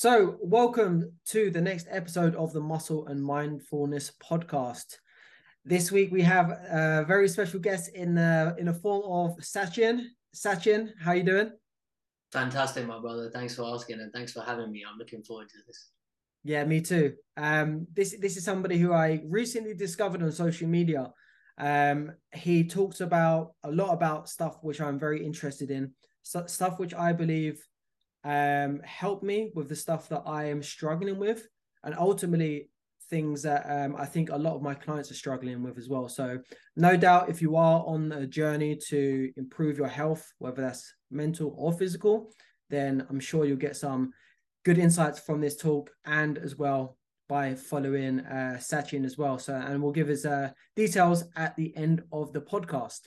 So, 0.00 0.38
welcome 0.40 1.12
to 1.26 1.50
the 1.50 1.60
next 1.60 1.86
episode 1.90 2.34
of 2.34 2.54
the 2.54 2.60
Muscle 2.62 3.06
and 3.08 3.22
Mindfulness 3.22 4.12
podcast. 4.12 4.96
This 5.66 5.92
week 5.92 6.10
we 6.10 6.22
have 6.22 6.52
a 6.52 7.04
very 7.06 7.28
special 7.28 7.60
guest 7.60 7.90
in 7.94 8.14
the 8.14 8.56
in 8.58 8.64
the 8.64 8.72
form 8.72 9.02
of 9.04 9.36
Sachin. 9.40 10.06
Sachin, 10.34 10.92
how 10.98 11.12
you 11.12 11.22
doing? 11.22 11.50
Fantastic, 12.32 12.86
my 12.86 12.98
brother. 12.98 13.30
Thanks 13.30 13.54
for 13.54 13.64
asking 13.74 14.00
and 14.00 14.10
thanks 14.10 14.32
for 14.32 14.40
having 14.40 14.72
me. 14.72 14.84
I'm 14.90 14.96
looking 14.96 15.22
forward 15.22 15.50
to 15.50 15.58
this. 15.66 15.90
Yeah, 16.44 16.64
me 16.64 16.80
too. 16.80 17.16
Um, 17.36 17.86
this 17.92 18.16
this 18.18 18.38
is 18.38 18.42
somebody 18.42 18.78
who 18.78 18.94
I 18.94 19.20
recently 19.26 19.74
discovered 19.74 20.22
on 20.22 20.32
social 20.32 20.66
media. 20.66 21.12
Um, 21.58 22.12
he 22.32 22.64
talks 22.66 23.02
about 23.02 23.52
a 23.64 23.70
lot 23.70 23.92
about 23.92 24.30
stuff 24.30 24.60
which 24.62 24.80
I'm 24.80 24.98
very 24.98 25.22
interested 25.22 25.70
in, 25.70 25.92
so, 26.22 26.46
stuff 26.46 26.78
which 26.78 26.94
I 26.94 27.12
believe 27.12 27.62
um, 28.24 28.80
help 28.84 29.22
me 29.22 29.50
with 29.54 29.68
the 29.68 29.76
stuff 29.76 30.08
that 30.08 30.22
I 30.26 30.44
am 30.44 30.62
struggling 30.62 31.18
with, 31.18 31.46
and 31.84 31.94
ultimately 31.98 32.70
things 33.08 33.42
that 33.42 33.64
um, 33.68 33.96
I 33.96 34.06
think 34.06 34.30
a 34.30 34.36
lot 34.36 34.54
of 34.54 34.62
my 34.62 34.74
clients 34.74 35.10
are 35.10 35.14
struggling 35.14 35.62
with 35.62 35.76
as 35.76 35.88
well. 35.88 36.08
So, 36.08 36.38
no 36.76 36.96
doubt, 36.96 37.28
if 37.28 37.42
you 37.42 37.56
are 37.56 37.82
on 37.84 38.12
a 38.12 38.26
journey 38.26 38.78
to 38.88 39.32
improve 39.36 39.76
your 39.76 39.88
health, 39.88 40.32
whether 40.38 40.62
that's 40.62 40.94
mental 41.10 41.54
or 41.58 41.72
physical, 41.72 42.30
then 42.70 43.06
I'm 43.10 43.20
sure 43.20 43.44
you'll 43.44 43.56
get 43.56 43.76
some 43.76 44.12
good 44.64 44.78
insights 44.78 45.18
from 45.18 45.40
this 45.40 45.56
talk 45.56 45.90
and 46.04 46.38
as 46.38 46.56
well 46.56 46.96
by 47.28 47.54
following 47.54 48.20
uh, 48.20 48.58
Sachin 48.58 49.04
as 49.04 49.16
well. 49.16 49.38
So, 49.38 49.54
and 49.54 49.82
we'll 49.82 49.92
give 49.92 50.08
his 50.08 50.26
uh, 50.26 50.50
details 50.76 51.24
at 51.36 51.56
the 51.56 51.76
end 51.76 52.02
of 52.12 52.32
the 52.32 52.40
podcast. 52.40 53.00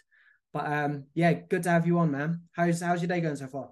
But 0.53 0.65
um, 0.65 1.05
yeah, 1.13 1.33
good 1.33 1.63
to 1.63 1.69
have 1.69 1.87
you 1.87 1.99
on, 1.99 2.11
man. 2.11 2.41
How's 2.51 2.81
how's 2.81 3.01
your 3.01 3.07
day 3.07 3.21
going 3.21 3.35
so 3.35 3.47
far? 3.47 3.69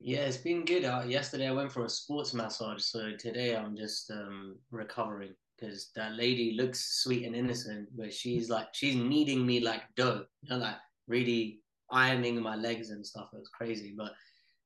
Yeah, 0.00 0.20
it's 0.20 0.38
been 0.38 0.64
good. 0.64 0.86
Uh, 0.86 1.02
yesterday 1.06 1.48
I 1.48 1.52
went 1.52 1.70
for 1.70 1.84
a 1.84 1.88
sports 1.90 2.32
massage, 2.32 2.82
so 2.82 3.12
today 3.18 3.54
I'm 3.54 3.76
just 3.76 4.10
um, 4.10 4.56
recovering 4.70 5.34
because 5.58 5.90
that 5.94 6.14
lady 6.14 6.54
looks 6.56 7.02
sweet 7.02 7.26
and 7.26 7.36
innocent, 7.36 7.88
but 7.94 8.12
she's 8.12 8.48
like 8.48 8.68
she's 8.72 8.96
kneading 8.96 9.44
me 9.44 9.60
like 9.60 9.82
dough, 9.96 10.24
you 10.40 10.48
know, 10.48 10.56
like 10.56 10.76
really 11.06 11.60
ironing 11.90 12.40
my 12.40 12.56
legs 12.56 12.88
and 12.88 13.06
stuff. 13.06 13.28
It 13.34 13.38
was 13.40 13.50
crazy, 13.50 13.94
but 13.94 14.12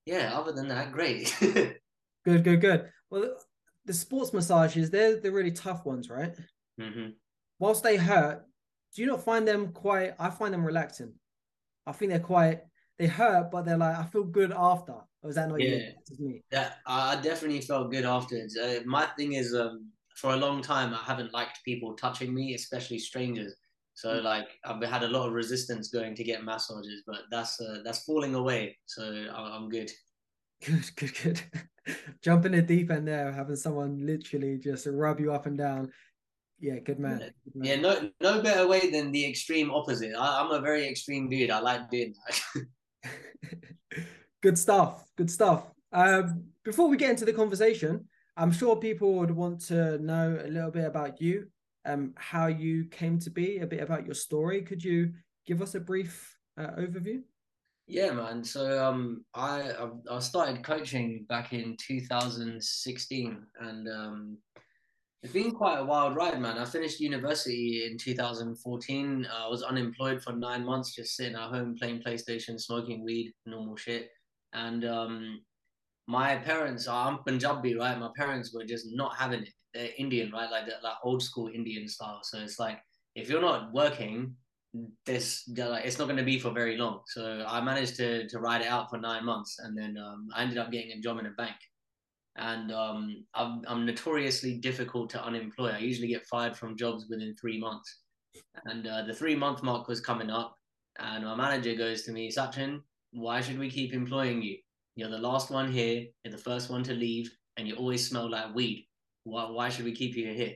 yeah, 0.06 0.38
other 0.38 0.52
than 0.52 0.68
that, 0.68 0.92
great. 0.92 1.34
good, 1.40 2.44
good, 2.44 2.60
good. 2.60 2.90
Well, 3.10 3.36
the 3.86 3.92
sports 3.92 4.32
massages 4.32 4.88
they're 4.88 5.16
the 5.16 5.32
really 5.32 5.50
tough 5.50 5.84
ones, 5.84 6.08
right? 6.08 6.34
Mm-hmm. 6.80 7.10
Whilst 7.58 7.82
they 7.82 7.96
hurt, 7.96 8.44
do 8.94 9.02
you 9.02 9.08
not 9.08 9.24
find 9.24 9.48
them 9.48 9.72
quite? 9.72 10.14
I 10.20 10.30
find 10.30 10.54
them 10.54 10.64
relaxing. 10.64 11.12
I 11.86 11.92
think 11.92 12.10
they're 12.12 12.20
quite. 12.20 12.62
They 12.98 13.06
hurt, 13.06 13.50
but 13.50 13.64
they're 13.64 13.76
like 13.76 13.96
I 13.96 14.04
feel 14.04 14.24
good 14.24 14.52
after. 14.52 14.94
Or 15.22 15.30
is 15.30 15.36
that 15.36 15.48
not 15.48 15.60
yeah. 15.60 15.90
you? 16.18 16.40
Yeah, 16.52 16.72
I 16.86 17.16
definitely 17.16 17.60
felt 17.60 17.90
good 17.90 18.04
afterwards. 18.04 18.56
Uh, 18.56 18.80
my 18.84 19.06
thing 19.16 19.32
is, 19.32 19.54
um, 19.54 19.90
for 20.14 20.34
a 20.34 20.36
long 20.36 20.62
time, 20.62 20.94
I 20.94 21.02
haven't 21.02 21.32
liked 21.32 21.64
people 21.64 21.94
touching 21.94 22.32
me, 22.34 22.54
especially 22.54 22.98
strangers. 22.98 23.54
So 23.94 24.08
mm. 24.08 24.22
like 24.22 24.48
I've 24.64 24.82
had 24.82 25.02
a 25.02 25.08
lot 25.08 25.26
of 25.26 25.32
resistance 25.32 25.88
going 25.88 26.14
to 26.16 26.24
get 26.24 26.44
massages, 26.44 27.02
but 27.06 27.22
that's 27.30 27.60
uh, 27.60 27.78
that's 27.84 28.04
falling 28.04 28.34
away. 28.34 28.76
So 28.86 29.02
I'm 29.34 29.68
good. 29.68 29.90
Good, 30.64 30.90
good, 30.96 31.14
good. 31.22 31.42
Jump 32.22 32.46
in 32.46 32.52
the 32.52 32.62
deep 32.62 32.90
end 32.90 33.08
there, 33.08 33.32
having 33.32 33.56
someone 33.56 34.04
literally 34.06 34.58
just 34.58 34.86
rub 34.86 35.20
you 35.20 35.32
up 35.32 35.46
and 35.46 35.58
down. 35.58 35.92
Yeah, 36.58 36.78
good 36.78 36.98
man. 36.98 37.20
Yeah, 37.20 37.28
good 37.44 37.56
man. 37.56 37.66
yeah 37.66 37.80
no, 37.80 38.10
no 38.20 38.42
better 38.42 38.66
way 38.66 38.90
than 38.90 39.12
the 39.12 39.28
extreme 39.28 39.70
opposite. 39.70 40.14
I, 40.16 40.40
am 40.40 40.50
a 40.50 40.60
very 40.60 40.88
extreme 40.88 41.28
dude. 41.28 41.50
I 41.50 41.60
like 41.60 41.90
doing 41.90 42.14
that. 42.26 42.64
Good 44.42 44.58
stuff. 44.58 45.04
Good 45.16 45.30
stuff. 45.30 45.64
Um, 45.92 46.44
before 46.64 46.88
we 46.88 46.96
get 46.96 47.10
into 47.10 47.24
the 47.24 47.32
conversation, 47.32 48.08
I'm 48.36 48.52
sure 48.52 48.76
people 48.76 49.14
would 49.14 49.30
want 49.30 49.60
to 49.66 49.98
know 49.98 50.38
a 50.44 50.48
little 50.48 50.70
bit 50.70 50.86
about 50.86 51.20
you, 51.20 51.46
um, 51.84 52.12
how 52.16 52.48
you 52.48 52.86
came 52.86 53.18
to 53.20 53.30
be, 53.30 53.58
a 53.58 53.66
bit 53.66 53.80
about 53.80 54.04
your 54.04 54.14
story. 54.14 54.62
Could 54.62 54.82
you 54.82 55.12
give 55.46 55.62
us 55.62 55.74
a 55.74 55.80
brief 55.80 56.36
uh, 56.58 56.72
overview? 56.78 57.22
Yeah, 57.86 58.12
man. 58.12 58.42
So 58.42 58.82
um, 58.82 59.24
I 59.34 59.72
I 60.10 60.18
started 60.18 60.64
coaching 60.64 61.26
back 61.28 61.52
in 61.52 61.76
2016, 61.78 63.46
and 63.60 63.88
um, 63.88 64.38
it's 65.24 65.32
been 65.32 65.52
quite 65.52 65.78
a 65.78 65.84
wild 65.84 66.16
ride, 66.16 66.38
man. 66.38 66.58
I 66.58 66.66
finished 66.66 67.00
university 67.00 67.88
in 67.90 67.96
2014. 67.96 69.26
I 69.34 69.48
was 69.48 69.62
unemployed 69.62 70.22
for 70.22 70.34
nine 70.34 70.66
months, 70.66 70.94
just 70.94 71.16
sitting 71.16 71.34
at 71.34 71.48
home 71.48 71.76
playing 71.80 72.02
PlayStation, 72.02 72.60
smoking 72.60 73.02
weed, 73.02 73.32
normal 73.46 73.74
shit. 73.74 74.10
And 74.52 74.84
um, 74.84 75.40
my 76.06 76.36
parents, 76.36 76.86
I'm 76.86 77.20
Punjabi, 77.26 77.74
right? 77.74 77.98
My 77.98 78.10
parents 78.14 78.52
were 78.52 78.66
just 78.66 78.88
not 78.92 79.16
having 79.16 79.44
it. 79.44 79.48
They're 79.72 79.88
Indian, 79.96 80.30
right? 80.30 80.50
Like 80.50 80.66
that, 80.66 80.84
like 80.84 80.96
old 81.02 81.22
school 81.22 81.48
Indian 81.54 81.88
style. 81.88 82.20
So 82.22 82.40
it's 82.40 82.58
like 82.58 82.78
if 83.14 83.30
you're 83.30 83.40
not 83.40 83.72
working, 83.72 84.34
this 85.06 85.48
like, 85.56 85.86
it's 85.86 85.98
not 85.98 86.04
going 86.04 86.18
to 86.18 86.22
be 86.22 86.38
for 86.38 86.50
very 86.50 86.76
long. 86.76 87.00
So 87.06 87.42
I 87.48 87.62
managed 87.62 87.96
to 87.96 88.28
to 88.28 88.40
ride 88.40 88.60
it 88.60 88.66
out 88.66 88.90
for 88.90 88.98
nine 88.98 89.24
months, 89.24 89.58
and 89.58 89.76
then 89.76 89.96
um, 89.96 90.28
I 90.34 90.42
ended 90.42 90.58
up 90.58 90.70
getting 90.70 90.92
a 90.92 91.00
job 91.00 91.18
in 91.18 91.24
a 91.24 91.30
bank. 91.30 91.56
And 92.36 92.72
um, 92.72 93.24
I'm, 93.34 93.62
I'm 93.66 93.86
notoriously 93.86 94.54
difficult 94.54 95.10
to 95.10 95.24
unemploy. 95.24 95.70
I 95.70 95.78
usually 95.78 96.08
get 96.08 96.26
fired 96.26 96.56
from 96.56 96.76
jobs 96.76 97.06
within 97.08 97.34
three 97.36 97.60
months. 97.60 98.00
And 98.64 98.86
uh, 98.86 99.02
the 99.02 99.14
three 99.14 99.36
month 99.36 99.62
mark 99.62 99.86
was 99.88 100.00
coming 100.00 100.30
up, 100.30 100.56
and 100.98 101.24
my 101.24 101.34
manager 101.34 101.74
goes 101.74 102.02
to 102.02 102.12
me, 102.12 102.30
Sachin, 102.30 102.80
why 103.12 103.40
should 103.40 103.58
we 103.58 103.70
keep 103.70 103.92
employing 103.92 104.42
you? 104.42 104.56
You're 104.96 105.10
the 105.10 105.18
last 105.18 105.50
one 105.50 105.70
here, 105.72 106.06
you're 106.24 106.32
the 106.32 106.38
first 106.38 106.70
one 106.70 106.82
to 106.84 106.92
leave, 106.92 107.30
and 107.56 107.66
you 107.66 107.74
always 107.76 108.08
smell 108.08 108.30
like 108.30 108.54
weed. 108.54 108.88
Why, 109.24 109.48
why 109.50 109.68
should 109.68 109.84
we 109.84 109.92
keep 109.92 110.16
you 110.16 110.32
here? 110.32 110.54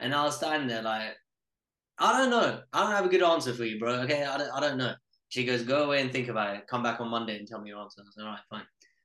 And 0.00 0.14
I 0.14 0.24
was 0.24 0.36
standing 0.36 0.68
there 0.68 0.82
like, 0.82 1.16
I 1.98 2.18
don't 2.18 2.30
know. 2.30 2.62
I 2.72 2.82
don't 2.82 2.92
have 2.92 3.04
a 3.04 3.10
good 3.10 3.22
answer 3.22 3.52
for 3.52 3.64
you, 3.64 3.78
bro. 3.78 4.00
Okay, 4.00 4.24
I 4.24 4.38
don't, 4.38 4.50
I 4.50 4.60
don't 4.60 4.78
know. 4.78 4.94
She 5.28 5.44
goes, 5.44 5.62
go 5.62 5.84
away 5.84 6.00
and 6.00 6.10
think 6.10 6.28
about 6.28 6.56
it. 6.56 6.66
Come 6.66 6.82
back 6.82 7.00
on 7.00 7.08
Monday 7.08 7.38
and 7.38 7.46
tell 7.46 7.60
me 7.60 7.68
your 7.70 7.80
answer. 7.80 8.02
I 8.02 8.22
all 8.22 8.28
right, 8.28 8.40
fine. 8.48 8.62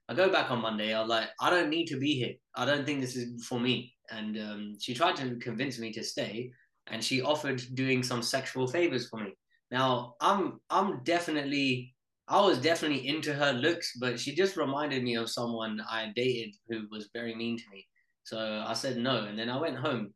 I 0.07 0.13
go 0.13 0.31
back 0.31 0.51
on 0.51 0.61
Monday. 0.61 0.93
I 0.93 1.01
was 1.01 1.09
like, 1.09 1.29
I 1.39 1.49
don't 1.49 1.69
need 1.69 1.87
to 1.87 1.97
be 1.97 2.13
here. 2.13 2.33
I 2.55 2.65
don't 2.65 2.85
think 2.85 3.01
this 3.01 3.15
is 3.15 3.43
for 3.45 3.59
me. 3.59 3.93
And 4.11 4.37
um, 4.37 4.75
she 4.79 4.93
tried 4.93 5.15
to 5.17 5.35
convince 5.37 5.79
me 5.79 5.91
to 5.93 6.03
stay, 6.03 6.51
and 6.87 7.03
she 7.03 7.21
offered 7.21 7.61
doing 7.73 8.03
some 8.03 8.21
sexual 8.21 8.67
favors 8.67 9.09
for 9.09 9.19
me. 9.19 9.33
Now, 9.71 10.13
I'm 10.21 10.59
I'm 10.69 11.03
definitely 11.03 11.95
I 12.27 12.41
was 12.41 12.59
definitely 12.59 13.07
into 13.07 13.33
her 13.33 13.53
looks, 13.53 13.93
but 13.99 14.19
she 14.19 14.35
just 14.35 14.57
reminded 14.57 15.03
me 15.03 15.15
of 15.15 15.29
someone 15.29 15.81
I 15.89 16.11
dated 16.15 16.55
who 16.67 16.87
was 16.91 17.09
very 17.13 17.35
mean 17.35 17.57
to 17.57 17.63
me. 17.71 17.85
So 18.23 18.63
I 18.65 18.73
said 18.73 18.97
no, 18.97 19.25
and 19.25 19.37
then 19.37 19.49
I 19.49 19.59
went 19.59 19.77
home 19.77 20.13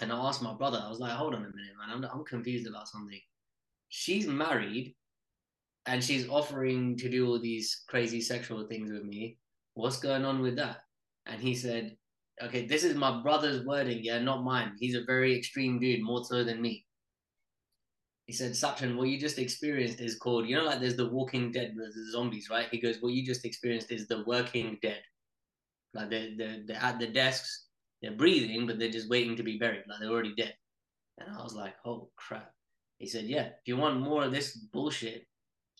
and 0.00 0.12
I 0.12 0.16
asked 0.16 0.42
my 0.42 0.54
brother. 0.54 0.80
I 0.82 0.88
was 0.88 0.98
like, 0.98 1.12
"Hold 1.12 1.34
on 1.34 1.42
a 1.42 1.56
minute, 1.56 1.74
man. 1.78 1.90
I'm 1.90 2.04
I'm 2.04 2.24
confused 2.24 2.66
about 2.66 2.88
something. 2.88 3.20
She's 3.88 4.26
married, 4.26 4.94
and 5.86 6.02
she's 6.02 6.28
offering 6.28 6.96
to 6.98 7.08
do 7.10 7.26
all 7.26 7.38
these 7.38 7.84
crazy 7.88 8.20
sexual 8.20 8.66
things 8.66 8.90
with 8.90 9.04
me. 9.04 9.38
What's 9.74 9.98
going 9.98 10.24
on 10.24 10.40
with 10.40 10.56
that?" 10.56 10.78
And 11.26 11.40
he 11.40 11.54
said, 11.54 11.96
"Okay, 12.42 12.66
this 12.66 12.84
is 12.84 12.94
my 12.96 13.22
brother's 13.22 13.64
wording, 13.64 14.02
yeah, 14.02 14.18
not 14.18 14.44
mine. 14.44 14.72
He's 14.78 14.96
a 14.96 15.04
very 15.04 15.36
extreme 15.36 15.78
dude, 15.78 16.02
more 16.02 16.24
so 16.24 16.44
than 16.44 16.60
me." 16.62 16.84
he 18.26 18.32
said, 18.32 18.52
Sachin, 18.52 18.96
what 18.96 19.08
you 19.08 19.18
just 19.20 19.38
experienced 19.38 20.00
is 20.00 20.16
called, 20.16 20.48
you 20.48 20.56
know, 20.56 20.64
like 20.64 20.80
there's 20.80 20.96
the 20.96 21.08
walking 21.08 21.52
dead, 21.52 21.74
the 21.76 22.10
zombies, 22.10 22.48
right? 22.50 22.68
He 22.70 22.80
goes, 22.80 22.96
what 23.00 23.12
you 23.12 23.24
just 23.24 23.44
experienced 23.44 23.90
is 23.90 24.08
the 24.08 24.24
working 24.26 24.78
dead. 24.80 25.02
Like 25.92 26.08
they're, 26.08 26.30
they're, 26.36 26.62
they're 26.66 26.82
at 26.82 26.98
the 26.98 27.06
desks, 27.06 27.66
they're 28.00 28.12
breathing, 28.12 28.66
but 28.66 28.78
they're 28.78 28.90
just 28.90 29.10
waiting 29.10 29.36
to 29.36 29.42
be 29.42 29.58
buried. 29.58 29.84
Like 29.86 30.00
they're 30.00 30.10
already 30.10 30.34
dead. 30.34 30.54
And 31.18 31.28
I 31.36 31.42
was 31.42 31.54
like, 31.54 31.74
oh 31.84 32.08
crap. 32.16 32.50
He 32.98 33.06
said, 33.06 33.24
yeah, 33.24 33.48
if 33.48 33.66
you 33.66 33.76
want 33.76 34.00
more 34.00 34.24
of 34.24 34.32
this 34.32 34.56
bullshit, 34.56 35.26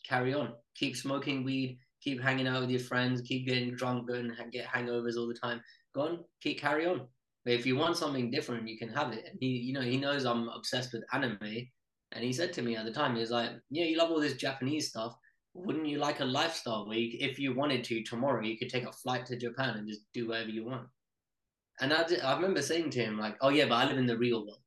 carry 0.08 0.34
on. 0.34 0.52
Keep 0.76 0.96
smoking 0.96 1.44
weed, 1.44 1.78
keep 2.02 2.20
hanging 2.20 2.46
out 2.46 2.60
with 2.60 2.70
your 2.70 2.80
friends, 2.80 3.22
keep 3.22 3.46
getting 3.46 3.74
drunk 3.74 4.08
and 4.10 4.32
get 4.52 4.66
hangovers 4.66 5.16
all 5.16 5.28
the 5.28 5.34
time. 5.34 5.60
Go 5.94 6.02
on, 6.02 6.24
keep 6.42 6.60
carry 6.60 6.86
on. 6.86 7.06
But 7.44 7.54
if 7.54 7.66
you 7.66 7.76
want 7.76 7.96
something 7.96 8.30
different, 8.30 8.68
you 8.68 8.78
can 8.78 8.88
have 8.88 9.12
it. 9.12 9.24
And 9.28 9.38
he, 9.40 9.46
you 9.46 9.72
know, 9.72 9.82
he 9.82 9.96
knows 9.96 10.24
I'm 10.24 10.48
obsessed 10.48 10.92
with 10.92 11.04
anime 11.12 11.68
and 12.12 12.24
he 12.24 12.32
said 12.32 12.52
to 12.54 12.62
me 12.62 12.76
at 12.76 12.84
the 12.84 12.92
time, 12.92 13.14
he 13.14 13.20
was 13.20 13.30
like, 13.30 13.50
Yeah, 13.70 13.84
you 13.84 13.98
love 13.98 14.10
all 14.10 14.20
this 14.20 14.34
Japanese 14.34 14.88
stuff. 14.88 15.14
Wouldn't 15.52 15.86
you 15.86 15.98
like 15.98 16.20
a 16.20 16.24
lifestyle 16.24 16.86
where, 16.86 16.98
you, 16.98 17.16
if 17.20 17.38
you 17.38 17.54
wanted 17.54 17.84
to, 17.84 18.02
tomorrow 18.02 18.42
you 18.42 18.58
could 18.58 18.70
take 18.70 18.86
a 18.86 18.92
flight 18.92 19.26
to 19.26 19.36
Japan 19.36 19.76
and 19.76 19.88
just 19.88 20.02
do 20.12 20.28
whatever 20.28 20.50
you 20.50 20.64
want? 20.64 20.86
And 21.80 21.92
I, 21.92 22.04
did, 22.04 22.20
I 22.20 22.34
remember 22.34 22.62
saying 22.62 22.90
to 22.90 23.04
him, 23.04 23.18
like, 23.18 23.36
Oh, 23.40 23.50
yeah, 23.50 23.66
but 23.66 23.74
I 23.74 23.88
live 23.88 23.98
in 23.98 24.06
the 24.06 24.18
real 24.18 24.46
world. 24.46 24.58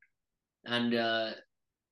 And, 0.66 0.94
uh, 0.94 1.32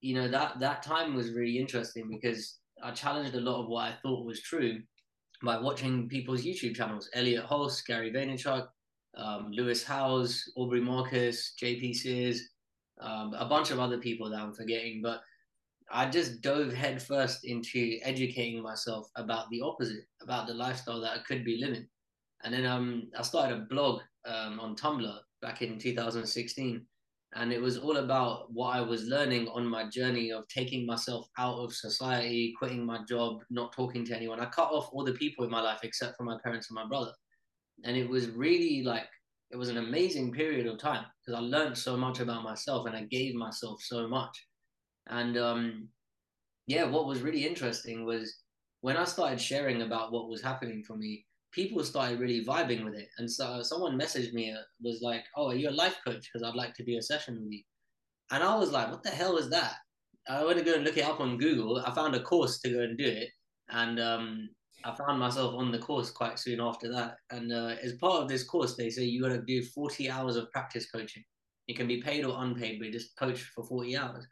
you 0.01 0.15
know, 0.15 0.27
that, 0.27 0.59
that 0.59 0.83
time 0.83 1.15
was 1.15 1.31
really 1.31 1.57
interesting 1.57 2.09
because 2.09 2.59
I 2.83 2.91
challenged 2.91 3.35
a 3.35 3.41
lot 3.41 3.61
of 3.61 3.67
what 3.67 3.85
I 3.85 3.93
thought 4.01 4.25
was 4.25 4.41
true 4.41 4.81
by 5.43 5.57
watching 5.57 6.07
people's 6.07 6.43
YouTube 6.43 6.75
channels 6.75 7.09
Elliot 7.13 7.45
Hulse, 7.45 7.85
Gary 7.85 8.11
Vaynerchuk, 8.11 8.67
um, 9.17 9.51
Lewis 9.51 9.83
Howes, 9.83 10.51
Aubrey 10.55 10.81
Marcus, 10.81 11.53
JP 11.61 11.95
Sears, 11.95 12.49
um, 12.99 13.33
a 13.37 13.45
bunch 13.45 13.71
of 13.71 13.79
other 13.79 13.97
people 13.97 14.29
that 14.29 14.39
I'm 14.39 14.53
forgetting. 14.53 15.01
But 15.01 15.21
I 15.91 16.09
just 16.09 16.41
dove 16.41 16.73
headfirst 16.73 17.45
into 17.45 17.97
educating 18.01 18.61
myself 18.61 19.09
about 19.15 19.49
the 19.49 19.61
opposite, 19.61 20.05
about 20.21 20.47
the 20.47 20.53
lifestyle 20.53 21.01
that 21.01 21.13
I 21.13 21.23
could 21.27 21.45
be 21.45 21.57
living. 21.57 21.87
And 22.43 22.53
then 22.53 22.65
um, 22.65 23.09
I 23.17 23.21
started 23.21 23.57
a 23.57 23.61
blog 23.61 24.01
um, 24.25 24.59
on 24.59 24.75
Tumblr 24.75 25.17
back 25.41 25.61
in 25.61 25.77
2016 25.77 26.85
and 27.35 27.51
it 27.51 27.61
was 27.61 27.77
all 27.77 27.97
about 27.97 28.51
what 28.53 28.75
I 28.75 28.81
was 28.81 29.03
learning 29.03 29.49
on 29.49 29.67
my 29.67 29.89
journey 29.89 30.31
of 30.31 30.47
taking 30.47 30.85
myself 30.85 31.27
out 31.37 31.57
of 31.59 31.73
society, 31.73 32.53
quitting 32.57 32.85
my 32.85 32.99
job, 33.07 33.41
not 33.49 33.73
talking 33.73 34.05
to 34.05 34.15
anyone. 34.15 34.39
I 34.39 34.45
cut 34.45 34.71
off 34.71 34.89
all 34.93 35.03
the 35.03 35.13
people 35.13 35.43
in 35.43 35.51
my 35.51 35.61
life 35.61 35.79
except 35.83 36.15
for 36.15 36.23
my 36.23 36.37
parents 36.43 36.69
and 36.69 36.75
my 36.75 36.87
brother. 36.87 37.11
And 37.83 37.97
it 37.97 38.09
was 38.09 38.29
really 38.29 38.83
like 38.83 39.07
it 39.51 39.57
was 39.57 39.67
an 39.67 39.77
amazing 39.77 40.31
period 40.31 40.65
of 40.65 40.79
time 40.79 41.05
because 41.25 41.37
I 41.37 41.43
learned 41.43 41.77
so 41.77 41.97
much 41.97 42.19
about 42.19 42.43
myself 42.43 42.87
and 42.87 42.95
I 42.95 43.03
gave 43.03 43.35
myself 43.35 43.81
so 43.81 44.07
much. 44.07 44.35
And 45.07 45.37
um 45.37 45.89
yeah, 46.67 46.85
what 46.85 47.05
was 47.05 47.21
really 47.21 47.45
interesting 47.45 48.05
was 48.05 48.33
when 48.79 48.95
I 48.95 49.03
started 49.03 49.41
sharing 49.41 49.81
about 49.81 50.13
what 50.13 50.29
was 50.29 50.41
happening 50.41 50.83
for 50.83 50.95
me, 50.95 51.25
people 51.55 51.83
started 51.83 52.19
really 52.19 52.43
vibing 52.45 52.83
with 52.83 52.95
it. 52.95 53.07
And 53.17 53.31
so 53.31 53.63
someone 53.63 53.97
messaged 53.97 54.33
me, 54.33 54.51
uh, 54.51 54.61
was 54.81 55.01
like, 55.01 55.23
"Oh, 55.35 55.47
are 55.47 55.55
you 55.55 55.69
a 55.69 55.81
life 55.83 55.97
coach? 56.05 56.29
Because 56.31 56.43
I'd 56.45 56.55
like 56.55 56.75
to 56.75 56.83
do 56.85 56.97
a 56.97 57.01
session 57.01 57.41
with 57.41 57.51
you." 57.51 57.63
And 58.31 58.43
I 58.43 58.55
was 58.55 58.71
like, 58.71 58.91
"What 58.91 59.03
the 59.03 59.09
hell 59.09 59.37
is 59.37 59.49
that?" 59.49 59.75
I 60.27 60.43
went 60.43 60.59
to 60.59 60.65
go 60.65 60.73
and 60.75 60.83
look 60.83 60.97
it 60.97 61.05
up 61.05 61.19
on 61.19 61.37
Google. 61.37 61.79
I 61.85 61.93
found 61.93 62.15
a 62.15 62.23
course 62.23 62.59
to 62.59 62.69
go 62.69 62.81
and 62.81 62.97
do 62.97 63.05
it, 63.05 63.29
and 63.69 63.99
um, 63.99 64.49
I 64.83 64.93
found 64.95 65.19
myself 65.19 65.55
on 65.55 65.71
the 65.71 65.79
course 65.79 66.11
quite 66.11 66.39
soon 66.39 66.59
after 66.59 66.91
that. 66.91 67.17
And 67.31 67.53
uh, 67.53 67.75
as 67.81 67.93
part 67.93 68.21
of 68.23 68.29
this 68.29 68.43
course, 68.43 68.75
they 68.75 68.89
say 68.89 69.03
you 69.03 69.21
got 69.21 69.29
to 69.29 69.41
do 69.41 69.63
forty 69.63 70.09
hours 70.09 70.35
of 70.35 70.51
practice 70.51 70.89
coaching. 70.91 71.23
It 71.67 71.77
can 71.77 71.87
be 71.87 72.01
paid 72.01 72.25
or 72.25 72.43
unpaid, 72.43 72.79
but 72.79 72.87
you 72.87 72.91
just 72.91 73.15
coach 73.17 73.41
for 73.55 73.63
forty 73.63 73.95
hours. 73.95 74.25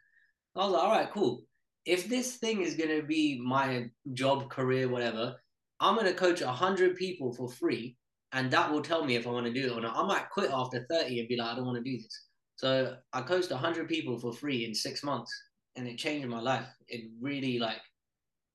I 0.56 0.64
was 0.64 0.72
like, 0.72 0.82
"All 0.82 0.90
right, 0.90 1.10
cool." 1.12 1.44
If 1.86 2.08
this 2.08 2.36
thing 2.36 2.62
is 2.62 2.76
gonna 2.76 3.02
be 3.02 3.40
my 3.44 3.90
job, 4.14 4.50
career, 4.50 4.88
whatever, 4.88 5.36
I'm 5.84 5.94
going 5.94 6.06
to 6.06 6.14
coach 6.14 6.42
100 6.42 6.96
people 6.96 7.34
for 7.34 7.48
free, 7.48 7.96
and 8.32 8.50
that 8.50 8.70
will 8.72 8.82
tell 8.82 9.04
me 9.04 9.16
if 9.16 9.26
I 9.26 9.30
want 9.30 9.46
to 9.46 9.52
do 9.52 9.66
it 9.66 9.72
or 9.72 9.80
not. 9.80 9.96
I 9.96 10.06
might 10.06 10.30
quit 10.30 10.50
after 10.50 10.86
30 10.90 11.20
and 11.20 11.28
be 11.28 11.36
like, 11.36 11.52
I 11.52 11.56
don't 11.56 11.66
want 11.66 11.76
to 11.76 11.90
do 11.90 11.98
this. 11.98 12.28
So 12.56 12.96
I 13.12 13.20
coached 13.20 13.50
100 13.50 13.88
people 13.88 14.18
for 14.18 14.32
free 14.32 14.64
in 14.64 14.74
six 14.74 15.02
months, 15.02 15.30
and 15.76 15.86
it 15.86 15.98
changed 15.98 16.26
my 16.28 16.40
life. 16.40 16.66
It 16.88 17.10
really, 17.20 17.58
like, 17.58 17.80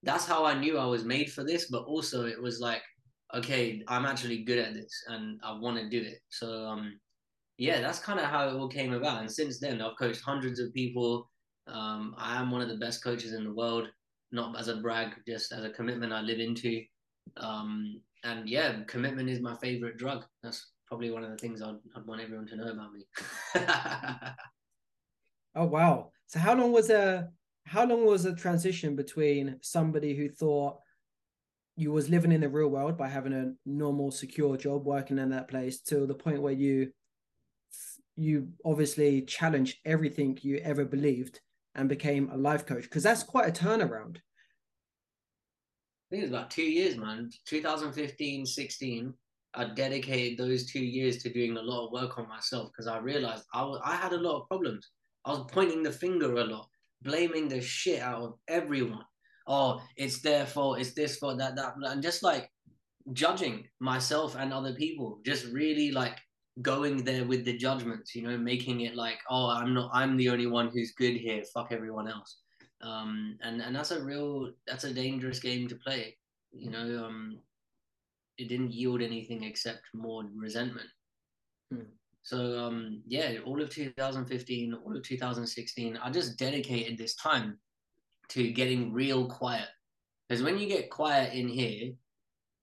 that's 0.03 0.25
how 0.25 0.43
I 0.43 0.57
knew 0.57 0.77
I 0.77 0.85
was 0.85 1.05
made 1.05 1.31
for 1.31 1.43
this, 1.43 1.67
but 1.69 1.83
also 1.83 2.25
it 2.25 2.41
was 2.41 2.59
like, 2.59 2.81
okay, 3.35 3.83
I'm 3.87 4.05
actually 4.05 4.43
good 4.43 4.57
at 4.57 4.73
this 4.73 4.91
and 5.07 5.39
I 5.43 5.53
want 5.53 5.77
to 5.77 5.89
do 5.89 6.01
it. 6.01 6.19
So, 6.29 6.65
um, 6.65 6.99
yeah, 7.57 7.81
that's 7.81 7.99
kind 7.99 8.19
of 8.19 8.25
how 8.25 8.47
it 8.47 8.53
all 8.53 8.67
came 8.67 8.93
about. 8.93 9.21
And 9.21 9.31
since 9.31 9.59
then, 9.59 9.81
I've 9.81 9.97
coached 9.99 10.21
hundreds 10.21 10.59
of 10.59 10.73
people. 10.73 11.29
Um, 11.67 12.15
I 12.17 12.39
am 12.39 12.49
one 12.49 12.61
of 12.61 12.69
the 12.69 12.77
best 12.77 13.03
coaches 13.03 13.33
in 13.33 13.43
the 13.43 13.53
world, 13.53 13.87
not 14.31 14.57
as 14.57 14.69
a 14.69 14.77
brag, 14.77 15.15
just 15.27 15.51
as 15.51 15.63
a 15.63 15.69
commitment 15.69 16.13
I 16.13 16.21
live 16.21 16.39
into. 16.39 16.81
Um, 17.37 18.01
and 18.23 18.47
yeah, 18.49 18.83
commitment 18.87 19.29
is 19.29 19.41
my 19.41 19.55
favorite 19.55 19.97
drug. 19.97 20.25
That's 20.43 20.71
probably 20.87 21.11
one 21.11 21.23
of 21.23 21.31
the 21.31 21.37
things 21.37 21.61
I'd, 21.61 21.77
I'd 21.95 22.05
want 22.05 22.21
everyone 22.21 22.47
to 22.47 22.55
know 22.55 22.71
about 22.71 22.93
me. 22.93 23.05
oh 25.55 25.65
wow! 25.65 26.11
So 26.27 26.39
how 26.39 26.55
long 26.55 26.71
was 26.71 26.89
a 26.89 27.29
how 27.65 27.85
long 27.85 28.05
was 28.05 28.25
a 28.25 28.35
transition 28.35 28.95
between 28.95 29.57
somebody 29.61 30.15
who 30.15 30.29
thought 30.29 30.77
you 31.75 31.91
was 31.91 32.09
living 32.09 32.31
in 32.31 32.41
the 32.41 32.49
real 32.49 32.67
world 32.67 32.97
by 32.97 33.07
having 33.07 33.31
a 33.31 33.53
normal, 33.65 34.11
secure 34.11 34.57
job, 34.57 34.85
working 34.85 35.17
in 35.17 35.29
that 35.29 35.47
place, 35.47 35.79
to 35.81 36.05
the 36.05 36.15
point 36.15 36.41
where 36.41 36.53
you 36.53 36.91
you 38.15 38.49
obviously 38.65 39.21
challenged 39.21 39.77
everything 39.85 40.37
you 40.41 40.57
ever 40.57 40.83
believed 40.83 41.39
and 41.75 41.87
became 41.87 42.29
a 42.31 42.37
life 42.37 42.65
coach 42.65 42.83
because 42.83 43.03
that's 43.03 43.23
quite 43.23 43.47
a 43.47 43.63
turnaround 43.63 44.17
think 46.09 46.23
it 46.23 46.29
was 46.29 46.31
about 46.31 46.51
two 46.51 46.63
years, 46.63 46.97
man. 46.97 47.29
2015, 47.45 48.45
16. 48.45 49.13
I 49.55 49.65
dedicated 49.65 50.37
those 50.37 50.65
two 50.65 50.83
years 50.83 51.17
to 51.23 51.33
doing 51.33 51.57
a 51.57 51.61
lot 51.61 51.85
of 51.85 51.91
work 51.91 52.17
on 52.17 52.27
myself 52.27 52.71
because 52.71 52.87
I 52.87 52.99
realized 52.99 53.45
I, 53.53 53.63
was, 53.63 53.81
I 53.83 53.95
had 53.95 54.13
a 54.13 54.17
lot 54.17 54.41
of 54.41 54.47
problems. 54.47 54.89
I 55.25 55.31
was 55.31 55.45
pointing 55.51 55.83
the 55.83 55.91
finger 55.91 56.35
a 56.35 56.43
lot, 56.43 56.67
blaming 57.01 57.47
the 57.47 57.61
shit 57.61 58.01
out 58.01 58.21
of 58.21 58.33
everyone. 58.47 59.03
Oh, 59.47 59.81
it's 59.97 60.21
their 60.21 60.45
fault. 60.45 60.79
It's 60.79 60.93
this 60.93 61.17
fault, 61.17 61.39
that, 61.39 61.55
that. 61.55 61.73
And 61.81 62.03
just 62.03 62.21
like 62.21 62.49
judging 63.13 63.67
myself 63.79 64.35
and 64.35 64.53
other 64.53 64.73
people, 64.73 65.19
just 65.25 65.45
really 65.47 65.91
like 65.91 66.17
going 66.61 67.03
there 67.03 67.25
with 67.25 67.45
the 67.45 67.57
judgments, 67.57 68.15
you 68.15 68.21
know, 68.21 68.37
making 68.37 68.81
it 68.81 68.95
like, 68.95 69.19
oh, 69.29 69.49
I'm 69.49 69.73
not, 69.73 69.89
I'm 69.93 70.17
the 70.17 70.29
only 70.29 70.47
one 70.47 70.69
who's 70.69 70.91
good 70.91 71.15
here. 71.15 71.43
Fuck 71.53 71.71
everyone 71.71 72.07
else 72.07 72.37
um, 72.81 73.37
and 73.41 73.61
and 73.61 73.75
that's 73.75 73.91
a 73.91 74.03
real 74.03 74.51
that's 74.67 74.85
a 74.85 74.93
dangerous 74.93 75.39
game 75.39 75.67
to 75.67 75.75
play. 75.75 76.17
You 76.51 76.71
know, 76.71 77.05
um, 77.05 77.39
it 78.37 78.47
didn't 78.47 78.73
yield 78.73 79.01
anything 79.01 79.43
except 79.43 79.81
more 79.93 80.23
resentment. 80.35 80.87
Hmm. 81.71 81.83
So 82.23 82.59
um, 82.59 83.01
yeah, 83.07 83.37
all 83.45 83.61
of 83.61 83.69
2015, 83.69 84.73
all 84.85 84.95
of 84.95 85.03
2016, 85.03 85.97
I 85.97 86.09
just 86.09 86.37
dedicated 86.37 86.97
this 86.97 87.15
time 87.15 87.57
to 88.29 88.51
getting 88.51 88.93
real 88.93 89.27
quiet. 89.27 89.67
Because 90.27 90.43
when 90.43 90.59
you 90.59 90.67
get 90.67 90.91
quiet 90.91 91.33
in 91.33 91.47
here 91.47 91.91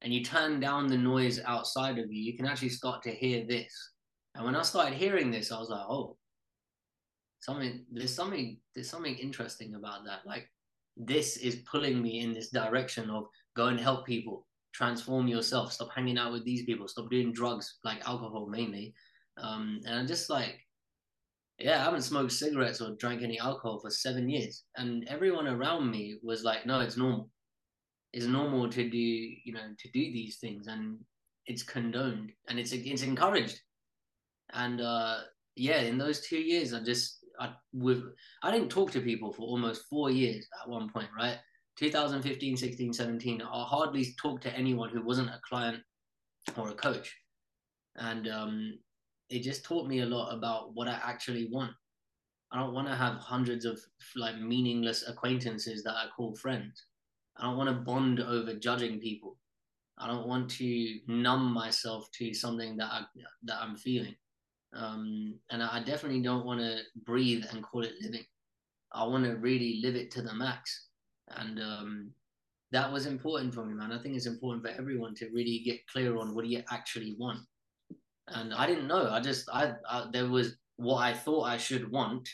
and 0.02 0.12
you 0.12 0.22
turn 0.22 0.60
down 0.60 0.86
the 0.86 0.96
noise 0.96 1.40
outside 1.44 1.98
of 1.98 2.12
you, 2.12 2.22
you 2.22 2.36
can 2.36 2.46
actually 2.46 2.68
start 2.68 3.02
to 3.02 3.10
hear 3.10 3.44
this. 3.44 3.72
And 4.34 4.44
when 4.44 4.54
I 4.54 4.62
started 4.62 4.94
hearing 4.94 5.30
this, 5.30 5.50
I 5.50 5.58
was 5.58 5.70
like, 5.70 5.84
oh, 5.88 6.16
something 7.46 7.84
there's 7.92 8.14
something 8.14 8.58
there's 8.74 8.90
something 8.90 9.16
interesting 9.16 9.74
about 9.76 10.04
that. 10.04 10.26
Like 10.26 10.50
this 10.96 11.36
is 11.36 11.62
pulling 11.70 12.02
me 12.02 12.20
in 12.20 12.34
this 12.34 12.50
direction 12.50 13.08
of 13.08 13.24
go 13.56 13.66
and 13.66 13.80
help 13.80 14.04
people. 14.04 14.46
Transform 14.74 15.26
yourself. 15.28 15.72
Stop 15.72 15.88
hanging 15.94 16.18
out 16.18 16.32
with 16.32 16.44
these 16.44 16.64
people. 16.64 16.88
Stop 16.88 17.08
doing 17.08 17.32
drugs 17.32 17.78
like 17.84 18.06
alcohol 18.06 18.46
mainly. 18.48 18.92
Um, 19.38 19.80
and 19.84 19.94
i'm 19.98 20.06
just 20.06 20.30
like 20.30 20.58
yeah 21.58 21.78
i 21.78 21.84
haven't 21.84 22.00
smoked 22.00 22.32
cigarettes 22.32 22.80
or 22.80 22.96
drank 22.96 23.22
any 23.22 23.38
alcohol 23.38 23.78
for 23.78 23.90
seven 23.90 24.28
years. 24.28 24.64
And 24.76 25.06
everyone 25.08 25.46
around 25.46 25.90
me 25.90 26.18
was 26.22 26.42
like 26.42 26.66
no 26.66 26.80
it's 26.80 26.96
normal. 26.96 27.30
It's 28.12 28.26
normal 28.26 28.68
to 28.70 28.90
do 28.90 28.98
you 28.98 29.52
know 29.52 29.68
to 29.78 29.88
do 29.92 30.00
these 30.18 30.38
things. 30.38 30.66
And 30.66 30.98
it's 31.46 31.62
condoned 31.62 32.32
and 32.48 32.58
it's 32.58 32.72
it's 32.72 33.02
encouraged. 33.02 33.60
And 34.52 34.80
uh 34.80 35.18
yeah 35.56 35.80
in 35.80 35.96
those 35.96 36.20
two 36.20 36.38
years 36.38 36.74
i 36.74 36.80
just 36.84 37.24
I 37.38 37.50
with 37.72 38.02
I 38.42 38.50
didn't 38.50 38.70
talk 38.70 38.90
to 38.92 39.00
people 39.00 39.32
for 39.32 39.42
almost 39.42 39.86
four 39.88 40.10
years 40.10 40.46
at 40.62 40.68
one 40.68 40.88
point, 40.88 41.08
right? 41.16 41.38
2015, 41.78 42.56
16, 42.56 42.92
17, 42.94 43.42
I 43.42 43.64
hardly 43.64 44.14
talked 44.18 44.42
to 44.44 44.56
anyone 44.56 44.88
who 44.88 45.02
wasn't 45.02 45.28
a 45.28 45.40
client 45.46 45.82
or 46.56 46.70
a 46.70 46.74
coach. 46.74 47.14
And 47.96 48.28
um, 48.28 48.78
it 49.28 49.40
just 49.40 49.64
taught 49.64 49.86
me 49.86 50.00
a 50.00 50.06
lot 50.06 50.34
about 50.34 50.74
what 50.74 50.88
I 50.88 50.98
actually 51.04 51.48
want. 51.50 51.72
I 52.52 52.58
don't 52.58 52.72
want 52.72 52.88
to 52.88 52.94
have 52.94 53.16
hundreds 53.16 53.64
of 53.64 53.78
like 54.14 54.38
meaningless 54.38 55.06
acquaintances 55.06 55.82
that 55.82 55.94
I 55.94 56.06
call 56.16 56.34
friends. 56.36 56.86
I 57.36 57.44
don't 57.44 57.56
want 57.56 57.68
to 57.68 57.74
bond 57.74 58.20
over 58.20 58.54
judging 58.54 58.98
people. 58.98 59.36
I 59.98 60.06
don't 60.06 60.26
want 60.26 60.50
to 60.52 60.98
numb 61.08 61.52
myself 61.52 62.08
to 62.12 62.32
something 62.32 62.76
that 62.76 62.86
I 62.90 63.02
that 63.44 63.60
I'm 63.60 63.76
feeling. 63.76 64.14
Um, 64.74 65.34
and 65.50 65.62
I 65.62 65.82
definitely 65.82 66.22
don't 66.22 66.44
want 66.44 66.60
to 66.60 66.80
breathe 67.04 67.44
and 67.50 67.62
call 67.62 67.84
it 67.84 67.94
living. 68.00 68.24
I 68.92 69.04
want 69.04 69.24
to 69.24 69.36
really 69.36 69.80
live 69.82 69.96
it 69.96 70.10
to 70.12 70.22
the 70.22 70.34
max. 70.34 70.88
And 71.28 71.60
um, 71.60 72.10
that 72.72 72.90
was 72.90 73.06
important 73.06 73.54
for 73.54 73.64
me, 73.64 73.74
man. 73.74 73.92
I 73.92 73.98
think 73.98 74.16
it's 74.16 74.26
important 74.26 74.64
for 74.64 74.70
everyone 74.70 75.14
to 75.16 75.28
really 75.32 75.62
get 75.64 75.86
clear 75.86 76.16
on 76.18 76.34
what 76.34 76.44
do 76.44 76.50
you 76.50 76.62
actually 76.70 77.16
want. 77.18 77.40
And 78.28 78.52
I 78.52 78.66
didn't 78.66 78.88
know. 78.88 79.10
I 79.10 79.20
just, 79.20 79.48
I, 79.52 79.74
I 79.88 80.06
there 80.12 80.28
was 80.28 80.56
what 80.76 80.98
I 80.98 81.12
thought 81.12 81.44
I 81.44 81.56
should 81.56 81.90
want, 81.90 82.28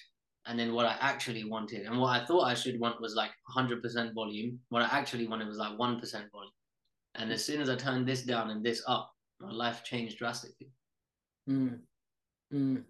and 0.46 0.58
then 0.58 0.74
what 0.74 0.86
I 0.86 0.96
actually 1.00 1.44
wanted. 1.44 1.86
And 1.86 1.98
what 1.98 2.08
I 2.20 2.24
thought 2.24 2.44
I 2.44 2.54
should 2.54 2.80
want 2.80 3.00
was 3.00 3.14
like 3.14 3.30
100% 3.56 4.14
volume. 4.14 4.58
What 4.70 4.82
I 4.82 4.86
actually 4.86 5.28
wanted 5.28 5.48
was 5.48 5.58
like 5.58 5.76
1% 5.78 5.78
volume. 5.78 6.52
And 7.14 7.30
as 7.30 7.44
soon 7.44 7.60
as 7.60 7.68
I 7.68 7.76
turned 7.76 8.06
this 8.06 8.22
down 8.22 8.50
and 8.50 8.64
this 8.64 8.82
up, 8.86 9.12
my 9.40 9.52
life 9.52 9.84
changed 9.84 10.18
drastically. 10.18 10.70
Mm. 11.48 11.80
Mm. 12.52 12.84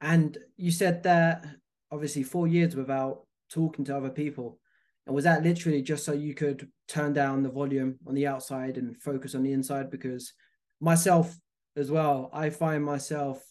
And 0.00 0.38
you 0.56 0.70
said 0.70 1.02
that 1.04 1.46
obviously 1.90 2.22
four 2.22 2.46
years 2.46 2.76
without 2.76 3.26
talking 3.50 3.84
to 3.86 3.96
other 3.96 4.10
people. 4.10 4.58
And 5.06 5.14
was 5.14 5.24
that 5.24 5.42
literally 5.42 5.82
just 5.82 6.04
so 6.04 6.12
you 6.12 6.34
could 6.34 6.68
turn 6.88 7.12
down 7.12 7.42
the 7.42 7.50
volume 7.50 7.98
on 8.06 8.14
the 8.14 8.26
outside 8.26 8.78
and 8.78 9.00
focus 9.02 9.34
on 9.34 9.42
the 9.42 9.52
inside? 9.52 9.90
Because 9.90 10.32
myself 10.80 11.34
as 11.76 11.90
well, 11.90 12.30
I 12.32 12.50
find 12.50 12.84
myself 12.84 13.42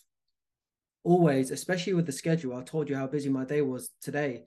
always, 1.04 1.52
especially 1.52 1.94
with 1.94 2.06
the 2.06 2.12
schedule, 2.12 2.56
I 2.56 2.64
told 2.64 2.90
you 2.90 2.96
how 2.96 3.08
busy 3.08 3.30
my 3.30 3.46
day 3.46 3.62
was 3.62 3.92
today. 4.02 4.46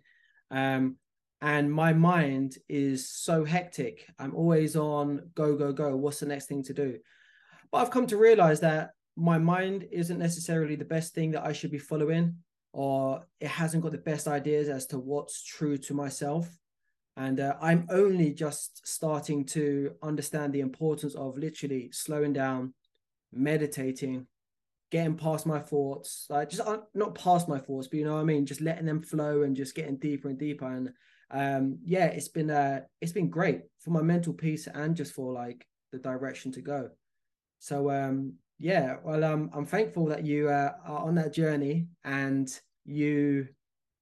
Um, 0.50 0.96
and 1.40 1.70
my 1.70 1.92
mind 1.92 2.56
is 2.68 3.10
so 3.10 3.44
hectic. 3.44 4.06
I'm 4.18 4.34
always 4.34 4.74
on 4.74 5.30
go, 5.34 5.54
go, 5.54 5.72
go. 5.72 5.94
What's 5.96 6.20
the 6.20 6.26
next 6.26 6.46
thing 6.46 6.62
to 6.64 6.74
do? 6.74 6.98
But 7.70 7.78
I've 7.78 7.90
come 7.90 8.06
to 8.08 8.16
realize 8.16 8.60
that 8.60 8.90
my 9.16 9.38
mind 9.38 9.88
isn't 9.90 10.18
necessarily 10.18 10.76
the 10.76 10.84
best 10.84 11.14
thing 11.14 11.30
that 11.32 11.44
I 11.44 11.52
should 11.52 11.70
be 11.70 11.78
following, 11.78 12.36
or 12.72 13.26
it 13.40 13.48
hasn't 13.48 13.82
got 13.82 13.92
the 13.92 13.98
best 13.98 14.28
ideas 14.28 14.68
as 14.68 14.86
to 14.86 14.98
what's 14.98 15.42
true 15.42 15.78
to 15.78 15.94
myself. 15.94 16.48
And 17.16 17.40
uh, 17.40 17.54
I'm 17.62 17.86
only 17.90 18.34
just 18.34 18.86
starting 18.86 19.46
to 19.46 19.92
understand 20.02 20.52
the 20.52 20.60
importance 20.60 21.14
of 21.14 21.38
literally 21.38 21.88
slowing 21.92 22.34
down, 22.34 22.74
meditating, 23.32 24.26
getting 24.90 25.16
past 25.16 25.46
my 25.46 25.58
thoughts, 25.58 26.26
like 26.28 26.50
just 26.50 26.62
uh, 26.62 26.78
not 26.94 27.14
past 27.14 27.48
my 27.48 27.58
thoughts, 27.58 27.88
but 27.88 27.98
you 27.98 28.04
know 28.04 28.14
what 28.14 28.20
I 28.20 28.24
mean, 28.24 28.44
just 28.44 28.60
letting 28.60 28.84
them 28.84 29.02
flow 29.02 29.42
and 29.42 29.56
just 29.56 29.74
getting 29.74 29.96
deeper 29.96 30.28
and 30.28 30.38
deeper. 30.38 30.70
And 30.70 30.92
um, 31.30 31.78
yeah, 31.84 32.06
it's 32.06 32.28
been 32.28 32.50
uh, 32.50 32.82
it's 33.00 33.12
been 33.12 33.30
great 33.30 33.62
for 33.80 33.90
my 33.90 34.02
mental 34.02 34.34
peace 34.34 34.68
and 34.72 34.94
just 34.94 35.14
for 35.14 35.32
like 35.32 35.66
the 35.92 35.98
direction 35.98 36.52
to 36.52 36.60
go. 36.60 36.90
So 37.60 37.90
um, 37.90 38.34
yeah, 38.58 38.96
well, 39.04 39.22
um, 39.24 39.50
I'm 39.52 39.66
thankful 39.66 40.06
that 40.06 40.24
you 40.24 40.48
uh, 40.48 40.72
are 40.84 41.00
on 41.00 41.14
that 41.16 41.32
journey 41.32 41.88
and 42.04 42.48
you 42.84 43.48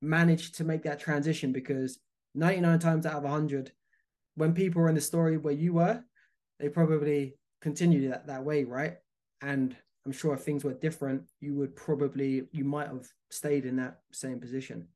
managed 0.01 0.57
to 0.57 0.65
make 0.65 0.83
that 0.85 1.01
transition 1.01 1.53
because 1.53 1.99
99 2.35 2.79
times 2.79 3.07
out 3.07 3.17
of 3.17 3.23
100, 3.25 3.73
when 4.37 4.55
people 4.55 4.83
are 4.83 4.89
in 4.89 4.95
the 4.95 5.01
story 5.01 5.37
where 5.37 5.55
you 5.55 5.73
were, 5.75 6.03
they 6.61 6.69
probably 6.69 7.37
continued 7.61 8.13
that 8.13 8.27
that 8.27 8.45
way, 8.45 8.65
right? 8.65 8.97
And 9.41 9.77
I'm 10.07 10.13
sure 10.13 10.35
if 10.35 10.41
things 10.41 10.65
were 10.65 10.75
different, 10.75 11.23
you 11.41 11.55
would 11.55 11.75
probably 11.75 12.45
you 12.53 12.65
might 12.65 12.89
have 12.89 13.09
stayed 13.31 13.65
in 13.65 13.77
that 13.77 14.01
same 14.13 14.39
position. 14.39 14.87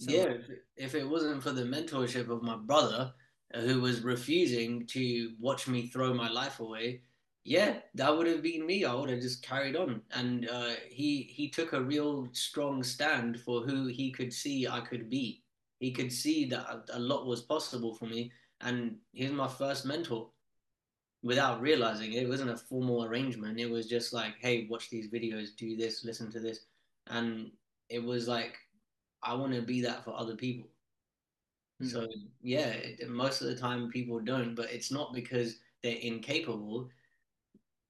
So, 0.00 0.12
yeah, 0.12 0.24
if, 0.24 0.50
if 0.76 0.94
it 0.94 1.08
wasn't 1.08 1.42
for 1.42 1.52
the 1.52 1.62
mentorship 1.62 2.28
of 2.28 2.42
my 2.42 2.56
brother, 2.56 3.12
uh, 3.54 3.60
who 3.60 3.80
was 3.80 4.00
refusing 4.00 4.86
to 4.88 5.32
watch 5.40 5.68
me 5.68 5.86
throw 5.86 6.14
my 6.14 6.28
life 6.28 6.60
away, 6.60 7.02
yeah, 7.44 7.76
that 7.94 8.16
would 8.16 8.26
have 8.26 8.42
been 8.42 8.66
me. 8.66 8.84
I 8.84 8.94
would 8.94 9.10
have 9.10 9.20
just 9.20 9.42
carried 9.42 9.76
on. 9.76 10.00
And 10.12 10.48
uh, 10.48 10.72
he 10.88 11.22
he 11.22 11.48
took 11.48 11.72
a 11.72 11.82
real 11.82 12.28
strong 12.32 12.82
stand 12.82 13.40
for 13.40 13.62
who 13.62 13.86
he 13.86 14.10
could 14.10 14.32
see 14.32 14.66
I 14.66 14.80
could 14.80 15.10
be. 15.10 15.42
He 15.78 15.92
could 15.92 16.12
see 16.12 16.46
that 16.46 16.88
a 16.92 16.98
lot 16.98 17.26
was 17.26 17.42
possible 17.42 17.94
for 17.94 18.06
me, 18.06 18.32
and 18.62 18.96
he's 19.12 19.30
my 19.30 19.48
first 19.48 19.84
mentor 19.84 20.30
without 21.22 21.60
realizing 21.60 22.12
it. 22.12 22.22
It 22.22 22.28
wasn't 22.28 22.50
a 22.50 22.56
formal 22.56 23.04
arrangement. 23.04 23.58
It 23.58 23.70
was 23.70 23.86
just 23.86 24.12
like, 24.12 24.34
hey, 24.40 24.66
watch 24.70 24.90
these 24.90 25.10
videos, 25.10 25.56
do 25.56 25.76
this, 25.76 26.04
listen 26.04 26.30
to 26.32 26.40
this. 26.40 26.60
And 27.08 27.50
it 27.88 28.02
was 28.02 28.28
like, 28.28 28.56
I 29.22 29.34
want 29.34 29.54
to 29.54 29.62
be 29.62 29.80
that 29.80 30.04
for 30.04 30.14
other 30.14 30.36
people. 30.36 30.68
Mm-hmm. 31.82 31.88
So, 31.88 32.06
yeah, 32.42 32.74
most 33.08 33.40
of 33.40 33.48
the 33.48 33.56
time 33.56 33.90
people 33.90 34.20
don't, 34.20 34.54
but 34.54 34.70
it's 34.70 34.92
not 34.92 35.14
because 35.14 35.56
they're 35.82 35.96
incapable. 35.96 36.90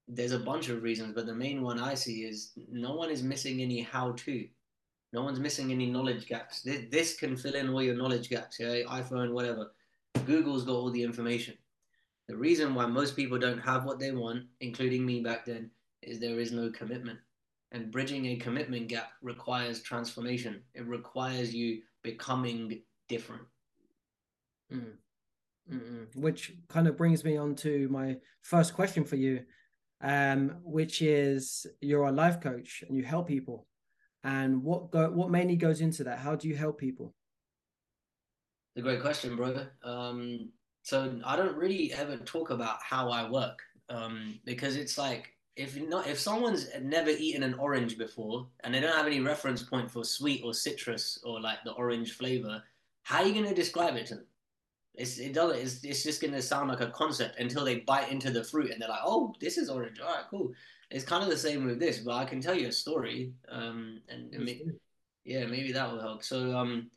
There's 0.06 0.32
a 0.32 0.38
bunch 0.38 0.68
of 0.68 0.82
reasons, 0.82 1.12
but 1.14 1.26
the 1.26 1.34
main 1.34 1.62
one 1.62 1.78
I 1.78 1.94
see 1.94 2.24
is 2.24 2.52
no 2.70 2.94
one 2.94 3.10
is 3.10 3.22
missing 3.22 3.62
any 3.62 3.80
how 3.80 4.12
to. 4.12 4.46
No 5.12 5.22
one's 5.22 5.40
missing 5.40 5.70
any 5.70 5.86
knowledge 5.86 6.26
gaps. 6.26 6.62
This, 6.62 6.82
this 6.90 7.16
can 7.16 7.36
fill 7.36 7.54
in 7.54 7.68
all 7.68 7.82
your 7.82 7.96
knowledge 7.96 8.28
gaps, 8.28 8.58
yeah? 8.58 8.82
iPhone, 8.88 9.32
whatever. 9.32 9.72
Google's 10.26 10.64
got 10.64 10.74
all 10.74 10.90
the 10.90 11.02
information 11.02 11.54
the 12.28 12.36
reason 12.36 12.74
why 12.74 12.86
most 12.86 13.16
people 13.16 13.38
don't 13.38 13.58
have 13.58 13.84
what 13.84 13.98
they 13.98 14.10
want, 14.10 14.44
including 14.60 15.04
me 15.04 15.20
back 15.20 15.44
then, 15.44 15.70
is 16.02 16.18
there 16.18 16.40
is 16.40 16.52
no 16.52 16.70
commitment. 16.70 17.18
And 17.72 17.90
bridging 17.90 18.26
a 18.26 18.36
commitment 18.36 18.88
gap 18.88 19.10
requires 19.20 19.82
transformation. 19.82 20.62
It 20.74 20.86
requires 20.86 21.54
you 21.54 21.82
becoming 22.02 22.80
different. 23.08 23.42
Mm. 24.72 24.94
Which 26.14 26.52
kind 26.68 26.86
of 26.86 26.96
brings 26.96 27.24
me 27.24 27.36
on 27.36 27.54
to 27.56 27.88
my 27.88 28.16
first 28.42 28.74
question 28.74 29.04
for 29.04 29.16
you, 29.16 29.42
um, 30.00 30.56
which 30.62 31.02
is 31.02 31.66
you're 31.80 32.04
a 32.04 32.12
life 32.12 32.40
coach 32.40 32.84
and 32.86 32.96
you 32.96 33.02
help 33.02 33.28
people. 33.28 33.66
And 34.22 34.62
what 34.62 34.90
go 34.90 35.10
what 35.10 35.30
mainly 35.30 35.56
goes 35.56 35.80
into 35.80 36.04
that? 36.04 36.18
How 36.18 36.34
do 36.34 36.48
you 36.48 36.56
help 36.56 36.78
people? 36.78 37.14
It's 38.74 38.80
a 38.80 38.82
great 38.82 39.00
question, 39.00 39.36
brother. 39.36 39.70
Um, 39.84 40.50
so 40.82 41.18
I 41.24 41.36
don't 41.36 41.56
really 41.56 41.92
ever 41.92 42.16
talk 42.18 42.50
about 42.50 42.78
how 42.82 43.10
I 43.10 43.30
work 43.30 43.58
um, 43.88 44.40
because 44.44 44.76
it's 44.76 44.98
like 44.98 45.30
if 45.56 45.80
not 45.80 46.08
if 46.08 46.18
someone's 46.18 46.68
never 46.82 47.10
eaten 47.10 47.42
an 47.42 47.54
orange 47.54 47.96
before 47.96 48.48
and 48.64 48.74
they 48.74 48.80
don't 48.80 48.96
have 48.96 49.06
any 49.06 49.20
reference 49.20 49.62
point 49.62 49.90
for 49.90 50.04
sweet 50.04 50.42
or 50.44 50.52
citrus 50.52 51.18
or 51.24 51.40
like 51.40 51.58
the 51.64 51.72
orange 51.72 52.12
flavor, 52.12 52.62
how 53.02 53.22
are 53.22 53.26
you 53.26 53.32
going 53.32 53.48
to 53.48 53.54
describe 53.54 53.96
it 53.96 54.06
to 54.06 54.16
them? 54.16 54.26
It's, 54.94 55.18
it 55.18 55.32
doesn't. 55.32 55.58
It's, 55.58 55.82
it's 55.82 56.04
just 56.04 56.20
going 56.20 56.34
to 56.34 56.42
sound 56.42 56.68
like 56.68 56.80
a 56.80 56.90
concept 56.90 57.40
until 57.40 57.64
they 57.64 57.80
bite 57.80 58.10
into 58.10 58.30
the 58.30 58.44
fruit 58.44 58.70
and 58.70 58.80
they're 58.80 58.88
like, 58.88 59.00
"Oh, 59.04 59.34
this 59.40 59.58
is 59.58 59.68
orange. 59.68 60.00
All 60.00 60.14
right, 60.14 60.24
cool." 60.30 60.52
It's 60.90 61.04
kind 61.04 61.24
of 61.24 61.30
the 61.30 61.36
same 61.36 61.64
with 61.64 61.80
this, 61.80 61.98
but 61.98 62.14
I 62.14 62.24
can 62.24 62.40
tell 62.40 62.54
you 62.54 62.68
a 62.68 62.72
story, 62.72 63.32
um, 63.48 64.00
and, 64.08 64.32
yeah, 65.24 65.46
maybe 65.46 65.72
that 65.72 65.90
will 65.90 66.00
help. 66.00 66.22
So, 66.22 66.56
um, 66.56 66.90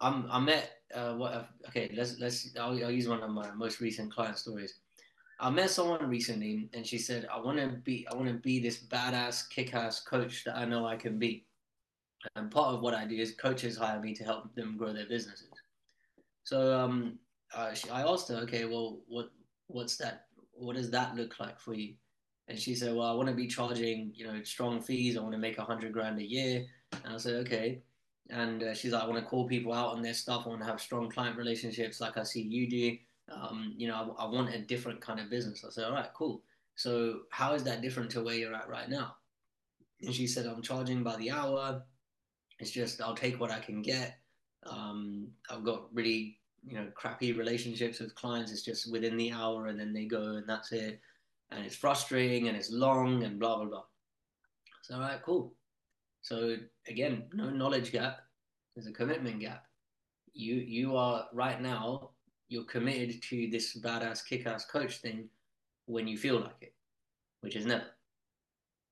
I'm, 0.00 0.30
I 0.30 0.38
met 0.38 0.76
uh, 0.94 1.14
what? 1.14 1.48
Okay, 1.68 1.92
let's 1.96 2.20
let's. 2.20 2.54
I'll, 2.56 2.84
I'll 2.84 2.90
use 2.90 3.08
one 3.08 3.22
of 3.22 3.30
my 3.30 3.50
most 3.52 3.80
recent 3.80 4.12
client 4.12 4.38
stories. 4.38 4.74
I 5.40 5.50
met 5.50 5.70
someone 5.70 6.08
recently, 6.08 6.68
and 6.72 6.86
she 6.86 6.98
said, 6.98 7.26
"I 7.32 7.40
want 7.40 7.58
to 7.58 7.68
be, 7.68 8.06
I 8.10 8.14
want 8.14 8.28
to 8.28 8.34
be 8.34 8.60
this 8.60 8.78
badass, 8.78 9.48
kick-ass 9.50 10.02
coach 10.02 10.44
that 10.44 10.56
I 10.56 10.64
know 10.64 10.86
I 10.86 10.96
can 10.96 11.18
be." 11.18 11.46
And 12.36 12.50
part 12.50 12.74
of 12.74 12.80
what 12.80 12.94
I 12.94 13.06
do 13.06 13.16
is 13.16 13.32
coaches 13.32 13.76
hire 13.76 14.00
me 14.00 14.14
to 14.14 14.24
help 14.24 14.54
them 14.54 14.76
grow 14.76 14.92
their 14.92 15.06
businesses. 15.06 15.48
So 16.46 16.78
um, 16.78 17.18
she, 17.74 17.90
I 17.90 18.02
asked 18.02 18.28
her, 18.28 18.36
"Okay, 18.44 18.64
well, 18.64 19.00
what 19.08 19.30
what's 19.66 19.96
that? 19.98 20.26
What 20.52 20.76
does 20.76 20.90
that 20.92 21.16
look 21.16 21.38
like 21.40 21.58
for 21.58 21.74
you?" 21.74 21.94
And 22.48 22.58
she 22.58 22.74
said, 22.74 22.94
"Well, 22.94 23.08
I 23.08 23.14
want 23.14 23.28
to 23.28 23.34
be 23.34 23.48
charging, 23.48 24.12
you 24.14 24.26
know, 24.26 24.42
strong 24.44 24.80
fees. 24.80 25.16
I 25.16 25.20
want 25.20 25.32
to 25.32 25.38
make 25.38 25.58
a 25.58 25.64
hundred 25.64 25.92
grand 25.92 26.18
a 26.18 26.24
year." 26.24 26.64
And 27.04 27.14
I 27.14 27.16
said, 27.18 27.34
"Okay." 27.46 27.82
and 28.30 28.62
uh, 28.62 28.74
she's 28.74 28.92
like, 28.92 29.02
I 29.02 29.06
want 29.06 29.22
to 29.22 29.28
call 29.28 29.46
people 29.46 29.72
out 29.72 29.94
on 29.94 30.02
their 30.02 30.14
stuff. 30.14 30.42
I 30.46 30.48
want 30.48 30.60
to 30.60 30.66
have 30.66 30.80
strong 30.80 31.08
client 31.08 31.36
relationships, 31.36 32.00
like 32.00 32.16
I 32.16 32.24
see 32.24 32.42
you 32.42 32.68
do. 32.68 32.96
Um, 33.32 33.74
you 33.76 33.88
know, 33.88 34.14
I, 34.18 34.24
I, 34.24 34.28
want 34.28 34.54
a 34.54 34.58
different 34.58 35.00
kind 35.00 35.20
of 35.20 35.30
business. 35.30 35.64
I 35.64 35.70
said, 35.70 35.84
all 35.84 35.92
right, 35.92 36.08
cool. 36.14 36.42
So 36.76 37.20
how 37.30 37.54
is 37.54 37.64
that 37.64 37.82
different 37.82 38.10
to 38.12 38.22
where 38.22 38.34
you're 38.34 38.54
at 38.54 38.68
right 38.68 38.88
now? 38.88 39.16
And 40.02 40.14
she 40.14 40.26
said, 40.26 40.46
I'm 40.46 40.62
charging 40.62 41.02
by 41.02 41.16
the 41.16 41.30
hour. 41.30 41.82
It's 42.58 42.70
just 42.70 43.00
I'll 43.00 43.14
take 43.14 43.40
what 43.40 43.50
I 43.50 43.58
can 43.58 43.82
get. 43.82 44.18
Um, 44.68 45.28
I've 45.50 45.64
got 45.64 45.94
really 45.94 46.38
you 46.66 46.76
know 46.76 46.86
crappy 46.94 47.32
relationships 47.32 48.00
with 48.00 48.14
clients. 48.14 48.52
It's 48.52 48.62
just 48.62 48.90
within 48.90 49.16
the 49.16 49.32
hour, 49.32 49.66
and 49.66 49.78
then 49.78 49.92
they 49.92 50.04
go, 50.04 50.36
and 50.36 50.48
that's 50.48 50.72
it. 50.72 51.00
And 51.50 51.64
it's 51.64 51.76
frustrating, 51.76 52.48
and 52.48 52.56
it's 52.56 52.70
long, 52.70 53.22
and 53.22 53.38
blah 53.38 53.56
blah 53.56 53.66
blah. 53.66 53.84
So 54.82 54.94
all 54.94 55.00
right, 55.00 55.22
cool. 55.22 55.54
So 56.22 56.56
again, 56.88 57.24
no 57.32 57.50
knowledge 57.50 57.92
gap. 57.92 58.20
There's 58.74 58.88
a 58.88 58.92
commitment 58.92 59.40
gap. 59.40 59.64
You 60.34 60.54
you 60.54 60.96
are 60.96 61.26
right 61.32 61.60
now. 61.60 62.10
You're 62.48 62.64
committed 62.64 63.22
to 63.22 63.48
this 63.50 63.76
badass 63.78 64.24
kick-ass 64.24 64.66
coach 64.66 64.98
thing 64.98 65.28
when 65.86 66.06
you 66.06 66.16
feel 66.16 66.38
like 66.38 66.56
it, 66.60 66.74
which 67.40 67.56
is 67.56 67.66
never. 67.66 67.86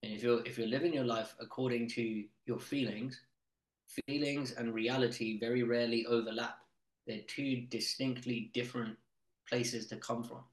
And 0.03 0.13
if 0.13 0.23
you're 0.23 0.45
if 0.47 0.59
you're 0.59 0.69
living 0.69 0.95
your 0.95 1.05
life 1.05 1.35
according 1.41 1.89
to 1.91 2.25
your 2.47 2.61
feelings, 2.61 3.21
feelings 4.07 4.53
and 4.53 4.75
reality 4.75 5.39
very 5.39 5.63
rarely 5.63 6.07
overlap. 6.07 6.59
They're 7.07 7.21
two 7.27 7.67
distinctly 7.69 8.51
different 8.55 8.97
places 9.49 9.87
to 9.89 9.97
come 9.97 10.25
from. 10.25 10.45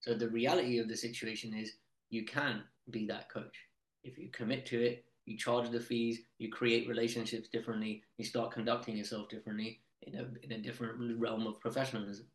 So 0.00 0.14
the 0.14 0.28
reality 0.28 0.78
of 0.78 0.88
the 0.88 0.96
situation 0.96 1.54
is 1.54 1.72
you 2.10 2.24
can 2.24 2.62
be 2.90 3.06
that 3.06 3.28
coach. 3.28 3.56
If 4.04 4.16
you 4.16 4.28
commit 4.30 4.64
to 4.66 4.80
it, 4.80 5.04
you 5.26 5.36
charge 5.36 5.70
the 5.70 5.80
fees, 5.80 6.20
you 6.38 6.50
create 6.50 6.88
relationships 6.88 7.48
differently, 7.48 8.02
you 8.16 8.24
start 8.24 8.52
conducting 8.52 8.96
yourself 8.96 9.28
differently 9.28 9.80
in 10.02 10.14
a, 10.14 10.26
in 10.42 10.52
a 10.52 10.62
different 10.62 11.18
realm 11.18 11.46
of 11.46 11.60
professionalism. 11.60 12.26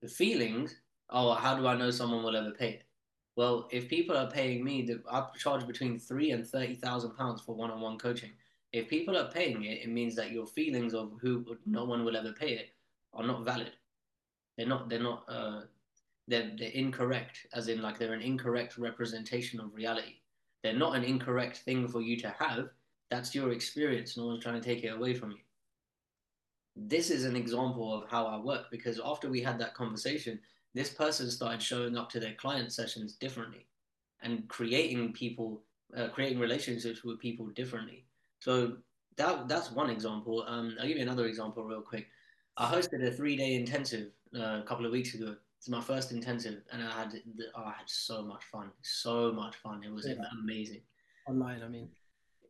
The 0.00 0.08
feelings, 0.08 0.74
oh, 1.10 1.34
how 1.34 1.54
do 1.56 1.66
I 1.66 1.76
know 1.76 1.90
someone 1.90 2.24
will 2.24 2.36
ever 2.36 2.50
pay 2.50 2.70
it? 2.70 2.82
Well, 3.36 3.68
if 3.70 3.88
people 3.88 4.16
are 4.16 4.30
paying 4.30 4.64
me, 4.64 4.88
I 5.10 5.26
charge 5.38 5.66
between 5.66 5.98
three 5.98 6.32
and 6.32 6.46
thirty 6.46 6.74
thousand 6.74 7.16
pounds 7.16 7.40
for 7.40 7.54
one-on-one 7.54 7.98
coaching. 7.98 8.32
If 8.72 8.88
people 8.88 9.16
are 9.16 9.30
paying 9.30 9.64
it, 9.64 9.82
it 9.82 9.90
means 9.90 10.14
that 10.16 10.32
your 10.32 10.46
feelings 10.46 10.94
of 10.94 11.12
who 11.20 11.44
no 11.66 11.84
one 11.84 12.04
will 12.04 12.16
ever 12.16 12.32
pay 12.32 12.52
it 12.52 12.70
are 13.12 13.26
not 13.26 13.44
valid. 13.44 13.72
They're 14.56 14.66
not. 14.66 14.88
They're 14.88 15.02
not. 15.02 15.24
Uh, 15.28 15.62
they're 16.28 16.52
they're 16.56 16.70
incorrect, 16.70 17.46
as 17.52 17.68
in 17.68 17.82
like 17.82 17.98
they're 17.98 18.14
an 18.14 18.22
incorrect 18.22 18.78
representation 18.78 19.60
of 19.60 19.74
reality. 19.74 20.16
They're 20.62 20.72
not 20.72 20.96
an 20.96 21.04
incorrect 21.04 21.58
thing 21.58 21.88
for 21.88 22.00
you 22.00 22.16
to 22.20 22.30
have. 22.38 22.70
That's 23.10 23.34
your 23.34 23.52
experience. 23.52 24.16
No 24.16 24.26
one's 24.26 24.42
trying 24.42 24.60
to 24.60 24.66
take 24.66 24.84
it 24.84 24.94
away 24.94 25.14
from 25.14 25.32
you. 25.32 25.38
This 26.76 27.10
is 27.10 27.24
an 27.24 27.36
example 27.36 27.92
of 27.92 28.08
how 28.08 28.26
I 28.26 28.38
work 28.38 28.70
because 28.70 28.98
after 29.04 29.28
we 29.28 29.42
had 29.42 29.58
that 29.58 29.74
conversation, 29.74 30.40
this 30.74 30.88
person 30.88 31.30
started 31.30 31.60
showing 31.60 31.98
up 31.98 32.08
to 32.10 32.20
their 32.20 32.34
client 32.34 32.72
sessions 32.72 33.14
differently 33.14 33.66
and 34.22 34.48
creating 34.48 35.12
people, 35.12 35.62
uh, 35.94 36.08
creating 36.08 36.38
relationships 36.38 37.04
with 37.04 37.18
people 37.18 37.46
differently. 37.48 38.06
So 38.42 38.76
that 39.16 39.48
that's 39.48 39.70
one 39.70 39.90
example. 39.90 40.44
Um, 40.48 40.76
I'll 40.80 40.88
give 40.88 40.96
you 40.96 41.02
another 41.02 41.26
example 41.26 41.64
real 41.64 41.80
quick. 41.80 42.08
I 42.56 42.66
hosted 42.66 43.06
a 43.06 43.10
three 43.10 43.36
day 43.36 43.54
intensive 43.54 44.08
uh, 44.36 44.60
a 44.60 44.64
couple 44.66 44.84
of 44.84 44.92
weeks 44.92 45.14
ago 45.14 45.36
it's 45.62 45.68
my 45.68 45.80
first 45.80 46.10
intensive, 46.10 46.62
and 46.72 46.82
I 46.82 46.90
had 46.90 47.14
oh, 47.54 47.62
I 47.64 47.70
had 47.70 47.86
so 47.86 48.20
much 48.20 48.42
fun, 48.46 48.72
so 48.82 49.30
much 49.30 49.54
fun. 49.54 49.84
It 49.84 49.92
was 49.92 50.08
yeah. 50.08 50.16
amazing. 50.42 50.80
Online, 51.28 51.62
I 51.62 51.68
mean. 51.68 51.88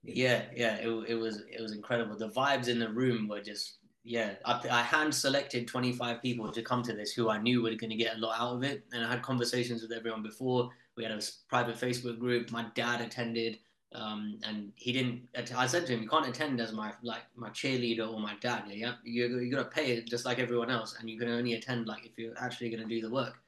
Yeah, 0.03 0.45
yeah, 0.57 0.77
it, 0.77 0.89
it 1.09 1.15
was 1.17 1.43
it 1.43 1.61
was 1.61 1.73
incredible. 1.73 2.17
The 2.17 2.31
vibes 2.31 2.69
in 2.69 2.79
the 2.79 2.89
room 2.89 3.29
were 3.29 3.43
just 3.43 3.81
yeah. 4.03 4.31
I, 4.47 4.59
I 4.71 4.81
hand 4.81 5.15
selected 5.15 5.69
25 5.69 6.23
people 6.23 6.51
to 6.53 6.63
come 6.63 6.83
to 6.85 6.95
this 6.95 7.13
who 7.13 7.29
I 7.29 7.37
knew 7.37 7.61
were 7.61 7.75
going 7.75 7.91
to 7.91 7.97
get 7.97 8.17
a 8.17 8.19
lot 8.19 8.41
out 8.41 8.57
of 8.57 8.63
it, 8.63 8.83
and 8.95 9.05
I 9.05 9.11
had 9.11 9.21
conversations 9.21 9.83
with 9.83 9.93
everyone 9.93 10.23
before. 10.23 10.71
We 10.97 11.03
had 11.03 11.13
a 11.13 11.21
private 11.51 11.77
Facebook 11.77 12.19
group. 12.19 12.51
My 12.51 12.65
dad 12.75 13.03
attended, 13.03 13.59
um, 13.95 14.39
and 14.45 14.73
he 14.77 14.93
didn't. 14.93 15.29
I 15.57 15.67
said 15.67 15.87
to 15.87 15.95
him, 15.95 16.03
"You 16.03 16.09
can't 16.09 16.27
attend 16.27 16.61
as 16.61 16.73
my 16.73 16.93
like 17.03 17.23
my 17.37 17.51
cheerleader 17.51 18.11
or 18.11 18.21
my 18.21 18.35
dad. 18.41 18.65
Yeah, 18.69 18.95
you 19.05 19.39
you 19.41 19.55
got 19.55 19.71
to 19.71 19.77
pay 19.77 19.93
it 19.93 20.07
just 20.07 20.25
like 20.25 20.39
everyone 20.39 20.71
else, 20.71 20.97
and 20.99 21.09
you 21.11 21.19
can 21.19 21.29
only 21.29 21.55
attend 21.55 21.87
like 21.87 22.07
if 22.07 22.13
you're 22.17 22.39
actually 22.39 22.71
going 22.71 22.83
to 22.83 22.89
do 22.89 23.01
the 23.01 23.11
work." 23.11 23.39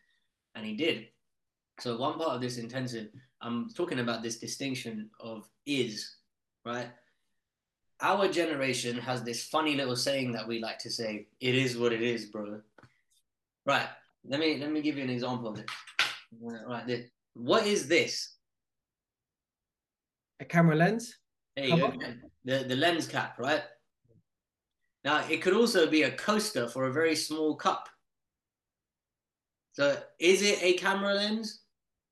And 0.54 0.64
he 0.64 0.74
did. 0.74 1.08
So 1.80 1.96
one 1.96 2.18
part 2.18 2.30
of 2.36 2.40
this 2.40 2.58
intensive, 2.58 3.08
I'm 3.40 3.68
talking 3.70 3.98
about 3.98 4.22
this 4.22 4.38
distinction 4.38 5.10
of 5.18 5.48
is, 5.66 6.16
right? 6.64 6.88
Our 8.00 8.28
generation 8.28 8.96
has 8.98 9.22
this 9.24 9.44
funny 9.44 9.74
little 9.74 9.96
saying 9.96 10.32
that 10.32 10.46
we 10.46 10.60
like 10.60 10.78
to 10.80 10.90
say, 10.90 11.26
"It 11.40 11.54
is 11.54 11.76
what 11.76 11.92
it 11.92 12.02
is, 12.02 12.26
bro." 12.26 12.60
Right. 13.66 13.88
Let 14.26 14.40
me 14.40 14.58
let 14.58 14.70
me 14.70 14.82
give 14.82 14.96
you 14.96 15.04
an 15.04 15.10
example 15.10 15.48
of 15.48 15.56
this. 15.56 15.66
Right. 16.40 16.86
This. 16.86 17.10
What 17.34 17.66
is 17.66 17.88
this? 17.88 18.33
A 20.44 20.46
camera 20.46 20.76
lens. 20.76 21.16
There 21.56 21.66
you 21.66 21.76
go. 21.78 21.92
The 22.44 22.64
the 22.68 22.76
lens 22.76 23.08
cap, 23.08 23.38
right? 23.38 23.62
Now 25.02 25.24
it 25.30 25.40
could 25.40 25.54
also 25.54 25.88
be 25.88 26.02
a 26.02 26.10
coaster 26.10 26.68
for 26.68 26.84
a 26.84 26.92
very 26.92 27.16
small 27.16 27.56
cup. 27.56 27.88
So 29.72 29.96
is 30.18 30.42
it 30.42 30.62
a 30.62 30.74
camera 30.74 31.14
lens? 31.14 31.62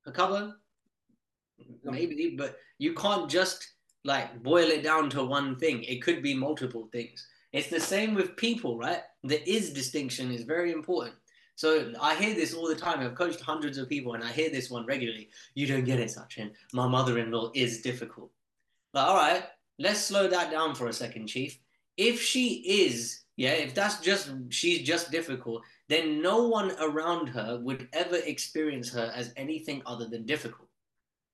A 0.07 0.12
cover? 0.12 0.55
Maybe, 1.85 2.35
but 2.39 2.57
you 2.79 2.95
can't 2.95 3.31
just 3.31 3.69
like 4.05 4.43
boil 4.43 4.69
it 4.71 4.83
down 4.83 5.11
to 5.11 5.23
one 5.23 5.57
thing. 5.57 5.83
It 5.83 6.01
could 6.03 6.23
be 6.23 6.35
multiple 6.35 6.89
things. 6.91 7.27
It's 7.53 7.69
the 7.69 7.81
same 7.81 8.15
with 8.15 8.37
people, 8.37 8.79
right? 8.79 9.03
The 9.25 9.47
is 9.49 9.75
distinction 9.75 10.33
is 10.33 10.45
very 10.45 10.73
important. 10.73 11.15
So 11.55 11.93
I 12.01 12.15
hear 12.17 12.35
this 12.35 12.55
all 12.55 12.67
the 12.67 12.75
time. 12.75 13.01
I've 13.01 13.15
coached 13.15 13.41
hundreds 13.41 13.79
of 13.79 13.89
people 13.89 14.15
and 14.15 14.25
I 14.25 14.33
hear 14.33 14.51
this 14.51 14.71
one 14.71 14.87
regularly. 14.87 15.29
You 15.55 15.67
don't 15.67 15.85
get 15.85 16.01
it, 16.01 16.09
Sachin. 16.09 16.51
My 16.73 16.89
mother-in-law 16.89 17.53
is 17.55 17.83
difficult. 17.83 18.31
But 18.93 19.09
all 19.09 19.17
right, 19.17 19.45
let's 19.79 20.01
slow 20.01 20.29
that 20.29 20.51
down 20.51 20.75
for 20.75 20.89
a 20.89 20.93
second, 20.93 21.27
Chief. 21.27 21.59
If 21.97 22.21
she 22.23 22.63
is, 22.67 23.25
yeah, 23.37 23.53
if 23.53 23.75
that's 23.75 24.01
just 24.01 24.31
she's 24.51 24.87
just 24.87 25.11
difficult, 25.11 25.63
then 25.89 26.23
no 26.23 26.49
one 26.49 26.73
around 26.81 27.29
her 27.29 27.61
would 27.63 27.89
ever 27.93 28.17
experience 28.17 28.91
her 28.91 29.13
as 29.15 29.33
anything 29.37 29.83
other 29.87 30.09
than 30.09 30.25
difficult. 30.25 30.69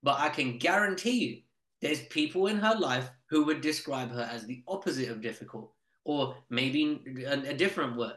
But 0.02 0.18
I 0.18 0.28
can 0.28 0.58
guarantee 0.58 1.18
you 1.18 1.42
there's 1.80 2.02
people 2.06 2.48
in 2.48 2.58
her 2.58 2.74
life 2.78 3.10
who 3.30 3.44
would 3.44 3.60
describe 3.60 4.10
her 4.10 4.28
as 4.32 4.46
the 4.46 4.62
opposite 4.66 5.10
of 5.10 5.20
difficult, 5.20 5.72
or 6.04 6.36
maybe 6.50 7.00
a, 7.26 7.50
a 7.50 7.54
different 7.54 7.96
word. 7.96 8.16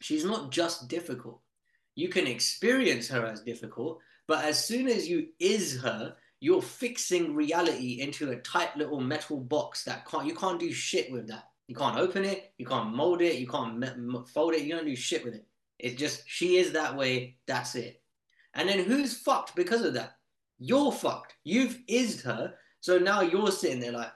She's 0.00 0.24
not 0.24 0.50
just 0.50 0.88
difficult. 0.88 1.40
You 1.94 2.08
can 2.08 2.26
experience 2.26 3.08
her 3.08 3.24
as 3.26 3.42
difficult, 3.42 4.00
but 4.26 4.44
as 4.44 4.64
soon 4.64 4.88
as 4.88 5.08
you 5.08 5.28
is 5.38 5.80
her, 5.80 6.16
you're 6.40 6.62
fixing 6.62 7.34
reality 7.34 8.00
into 8.00 8.30
a 8.30 8.36
tight 8.36 8.74
little 8.76 9.00
metal 9.00 9.38
box 9.38 9.84
that 9.84 10.06
can't 10.06 10.26
you 10.26 10.34
can't 10.34 10.58
do 10.58 10.72
shit 10.72 11.12
with 11.12 11.28
that. 11.28 11.44
You 11.68 11.74
can't 11.74 11.98
open 11.98 12.24
it, 12.24 12.52
you 12.56 12.66
can't 12.66 12.94
mold 12.94 13.20
it, 13.20 13.36
you 13.36 13.46
can't 13.46 13.84
fold 14.28 14.54
it, 14.54 14.62
you 14.62 14.74
don't 14.74 14.86
do 14.86 14.96
shit 14.96 15.24
with 15.24 15.34
it. 15.34 15.46
It's 15.78 16.00
just 16.00 16.22
she 16.26 16.56
is 16.56 16.72
that 16.72 16.96
way, 16.96 17.36
that's 17.46 17.74
it. 17.74 18.02
And 18.54 18.68
then 18.68 18.84
who's 18.84 19.18
fucked 19.18 19.54
because 19.54 19.82
of 19.82 19.94
that? 19.94 20.16
You're 20.58 20.92
fucked. 20.92 21.34
You've 21.44 21.78
ised 21.88 22.22
her, 22.24 22.54
so 22.80 22.98
now 22.98 23.20
you're 23.20 23.52
sitting 23.52 23.80
there 23.80 23.92
like, 23.92 24.10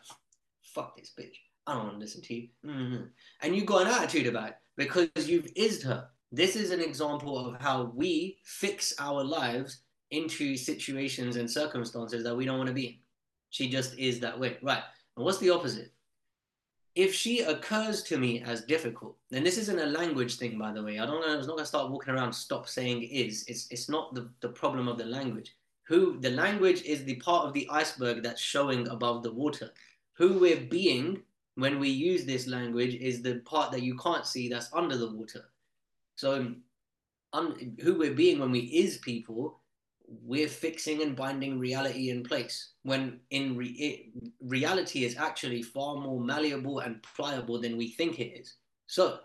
fuck 0.62 0.97
this 0.97 1.12
bitch. 1.19 1.37
I 1.67 1.75
don't 1.75 1.85
want 1.85 1.95
to 1.95 2.00
listen 2.00 2.23
to 2.23 2.35
you. 2.35 2.49
Mm-hmm. 2.67 3.05
And 3.43 3.57
you've 3.57 3.67
got 3.67 3.87
an 3.87 3.93
attitude 3.93 4.26
about 4.26 4.49
it 4.50 4.57
because 4.76 5.09
you've 5.16 5.52
ised 5.54 5.85
her. 5.85 6.09
This 6.33 6.57
is 6.57 6.71
an 6.71 6.81
example 6.81 7.38
of 7.38 7.61
how 7.61 7.93
we 7.95 8.38
fix 8.43 8.95
our 8.99 9.23
lives 9.23 9.81
into 10.11 10.57
situations 10.57 11.37
and 11.37 11.50
circumstances 11.50 12.25
that 12.25 12.37
we 12.37 12.45
don't 12.45 12.59
want 12.59 12.69
to 12.69 12.75
be 12.75 12.87
in. 12.87 12.95
She 13.50 13.69
just 13.69 13.97
is 13.99 14.21
that 14.21 14.38
way. 14.38 14.57
Right. 14.62 14.83
And 15.16 15.25
what's 15.25 15.38
the 15.38 15.50
opposite? 15.50 15.93
If 16.95 17.12
she 17.14 17.40
occurs 17.40 18.03
to 18.05 18.18
me 18.18 18.40
as 18.42 18.62
difficult, 18.62 19.16
and 19.33 19.44
this 19.44 19.59
isn't 19.59 19.79
a 19.79 19.87
language 19.87 20.37
thing, 20.37 20.59
by 20.59 20.72
the 20.72 20.83
way. 20.83 20.99
I 20.99 21.07
don't 21.07 21.20
know. 21.20 21.33
I 21.33 21.37
was 21.37 21.49
not 21.49 21.57
gonna 21.57 21.66
start 21.66 21.90
walking 21.90 22.14
around, 22.14 22.33
stop 22.33 22.68
saying 22.68 23.03
is. 23.03 23.44
It's 23.49 23.66
it's 23.70 23.88
not 23.88 24.14
the, 24.14 24.29
the 24.40 24.49
problem 24.49 24.87
of 24.87 24.99
the 24.99 25.05
language. 25.05 25.57
Who 25.88 26.18
the 26.20 26.31
language 26.31 26.83
is 26.83 27.05
the 27.05 27.16
part 27.16 27.46
of 27.46 27.53
the 27.53 27.68
iceberg 27.70 28.22
that's 28.22 28.40
showing 28.40 28.88
above 28.88 29.22
the 29.22 29.33
water. 29.33 29.70
Who 30.14 30.38
we're 30.38 30.66
being 30.66 31.22
when 31.57 31.79
we 31.79 31.88
use 31.88 32.25
this 32.25 32.47
language 32.47 32.95
is 32.95 33.23
the 33.23 33.37
part 33.40 33.71
that 33.73 33.83
you 33.83 33.97
can't 33.97 34.27
see 34.27 34.49
that's 34.49 34.73
under 34.73 34.97
the 34.97 35.11
water. 35.11 35.45
So, 36.17 36.55
un, 37.33 37.77
who 37.81 37.95
we're 37.95 38.14
being 38.14 38.38
when 38.38 38.51
we 38.51 38.61
is 38.61 38.99
people, 38.99 39.61
we're 40.07 40.49
fixing 40.49 41.03
and 41.03 41.17
binding 41.17 41.59
reality 41.59 42.11
in 42.11 42.23
place. 42.23 42.73
When 42.83 43.21
in 43.31 43.57
re, 43.57 43.69
it, 43.69 44.33
reality 44.40 45.05
is 45.05 45.17
actually 45.17 45.62
far 45.62 45.97
more 45.97 46.21
malleable 46.21 46.81
and 46.81 47.03
pliable 47.03 47.61
than 47.61 47.77
we 47.77 47.88
think 47.90 48.21
it 48.21 48.38
is. 48.40 48.55
So, 48.87 49.21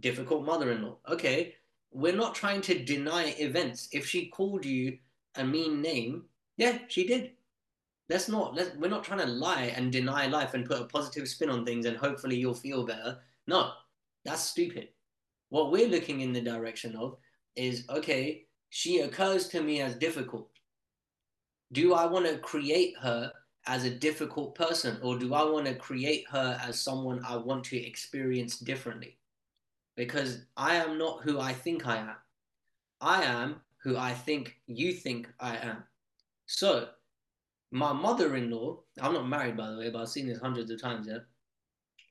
difficult 0.00 0.44
mother-in-law. 0.44 0.98
Okay, 1.10 1.54
we're 1.90 2.16
not 2.16 2.34
trying 2.34 2.60
to 2.62 2.84
deny 2.84 3.34
events. 3.38 3.88
If 3.92 4.06
she 4.06 4.26
called 4.26 4.64
you 4.64 4.98
a 5.36 5.44
mean 5.44 5.80
name, 5.80 6.24
yeah, 6.56 6.78
she 6.88 7.06
did. 7.06 7.32
Let's 8.08 8.28
not. 8.28 8.54
Let's, 8.54 8.74
we're 8.76 8.88
not 8.88 9.04
trying 9.04 9.20
to 9.20 9.26
lie 9.26 9.72
and 9.76 9.92
deny 9.92 10.26
life 10.26 10.54
and 10.54 10.66
put 10.66 10.80
a 10.80 10.84
positive 10.84 11.28
spin 11.28 11.50
on 11.50 11.64
things 11.64 11.86
and 11.86 11.96
hopefully 11.96 12.36
you'll 12.36 12.54
feel 12.54 12.86
better. 12.86 13.18
No, 13.46 13.72
that's 14.24 14.42
stupid. 14.42 14.88
What 15.50 15.70
we're 15.70 15.88
looking 15.88 16.20
in 16.20 16.32
the 16.32 16.40
direction 16.40 16.96
of 16.96 17.16
is 17.56 17.84
okay. 17.90 18.46
She 18.70 19.00
occurs 19.00 19.48
to 19.48 19.62
me 19.62 19.80
as 19.80 19.94
difficult. 19.94 20.50
Do 21.72 21.94
I 21.94 22.06
want 22.06 22.26
to 22.26 22.38
create 22.38 22.94
her 23.00 23.32
as 23.66 23.84
a 23.84 23.90
difficult 23.90 24.54
person, 24.54 24.98
or 25.02 25.18
do 25.18 25.34
I 25.34 25.44
want 25.44 25.66
to 25.66 25.74
create 25.74 26.24
her 26.30 26.58
as 26.62 26.80
someone 26.80 27.22
I 27.26 27.36
want 27.36 27.64
to 27.64 27.76
experience 27.76 28.58
differently? 28.58 29.18
Because 29.96 30.44
I 30.56 30.76
am 30.76 30.96
not 30.96 31.22
who 31.22 31.38
I 31.38 31.52
think 31.52 31.86
I 31.86 31.96
am. 31.98 32.16
I 33.00 33.22
am 33.24 33.60
who 33.82 33.96
I 33.96 34.12
think 34.12 34.56
you 34.66 34.92
think 34.92 35.28
I 35.38 35.56
am. 35.56 35.84
So 36.46 36.88
my 37.70 37.92
mother-in-law, 37.92 38.78
I'm 39.00 39.12
not 39.12 39.28
married 39.28 39.56
by 39.56 39.70
the 39.70 39.78
way, 39.78 39.90
but 39.90 40.02
I've 40.02 40.08
seen 40.08 40.26
this 40.26 40.38
hundreds 40.38 40.70
of 40.70 40.80
times, 40.80 41.06
yeah. 41.08 41.18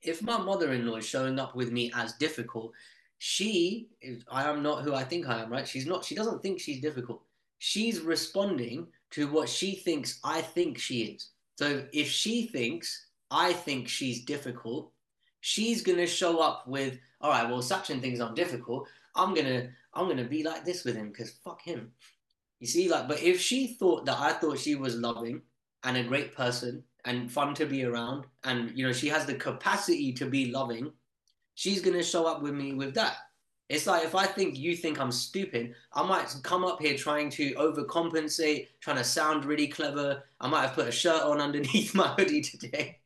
If 0.04 0.22
my 0.22 0.38
mother-in-law 0.38 0.98
is 0.98 1.08
showing 1.08 1.40
up 1.40 1.56
with 1.56 1.72
me 1.72 1.92
as 1.96 2.14
difficult, 2.14 2.74
she 3.18 3.90
is, 4.02 4.24
I 4.32 4.44
am 4.44 4.62
not 4.62 4.84
who 4.84 4.94
I 4.94 5.04
think 5.04 5.28
I 5.28 5.42
am, 5.42 5.52
right? 5.52 5.68
She's 5.68 5.88
not, 5.88 6.06
she 6.06 6.16
doesn't 6.16 6.44
think 6.44 6.60
she's 6.60 6.82
difficult. 6.82 7.24
She's 7.58 8.02
responding 8.02 8.88
to 9.12 9.28
what 9.28 9.50
she 9.50 9.76
thinks 9.76 10.20
I 10.24 10.42
think 10.42 10.78
she 10.78 11.02
is. 11.02 11.32
So 11.58 11.86
if 11.92 12.08
she 12.08 12.48
thinks 12.48 13.08
I 13.32 13.54
think 13.54 13.88
she's 13.88 14.24
difficult, 14.26 14.92
she's 15.42 15.82
gonna 15.82 16.06
show 16.06 16.40
up 16.40 16.68
with, 16.68 17.00
all 17.20 17.32
right, 17.32 17.50
well, 17.50 17.64
Sachin 17.64 18.00
thinks 18.00 18.20
I'm 18.20 18.36
difficult. 18.36 18.88
I'm 19.16 19.34
gonna, 19.34 19.70
I'm 19.96 20.08
gonna 20.08 20.24
be 20.24 20.44
like 20.44 20.64
this 20.64 20.84
with 20.84 20.96
him 20.96 21.10
because 21.10 21.32
fuck 21.44 21.62
him. 21.64 21.92
You 22.60 22.68
see, 22.68 22.90
like, 22.90 23.08
but 23.08 23.22
if 23.22 23.42
she 23.42 23.76
thought 23.76 24.06
that 24.06 24.20
I 24.20 24.34
thought 24.34 24.60
she 24.60 24.76
was 24.76 24.96
loving 24.96 25.42
and 25.84 25.98
a 25.98 26.04
great 26.04 26.36
person 26.36 26.84
and 27.06 27.32
fun 27.32 27.54
to 27.56 27.66
be 27.66 27.86
around, 27.86 28.26
and 28.44 28.78
you 28.78 28.86
know, 28.86 28.94
she 28.94 29.08
has 29.08 29.26
the 29.26 29.36
capacity 29.36 30.12
to 30.14 30.26
be 30.26 30.52
loving, 30.52 30.92
she's 31.56 31.82
gonna 31.82 32.04
show 32.04 32.26
up 32.26 32.42
with 32.42 32.54
me 32.54 32.74
with 32.74 32.94
that. 32.96 33.18
It's 33.70 33.88
like 33.88 34.06
if 34.06 34.16
I 34.16 34.26
think 34.26 34.58
you 34.58 34.76
think 34.76 35.00
I'm 35.00 35.12
stupid, 35.12 35.74
I 35.94 36.04
might 36.04 36.34
come 36.44 36.64
up 36.64 36.82
here 36.82 36.96
trying 36.96 37.30
to 37.32 37.54
overcompensate, 37.56 38.68
trying 38.80 38.98
to 38.98 39.04
sound 39.04 39.46
really 39.46 39.68
clever. 39.68 40.24
I 40.40 40.48
might 40.48 40.62
have 40.62 40.74
put 40.74 40.88
a 40.88 40.92
shirt 40.92 41.22
on 41.24 41.42
underneath 41.42 41.94
my 41.96 42.08
hoodie 42.10 42.42
today. 42.42 43.00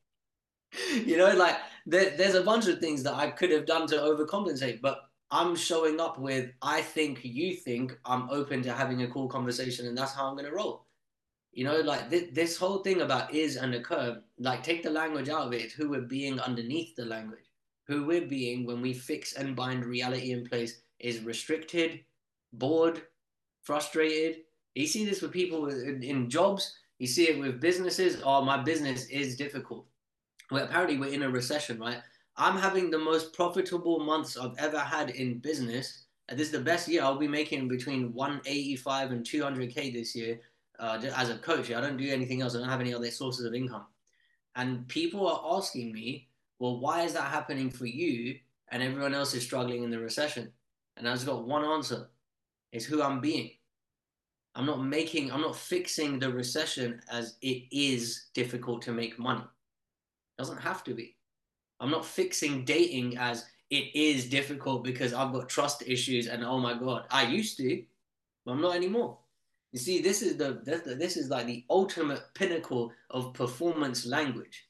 you 1.05 1.17
know, 1.17 1.33
like 1.35 1.57
there, 1.85 2.11
there's 2.15 2.35
a 2.35 2.43
bunch 2.43 2.67
of 2.67 2.79
things 2.79 3.03
that 3.03 3.15
I 3.15 3.31
could 3.31 3.51
have 3.51 3.65
done 3.65 3.87
to 3.87 3.97
overcompensate, 3.97 4.81
but 4.81 4.99
I'm 5.31 5.55
showing 5.55 5.99
up 5.99 6.19
with, 6.19 6.51
I 6.61 6.81
think 6.81 7.21
you 7.23 7.55
think 7.55 7.97
I'm 8.05 8.29
open 8.29 8.61
to 8.63 8.73
having 8.73 9.01
a 9.01 9.07
cool 9.07 9.29
conversation, 9.29 9.87
and 9.87 9.97
that's 9.97 10.13
how 10.13 10.27
I'm 10.27 10.35
going 10.35 10.45
to 10.45 10.55
roll. 10.55 10.85
You 11.51 11.65
know, 11.65 11.81
like 11.81 12.09
th- 12.09 12.33
this 12.33 12.57
whole 12.57 12.79
thing 12.79 13.01
about 13.01 13.33
is 13.33 13.57
and 13.57 13.75
occur, 13.75 14.21
like 14.39 14.63
take 14.63 14.83
the 14.83 14.89
language 14.89 15.29
out 15.29 15.47
of 15.47 15.53
it, 15.53 15.61
it's 15.61 15.73
who 15.73 15.89
we're 15.89 16.01
being 16.01 16.39
underneath 16.39 16.95
the 16.95 17.05
language. 17.05 17.43
Who 17.87 18.05
we're 18.05 18.27
being 18.27 18.65
when 18.65 18.81
we 18.81 18.93
fix 18.93 19.33
and 19.33 19.55
bind 19.55 19.85
reality 19.85 20.31
in 20.31 20.47
place 20.47 20.81
is 20.99 21.23
restricted, 21.23 22.01
bored, 22.53 23.01
frustrated. 23.63 24.43
You 24.75 24.87
see 24.87 25.03
this 25.03 25.21
with 25.21 25.31
people 25.31 25.67
in, 25.67 26.01
in 26.01 26.29
jobs, 26.29 26.77
you 26.99 27.07
see 27.07 27.27
it 27.27 27.39
with 27.39 27.59
businesses. 27.59 28.21
Oh, 28.23 28.45
my 28.45 28.63
business 28.63 29.07
is 29.07 29.35
difficult. 29.35 29.85
Well, 30.51 30.63
apparently 30.65 30.97
we're 30.97 31.13
in 31.13 31.23
a 31.23 31.29
recession, 31.29 31.79
right? 31.79 32.01
I'm 32.37 32.57
having 32.57 32.89
the 32.89 32.97
most 32.97 33.33
profitable 33.33 33.99
months 33.99 34.37
I've 34.37 34.57
ever 34.57 34.79
had 34.79 35.09
in 35.09 35.39
business. 35.39 36.05
And 36.29 36.39
this 36.39 36.47
is 36.47 36.53
the 36.53 36.59
best 36.59 36.87
year 36.87 37.03
I'll 37.03 37.17
be 37.17 37.27
making 37.27 37.67
between 37.67 38.13
185 38.13 39.11
and 39.11 39.25
200k 39.25 39.93
this 39.93 40.15
year 40.15 40.39
uh, 40.81 40.99
as 41.15 41.29
a 41.29 41.37
coach. 41.37 41.71
I 41.71 41.79
don't 41.79 41.95
do 41.95 42.11
anything 42.11 42.41
else. 42.41 42.55
I 42.55 42.59
don't 42.59 42.69
have 42.69 42.81
any 42.81 42.93
other 42.93 43.09
sources 43.11 43.45
of 43.45 43.53
income. 43.53 43.85
And 44.55 44.87
people 44.89 45.27
are 45.27 45.57
asking 45.57 45.93
me, 45.93 46.27
well, 46.59 46.79
why 46.79 47.03
is 47.03 47.13
that 47.13 47.31
happening 47.31 47.69
for 47.69 47.85
you 47.85 48.37
and 48.71 48.83
everyone 48.83 49.13
else 49.13 49.33
is 49.33 49.43
struggling 49.43 49.83
in 49.83 49.91
the 49.91 49.99
recession? 49.99 50.51
And 50.97 51.07
I've 51.07 51.25
got 51.25 51.47
one 51.47 51.63
answer: 51.63 52.09
it's 52.73 52.85
who 52.85 53.01
I'm 53.01 53.21
being. 53.21 53.51
I'm 54.53 54.65
not 54.65 54.83
making, 54.83 55.31
I'm 55.31 55.41
not 55.41 55.55
fixing 55.55 56.19
the 56.19 56.29
recession 56.29 57.01
as 57.09 57.37
it 57.41 57.63
is 57.71 58.25
difficult 58.33 58.81
to 58.81 58.91
make 58.91 59.17
money. 59.17 59.39
It 59.41 60.41
doesn't 60.41 60.57
have 60.57 60.83
to 60.83 60.93
be. 60.93 61.15
I'm 61.79 61.89
not 61.89 62.05
fixing 62.05 62.65
dating 62.65 63.17
as 63.17 63.45
it 63.69 63.95
is 63.95 64.29
difficult 64.29 64.83
because 64.83 65.13
I've 65.13 65.31
got 65.31 65.47
trust 65.47 65.83
issues 65.87 66.27
and 66.27 66.43
oh 66.43 66.59
my 66.59 66.77
god, 66.77 67.05
I 67.09 67.23
used 67.23 67.55
to, 67.57 67.81
but 68.45 68.51
I'm 68.51 68.61
not 68.61 68.75
anymore. 68.75 69.17
You 69.71 69.79
see, 69.79 70.01
this 70.01 70.21
is 70.21 70.37
the 70.37 70.61
this 70.63 71.15
is 71.15 71.29
like 71.29 71.45
the 71.45 71.63
ultimate 71.69 72.23
pinnacle 72.33 72.91
of 73.09 73.33
performance 73.33 74.05
language. 74.05 74.67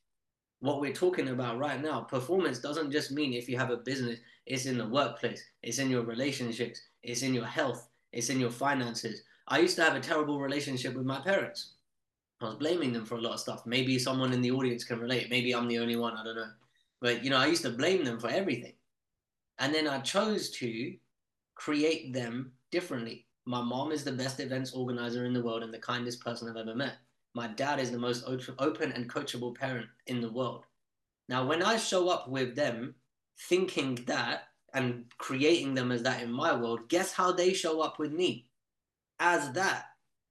What 0.59 0.79
we're 0.79 0.93
talking 0.93 1.29
about 1.29 1.57
right 1.57 1.81
now, 1.81 2.01
performance 2.01 2.59
doesn't 2.59 2.91
just 2.91 3.11
mean 3.11 3.33
if 3.33 3.49
you 3.49 3.57
have 3.57 3.71
a 3.71 3.77
business, 3.77 4.19
it's 4.45 4.67
in 4.67 4.77
the 4.77 4.87
workplace, 4.87 5.43
it's 5.63 5.79
in 5.79 5.89
your 5.89 6.03
relationships, 6.03 6.79
it's 7.01 7.23
in 7.23 7.33
your 7.33 7.45
health, 7.45 7.87
it's 8.13 8.29
in 8.29 8.39
your 8.39 8.51
finances. 8.51 9.23
I 9.47 9.57
used 9.57 9.75
to 9.77 9.83
have 9.83 9.95
a 9.95 9.99
terrible 9.99 10.39
relationship 10.39 10.93
with 10.93 11.05
my 11.05 11.19
parents. 11.19 11.73
I 12.41 12.45
was 12.45 12.55
blaming 12.55 12.93
them 12.93 13.05
for 13.05 13.15
a 13.15 13.21
lot 13.21 13.33
of 13.33 13.39
stuff. 13.39 13.65
Maybe 13.65 13.97
someone 13.99 14.33
in 14.33 14.41
the 14.41 14.51
audience 14.51 14.83
can 14.83 14.99
relate. 14.99 15.29
Maybe 15.29 15.53
I'm 15.53 15.67
the 15.67 15.79
only 15.79 15.95
one. 15.95 16.15
I 16.15 16.23
don't 16.23 16.35
know. 16.35 16.49
But, 16.99 17.23
you 17.23 17.29
know, 17.29 17.37
I 17.37 17.47
used 17.47 17.63
to 17.63 17.69
blame 17.71 18.03
them 18.03 18.19
for 18.19 18.29
everything. 18.29 18.73
And 19.59 19.73
then 19.73 19.87
I 19.87 19.99
chose 19.99 20.49
to 20.51 20.95
create 21.55 22.13
them 22.13 22.53
differently. 22.71 23.25
My 23.45 23.61
mom 23.61 23.91
is 23.91 24.03
the 24.03 24.11
best 24.11 24.39
events 24.39 24.73
organizer 24.73 25.25
in 25.25 25.33
the 25.33 25.41
world 25.41 25.63
and 25.63 25.73
the 25.73 25.79
kindest 25.79 26.23
person 26.23 26.47
I've 26.47 26.57
ever 26.57 26.75
met. 26.75 26.97
My 27.33 27.47
dad 27.47 27.79
is 27.79 27.91
the 27.91 27.97
most 27.97 28.23
open 28.27 28.91
and 28.91 29.09
coachable 29.09 29.55
parent 29.55 29.87
in 30.07 30.21
the 30.21 30.31
world. 30.31 30.65
Now, 31.27 31.45
when 31.45 31.63
I 31.63 31.77
show 31.77 32.09
up 32.09 32.29
with 32.29 32.55
them 32.55 32.95
thinking 33.47 33.95
that 34.05 34.43
and 34.73 35.05
creating 35.17 35.73
them 35.73 35.91
as 35.91 36.03
that 36.03 36.21
in 36.21 36.31
my 36.31 36.55
world, 36.55 36.89
guess 36.89 37.13
how 37.13 37.31
they 37.31 37.53
show 37.53 37.81
up 37.81 37.99
with 37.99 38.11
me? 38.11 38.47
As 39.19 39.51
that. 39.53 39.85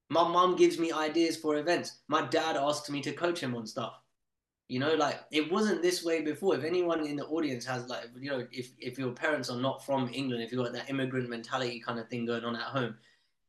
My 0.09 0.27
mom 0.27 0.55
gives 0.55 0.77
me 0.77 0.91
ideas 0.91 1.37
for 1.37 1.57
events. 1.57 1.99
My 2.07 2.21
dad 2.21 2.57
asks 2.57 2.89
me 2.89 3.01
to 3.01 3.13
coach 3.13 3.39
him 3.39 3.55
on 3.55 3.65
stuff. 3.65 4.00
You 4.71 4.79
know, 4.79 4.93
like 4.93 5.19
it 5.31 5.51
wasn't 5.51 5.81
this 5.81 6.01
way 6.01 6.21
before. 6.21 6.55
If 6.55 6.63
anyone 6.63 7.05
in 7.05 7.17
the 7.17 7.25
audience 7.25 7.65
has 7.65 7.89
like, 7.89 8.05
you 8.17 8.29
know, 8.29 8.47
if 8.53 8.69
if 8.79 8.97
your 8.97 9.11
parents 9.11 9.49
are 9.49 9.59
not 9.59 9.85
from 9.85 10.09
England, 10.13 10.41
if 10.41 10.49
you've 10.49 10.63
got 10.63 10.71
that 10.71 10.89
immigrant 10.89 11.27
mentality 11.27 11.81
kind 11.85 11.99
of 11.99 12.07
thing 12.07 12.25
going 12.25 12.45
on 12.45 12.55
at 12.55 12.61
home, 12.61 12.95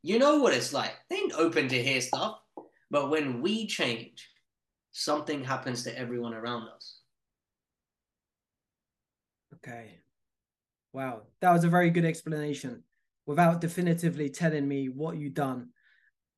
you 0.03 0.19
know 0.19 0.39
what 0.41 0.53
it's 0.53 0.73
like. 0.73 0.95
They 1.09 1.15
ain't 1.15 1.35
open 1.35 1.69
to 1.69 1.81
hear 1.81 2.01
stuff. 2.01 2.41
But 2.91 3.09
when 3.09 3.41
we 3.41 3.69
change, 3.69 4.29
something 4.91 5.45
happens 5.45 5.85
to 5.85 5.97
everyone 5.97 6.35
around 6.35 6.67
us. 6.75 6.99
Okay. 9.55 10.01
Wow. 10.93 11.23
That 11.41 11.53
was 11.53 11.63
a 11.63 11.69
very 11.69 11.91
good 11.91 12.05
explanation 12.05 12.83
without 13.27 13.61
definitively 13.61 14.29
telling 14.29 14.67
me 14.67 14.89
what 14.89 15.19
you've 15.19 15.35
done. 15.35 15.69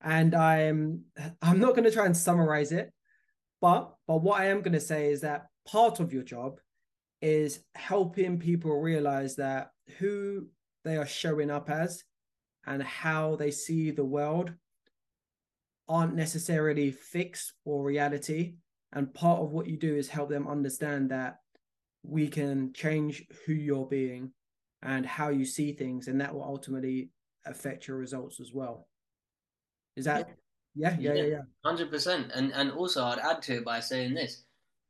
And 0.03 0.35
I'm 0.35 1.05
I'm 1.41 1.59
not 1.59 1.71
going 1.71 1.85
to 1.85 1.91
try 1.91 2.05
and 2.05 2.15
summarize 2.15 2.71
it 2.71 2.93
but 3.65 3.95
but 4.07 4.19
what 4.19 4.43
I 4.43 4.49
am 4.49 4.61
going 4.61 4.75
to 4.75 4.81
say 4.93 5.11
is 5.11 5.23
that 5.23 5.47
part 5.67 5.99
of 5.99 6.13
your 6.13 6.23
job 6.23 6.61
is 7.23 7.61
helping 7.75 8.39
people 8.39 8.79
realize 8.79 9.37
that 9.37 9.71
who 9.97 10.49
they 10.85 10.99
are 10.99 11.07
showing 11.07 11.51
up 11.51 11.71
as 11.71 12.05
and 12.67 12.83
how 12.83 13.37
they 13.37 13.51
see 13.51 13.91
the 13.91 14.05
world 14.05 14.53
aren't 15.89 16.15
necessarily 16.15 16.91
fixed 16.91 17.55
or 17.65 17.83
reality. 17.83 18.57
And 18.93 19.15
part 19.15 19.41
of 19.41 19.53
what 19.53 19.67
you 19.67 19.79
do 19.79 19.97
is 19.97 20.09
help 20.11 20.29
them 20.29 20.47
understand 20.47 21.11
that 21.11 21.39
we 22.03 22.29
can 22.29 22.75
change 22.75 23.25
who 23.47 23.55
you're 23.55 23.87
being 23.87 24.33
and 24.83 25.07
how 25.07 25.31
you 25.31 25.47
see 25.47 25.73
things, 25.73 26.09
and 26.09 26.21
that 26.21 26.35
will 26.35 26.45
ultimately 26.45 27.09
affect 27.47 27.89
your 27.89 27.97
results 27.97 28.41
as 28.41 28.53
well. 28.53 28.87
Is 29.97 30.05
that 30.05 30.29
yeah, 30.75 30.97
yeah, 30.99 31.15
yeah, 31.15 31.23
yeah. 31.25 31.43
Hundred 31.65 31.91
percent. 31.91 32.33
And 32.35 32.53
and 32.53 32.73
also 32.73 33.05
I'd 33.05 33.19
add 33.19 33.43
to 33.43 33.57
it 33.57 33.65
by 33.65 33.81
saying 33.81 34.15
this. 34.15 34.43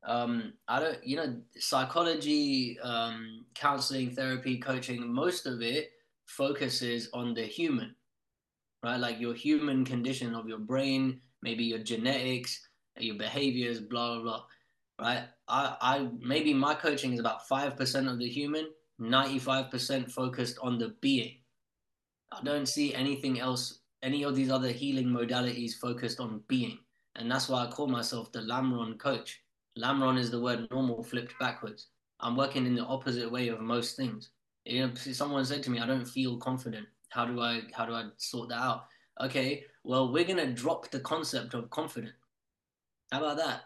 Um, 0.03 0.53
I 0.67 0.79
don't 0.79 1.03
you 1.03 1.17
know, 1.17 1.35
psychology, 1.57 2.79
um, 2.81 3.45
counseling, 3.55 4.11
therapy, 4.11 4.59
coaching, 4.59 5.11
most 5.11 5.45
of 5.45 5.61
it 5.61 5.91
focuses 6.25 7.09
on 7.13 7.33
the 7.33 7.43
human. 7.43 7.95
Right? 8.83 8.97
Like 8.97 9.19
your 9.19 9.33
human 9.33 9.83
condition 9.85 10.35
of 10.35 10.47
your 10.47 10.59
brain, 10.59 11.21
maybe 11.41 11.63
your 11.63 11.79
genetics, 11.79 12.67
your 12.97 13.15
behaviors, 13.15 13.79
blah 13.79 14.15
blah 14.15 14.23
blah. 14.23 14.43
Right? 14.99 15.23
I, 15.47 15.75
I 15.81 16.09
maybe 16.19 16.53
my 16.53 16.73
coaching 16.73 17.13
is 17.13 17.19
about 17.19 17.47
five 17.47 17.75
percent 17.77 18.07
of 18.07 18.19
the 18.19 18.27
human, 18.27 18.67
95% 18.99 20.11
focused 20.11 20.57
on 20.61 20.77
the 20.77 20.95
being. 21.01 21.37
I 22.31 22.41
don't 22.43 22.67
see 22.67 22.93
anything 22.93 23.39
else 23.39 23.79
any 24.05 24.23
of 24.23 24.35
these 24.35 24.51
other 24.51 24.69
healing 24.69 25.07
modalities 25.07 25.73
focused 25.73 26.19
on 26.19 26.41
being. 26.47 26.77
And 27.15 27.29
that's 27.29 27.49
why 27.49 27.65
I 27.65 27.71
call 27.71 27.87
myself 27.87 28.31
the 28.31 28.39
Lamron 28.39 28.99
coach. 28.99 29.41
Lamron 29.79 30.17
is 30.19 30.29
the 30.29 30.39
word 30.39 30.67
normal 30.69 31.03
flipped 31.03 31.37
backwards. 31.39 31.87
I'm 32.19 32.37
working 32.37 32.65
in 32.65 32.75
the 32.75 32.85
opposite 32.85 33.29
way 33.29 33.47
of 33.47 33.59
most 33.61 33.97
things. 33.97 34.29
You 34.63 34.87
know, 34.87 34.93
someone 34.93 35.43
said 35.43 35.63
to 35.63 35.71
me, 35.71 35.79
I 35.79 35.87
don't 35.87 36.05
feel 36.05 36.37
confident. 36.37 36.87
How 37.09 37.25
do 37.25 37.41
I 37.41 37.61
how 37.73 37.85
do 37.85 37.93
I 37.93 38.05
sort 38.17 38.49
that 38.49 38.59
out? 38.59 38.85
Okay, 39.21 39.63
well, 39.83 40.11
we're 40.11 40.23
gonna 40.23 40.51
drop 40.51 40.91
the 40.91 40.99
concept 40.99 41.53
of 41.53 41.69
confident. 41.69 42.13
How 43.11 43.19
about 43.19 43.37
that? 43.37 43.61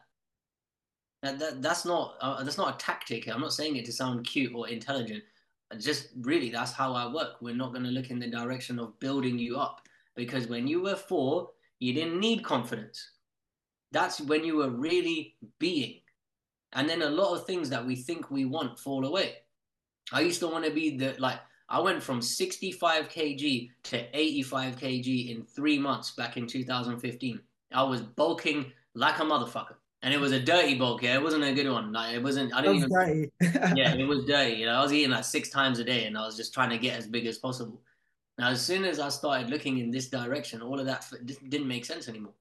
That, 1.23 1.39
that 1.39 1.61
that's 1.61 1.85
not 1.85 2.15
uh, 2.21 2.43
that's 2.43 2.57
not 2.57 2.75
a 2.75 2.77
tactic. 2.77 3.27
I'm 3.27 3.41
not 3.41 3.53
saying 3.53 3.75
it 3.75 3.85
to 3.85 3.93
sound 3.93 4.25
cute 4.25 4.53
or 4.55 4.67
intelligent. 4.67 5.23
Just 5.79 6.09
really, 6.21 6.49
that's 6.49 6.71
how 6.71 6.93
I 6.93 7.11
work. 7.11 7.41
We're 7.41 7.55
not 7.55 7.73
to 7.73 7.79
look 7.79 8.09
in 8.09 8.19
the 8.19 8.29
direction 8.29 8.79
of 8.79 8.99
building 8.99 9.37
you 9.37 9.57
up 9.57 9.81
because 10.19 10.47
when 10.47 10.67
you 10.67 10.81
were 10.81 10.97
four, 10.97 11.51
you 11.79 11.93
didn't 11.93 12.19
need 12.19 12.43
confidence. 12.43 13.11
That's 13.93 14.19
when 14.19 14.43
you 14.43 14.57
were 14.57 14.69
really 14.69 15.37
being. 15.59 16.01
And 16.73 16.89
then 16.89 17.01
a 17.01 17.09
lot 17.09 17.33
of 17.33 17.45
things 17.45 17.69
that 17.69 17.87
we 17.87 17.95
think 17.95 18.29
we 18.29 18.43
want 18.43 18.77
fall 18.77 19.05
away. 19.05 19.35
I 20.11 20.19
used 20.19 20.41
to 20.41 20.47
want 20.47 20.65
to 20.65 20.71
be 20.71 20.97
the, 20.97 21.15
like, 21.19 21.39
I 21.69 21.79
went 21.79 22.03
from 22.03 22.21
65 22.21 23.07
kg 23.07 23.69
to 23.83 24.19
85 24.19 24.75
kg 24.75 25.31
in 25.31 25.45
three 25.45 25.79
months 25.79 26.11
back 26.11 26.35
in 26.35 26.45
2015. 26.45 27.39
I 27.71 27.83
was 27.83 28.01
bulking 28.01 28.73
like 28.95 29.19
a 29.19 29.23
motherfucker. 29.23 29.75
And 30.01 30.13
it 30.13 30.19
was 30.19 30.33
a 30.33 30.39
dirty 30.39 30.75
bulk, 30.75 31.03
yeah. 31.03 31.15
It 31.15 31.23
wasn't 31.23 31.45
a 31.45 31.53
good 31.53 31.69
one. 31.69 31.93
Like 31.93 32.15
it 32.15 32.23
wasn't. 32.23 32.53
I 32.53 32.61
didn't 32.61 32.77
even. 32.77 32.89
Dirty. 32.89 33.31
yeah, 33.75 33.93
it 33.93 34.07
was 34.07 34.23
dirty. 34.25 34.55
You 34.55 34.65
know, 34.65 34.75
I 34.75 34.81
was 34.81 34.93
eating 34.93 35.11
like 35.11 35.25
six 35.25 35.49
times 35.49 35.79
a 35.79 35.83
day, 35.83 36.05
and 36.05 36.17
I 36.17 36.25
was 36.25 36.37
just 36.37 36.53
trying 36.53 36.69
to 36.69 36.77
get 36.77 36.97
as 36.97 37.05
big 37.05 37.25
as 37.25 37.37
possible. 37.37 37.81
Now, 38.39 38.51
as 38.51 38.65
soon 38.65 38.85
as 38.85 39.01
I 39.01 39.09
started 39.09 39.49
looking 39.49 39.79
in 39.79 39.91
this 39.91 40.07
direction, 40.07 40.61
all 40.61 40.79
of 40.79 40.85
that 40.85 41.05
didn't 41.49 41.67
make 41.67 41.83
sense 41.83 42.07
anymore. 42.07 42.31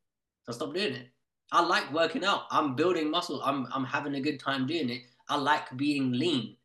So 0.45 0.53
I 0.53 0.55
stopped 0.55 0.75
doing 0.75 0.95
it. 0.95 1.09
I 1.51 1.61
like 1.61 1.93
working 1.93 2.25
out. 2.25 2.43
I'm 2.53 2.77
building 2.77 3.11
muscle. 3.11 3.43
I'm 3.43 3.67
I'm 3.75 3.85
having 3.85 4.15
a 4.15 4.21
good 4.21 4.39
time 4.39 4.65
doing 4.65 4.91
it. 4.91 5.03
I 5.29 5.37
like 5.37 5.77
being 5.77 6.13
lean. 6.13 6.57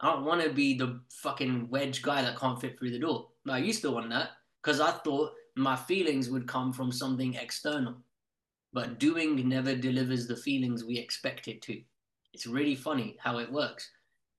I 0.00 0.12
don't 0.12 0.26
want 0.26 0.42
to 0.42 0.50
be 0.50 0.76
the 0.76 1.00
fucking 1.08 1.70
wedge 1.70 2.02
guy 2.02 2.20
that 2.20 2.38
can't 2.38 2.60
fit 2.60 2.78
through 2.78 2.90
the 2.90 2.98
door. 2.98 3.28
No, 3.46 3.54
I 3.54 3.58
used 3.58 3.80
to 3.80 3.90
want 3.90 4.10
that 4.10 4.30
because 4.62 4.78
I 4.78 4.90
thought 4.90 5.32
my 5.56 5.74
feelings 5.74 6.28
would 6.28 6.46
come 6.46 6.70
from 6.70 6.92
something 6.92 7.32
external. 7.34 7.94
But 8.74 8.98
doing 8.98 9.48
never 9.48 9.74
delivers 9.74 10.26
the 10.26 10.36
feelings 10.36 10.84
we 10.84 10.98
expect 10.98 11.48
it 11.48 11.62
to. 11.62 11.80
It's 12.34 12.46
really 12.46 12.74
funny 12.74 13.16
how 13.18 13.38
it 13.38 13.50
works. 13.50 13.90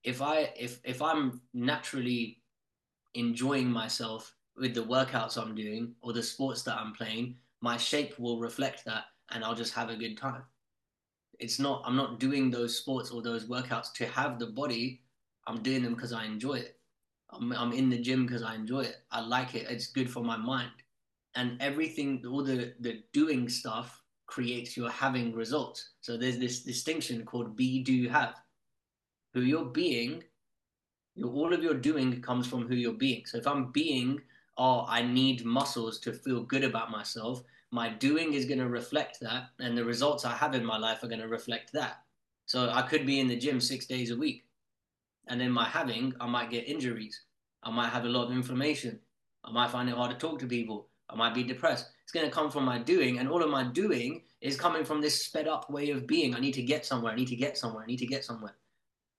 If 0.04 0.22
I 0.22 0.52
if 0.56 0.78
if 0.84 1.02
I'm 1.02 1.40
naturally 1.52 2.38
enjoying 3.14 3.68
myself 3.68 4.32
with 4.56 4.74
the 4.74 4.84
workouts 4.84 5.36
I'm 5.36 5.54
doing 5.54 5.94
or 6.00 6.12
the 6.12 6.22
sports 6.22 6.62
that 6.62 6.78
I'm 6.78 6.92
playing, 6.92 7.36
my 7.60 7.76
shape 7.76 8.18
will 8.18 8.38
reflect 8.38 8.84
that 8.84 9.04
and 9.30 9.42
I'll 9.42 9.54
just 9.54 9.74
have 9.74 9.90
a 9.90 9.96
good 9.96 10.16
time. 10.16 10.42
It's 11.40 11.58
not, 11.58 11.82
I'm 11.84 11.96
not 11.96 12.20
doing 12.20 12.50
those 12.50 12.78
sports 12.78 13.10
or 13.10 13.22
those 13.22 13.46
workouts 13.46 13.92
to 13.94 14.06
have 14.06 14.38
the 14.38 14.46
body. 14.46 15.02
I'm 15.46 15.62
doing 15.62 15.82
them 15.82 15.94
because 15.94 16.12
I 16.12 16.24
enjoy 16.24 16.54
it. 16.54 16.78
I'm, 17.30 17.52
I'm 17.52 17.72
in 17.72 17.90
the 17.90 17.98
gym 17.98 18.26
because 18.26 18.42
I 18.42 18.54
enjoy 18.54 18.80
it. 18.80 18.96
I 19.10 19.20
like 19.20 19.54
it. 19.54 19.66
It's 19.68 19.88
good 19.88 20.10
for 20.10 20.22
my 20.22 20.36
mind. 20.36 20.70
And 21.34 21.60
everything, 21.60 22.22
all 22.30 22.44
the, 22.44 22.74
the 22.80 23.02
doing 23.12 23.48
stuff 23.48 24.00
creates 24.26 24.76
your 24.76 24.90
having 24.90 25.34
results. 25.34 25.90
So 26.00 26.16
there's 26.16 26.38
this 26.38 26.62
distinction 26.62 27.24
called 27.24 27.56
be, 27.56 27.82
do, 27.82 28.08
have. 28.08 28.34
Who 29.32 29.40
you're 29.40 29.64
being, 29.64 30.22
your, 31.16 31.30
all 31.30 31.52
of 31.52 31.62
your 31.62 31.74
doing 31.74 32.22
comes 32.22 32.46
from 32.46 32.68
who 32.68 32.76
you're 32.76 32.92
being. 32.92 33.26
So 33.26 33.38
if 33.38 33.48
I'm 33.48 33.72
being 33.72 34.20
oh, 34.56 34.84
I 34.88 35.02
need 35.02 35.44
muscles 35.44 35.98
to 36.00 36.12
feel 36.12 36.42
good 36.42 36.64
about 36.64 36.90
myself, 36.90 37.42
my 37.70 37.88
doing 37.88 38.34
is 38.34 38.44
going 38.44 38.60
to 38.60 38.68
reflect 38.68 39.18
that. 39.20 39.48
And 39.58 39.76
the 39.76 39.84
results 39.84 40.24
I 40.24 40.32
have 40.34 40.54
in 40.54 40.64
my 40.64 40.78
life 40.78 41.02
are 41.02 41.08
going 41.08 41.20
to 41.20 41.28
reflect 41.28 41.72
that. 41.72 42.02
So 42.46 42.70
I 42.70 42.82
could 42.82 43.04
be 43.04 43.20
in 43.20 43.26
the 43.26 43.36
gym 43.36 43.60
six 43.60 43.86
days 43.86 44.10
a 44.10 44.16
week. 44.16 44.44
And 45.26 45.40
then 45.40 45.50
my 45.50 45.64
having, 45.64 46.14
I 46.20 46.26
might 46.26 46.50
get 46.50 46.68
injuries. 46.68 47.20
I 47.62 47.70
might 47.70 47.88
have 47.88 48.04
a 48.04 48.08
lot 48.08 48.26
of 48.26 48.32
inflammation. 48.32 49.00
I 49.44 49.50
might 49.50 49.70
find 49.70 49.88
it 49.88 49.96
hard 49.96 50.10
to 50.10 50.16
talk 50.16 50.38
to 50.40 50.46
people. 50.46 50.88
I 51.10 51.16
might 51.16 51.34
be 51.34 51.42
depressed. 51.42 51.90
It's 52.02 52.12
going 52.12 52.26
to 52.26 52.32
come 52.32 52.50
from 52.50 52.64
my 52.64 52.78
doing. 52.78 53.18
And 53.18 53.28
all 53.28 53.42
of 53.42 53.50
my 53.50 53.64
doing 53.64 54.22
is 54.40 54.56
coming 54.56 54.84
from 54.84 55.00
this 55.00 55.24
sped 55.24 55.48
up 55.48 55.70
way 55.70 55.90
of 55.90 56.06
being. 56.06 56.34
I 56.34 56.40
need 56.40 56.54
to 56.54 56.62
get 56.62 56.86
somewhere. 56.86 57.12
I 57.12 57.16
need 57.16 57.28
to 57.28 57.36
get 57.36 57.58
somewhere. 57.58 57.82
I 57.82 57.86
need 57.86 57.98
to 57.98 58.06
get 58.06 58.24
somewhere. 58.24 58.54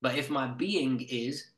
But 0.01 0.17
if 0.17 0.29
my 0.29 0.47
being 0.47 1.01
is, 1.09 1.51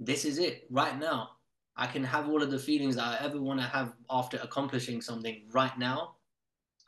this 0.00 0.24
is 0.24 0.38
it 0.38 0.66
right 0.70 0.98
now, 0.98 1.30
I 1.76 1.86
can 1.86 2.04
have 2.04 2.28
all 2.28 2.42
of 2.42 2.50
the 2.50 2.58
feelings 2.58 2.96
that 2.96 3.04
I 3.04 3.24
ever 3.24 3.40
want 3.40 3.60
to 3.60 3.66
have 3.66 3.94
after 4.10 4.38
accomplishing 4.38 5.00
something 5.00 5.42
right 5.52 5.76
now. 5.78 6.16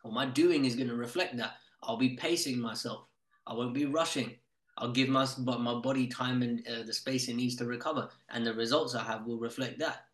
Well, 0.03 0.12
my 0.12 0.27
doing 0.27 0.64
is 0.64 0.77
going 0.77 0.88
to 0.88 0.94
reflect 0.94 1.37
that. 1.38 1.55
I'll 1.83 1.97
be 1.97 2.16
pacing 2.16 2.59
myself. 2.59 3.07
I 3.47 3.55
won't 3.55 3.75
be 3.75 3.87
rushing. 3.87 4.37
I'll 4.79 4.92
give 4.92 5.09
my 5.09 5.27
my 5.38 5.75
body 5.75 6.07
time 6.07 6.42
and 6.42 6.66
uh, 6.66 6.83
the 6.83 6.92
space 6.92 7.29
it 7.29 7.37
needs 7.37 7.57
to 7.57 7.64
recover, 7.64 8.09
and 8.31 8.44
the 8.44 8.55
results 8.55 8.94
I 8.94 9.05
have 9.05 9.25
will 9.25 9.38
reflect 9.38 9.79
that. 9.79 10.07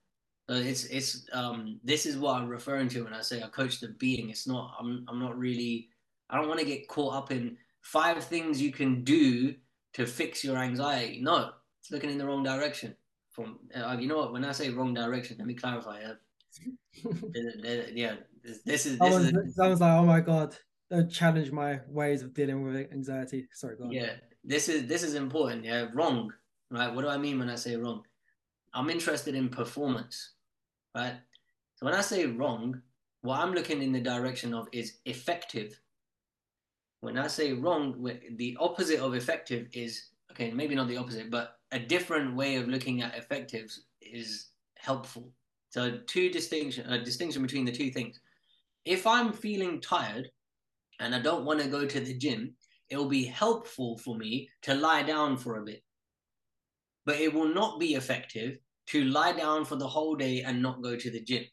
So 0.48 0.56
it's 0.56 0.84
it's 0.84 1.26
um 1.32 1.80
this 1.84 2.06
is 2.06 2.18
what 2.18 2.34
I'm 2.34 2.48
referring 2.48 2.88
to 2.90 3.04
when 3.04 3.14
I 3.14 3.22
say 3.22 3.42
I 3.42 3.48
coach 3.48 3.80
the 3.80 3.88
being. 3.88 4.30
It's 4.30 4.46
not 4.46 4.76
I'm 4.78 5.06
I'm 5.08 5.18
not 5.18 5.38
really 5.38 5.88
I 6.28 6.36
don't 6.36 6.48
want 6.48 6.60
to 6.60 6.66
get 6.66 6.88
caught 6.88 7.14
up 7.14 7.30
in 7.30 7.56
five 7.80 8.22
things 8.24 8.60
you 8.60 8.72
can 8.72 9.02
do 9.02 9.54
to 9.94 10.06
fix 10.06 10.44
your 10.44 10.58
anxiety. 10.58 11.20
No, 11.22 11.52
it's 11.80 11.90
looking 11.90 12.10
in 12.10 12.18
the 12.18 12.26
wrong 12.26 12.42
direction. 12.42 12.94
From 13.30 13.58
uh, 13.74 13.96
you 13.98 14.08
know 14.08 14.16
what? 14.18 14.32
When 14.32 14.44
I 14.44 14.52
say 14.52 14.70
wrong 14.70 14.92
direction, 14.94 15.36
let 15.38 15.46
me 15.46 15.54
clarify. 15.54 16.02
Uh, 16.02 16.14
yeah, 17.92 18.16
this 18.42 18.86
is 18.86 18.98
this 18.98 19.14
is. 19.16 19.54
Sounds 19.54 19.80
like 19.80 19.92
oh 19.92 20.04
my 20.04 20.20
god, 20.20 20.56
don't 20.90 21.10
challenge 21.10 21.52
my 21.52 21.80
ways 21.88 22.22
of 22.22 22.34
dealing 22.34 22.62
with 22.64 22.92
anxiety. 22.92 23.46
Sorry, 23.52 23.76
go 23.76 23.84
on. 23.84 23.92
Yeah, 23.92 24.14
this 24.44 24.68
is 24.68 24.86
this 24.86 25.02
is 25.02 25.14
important. 25.14 25.64
Yeah, 25.64 25.86
wrong. 25.94 26.32
Right. 26.70 26.92
What 26.92 27.02
do 27.02 27.08
I 27.08 27.18
mean 27.18 27.38
when 27.38 27.50
I 27.50 27.56
say 27.56 27.76
wrong? 27.76 28.02
I'm 28.74 28.90
interested 28.90 29.34
in 29.34 29.48
performance. 29.48 30.32
Right. 30.94 31.14
So 31.76 31.86
when 31.86 31.94
I 31.94 32.00
say 32.00 32.26
wrong, 32.26 32.80
what 33.22 33.38
I'm 33.38 33.52
looking 33.52 33.82
in 33.82 33.92
the 33.92 34.00
direction 34.00 34.54
of 34.54 34.68
is 34.72 34.98
effective. 35.04 35.80
When 37.00 37.16
I 37.16 37.28
say 37.28 37.52
wrong, 37.52 38.06
the 38.36 38.56
opposite 38.60 39.00
of 39.00 39.14
effective 39.14 39.68
is 39.72 40.10
okay. 40.30 40.50
Maybe 40.50 40.74
not 40.74 40.88
the 40.88 40.96
opposite, 40.96 41.30
but 41.30 41.56
a 41.72 41.78
different 41.78 42.34
way 42.34 42.56
of 42.56 42.68
looking 42.68 43.02
at 43.02 43.16
effectives 43.16 43.84
is 44.00 44.48
helpful. 44.78 45.32
So 45.70 45.98
two 46.06 46.30
distinction 46.30 46.90
a 46.90 47.02
distinction 47.02 47.42
between 47.42 47.64
the 47.64 47.72
two 47.72 47.90
things. 47.90 48.20
If 48.84 49.06
I'm 49.06 49.32
feeling 49.32 49.80
tired 49.80 50.28
and 50.98 51.14
I 51.14 51.20
don't 51.20 51.44
want 51.44 51.60
to 51.60 51.68
go 51.68 51.86
to 51.86 52.00
the 52.00 52.16
gym, 52.16 52.54
it 52.88 52.96
will 52.96 53.08
be 53.08 53.24
helpful 53.24 53.98
for 53.98 54.16
me 54.16 54.48
to 54.62 54.74
lie 54.74 55.02
down 55.02 55.36
for 55.36 55.58
a 55.58 55.64
bit. 55.64 55.82
But 57.06 57.20
it 57.20 57.32
will 57.32 57.52
not 57.54 57.78
be 57.78 57.94
effective 57.94 58.58
to 58.88 59.04
lie 59.04 59.32
down 59.32 59.64
for 59.64 59.76
the 59.76 59.86
whole 59.86 60.16
day 60.16 60.42
and 60.42 60.60
not 60.60 60.82
go 60.82 60.96
to 60.96 61.10
the 61.10 61.20
gym. 61.20 61.44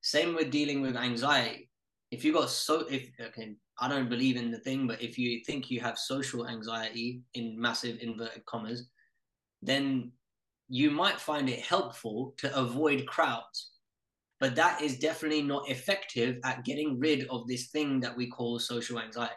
Same 0.00 0.34
with 0.34 0.50
dealing 0.50 0.80
with 0.80 0.96
anxiety. 0.96 1.68
If 2.10 2.24
you 2.24 2.32
got 2.32 2.48
so 2.48 2.86
if 2.90 3.10
okay, 3.20 3.56
I 3.80 3.88
don't 3.88 4.08
believe 4.08 4.36
in 4.36 4.50
the 4.50 4.58
thing, 4.58 4.86
but 4.86 5.00
if 5.00 5.18
you 5.18 5.40
think 5.44 5.70
you 5.70 5.80
have 5.80 5.98
social 5.98 6.48
anxiety 6.48 7.22
in 7.34 7.60
massive 7.60 7.98
inverted 8.00 8.44
commas, 8.46 8.88
then 9.62 10.12
you 10.68 10.90
might 10.90 11.20
find 11.20 11.48
it 11.48 11.60
helpful 11.60 12.34
to 12.38 12.56
avoid 12.56 13.06
crowds. 13.06 13.70
But 14.40 14.54
that 14.56 14.82
is 14.82 14.98
definitely 14.98 15.42
not 15.42 15.68
effective 15.68 16.38
at 16.44 16.64
getting 16.64 16.98
rid 16.98 17.26
of 17.28 17.46
this 17.46 17.68
thing 17.68 18.00
that 18.00 18.16
we 18.16 18.28
call 18.28 18.58
social 18.58 19.00
anxiety. 19.00 19.34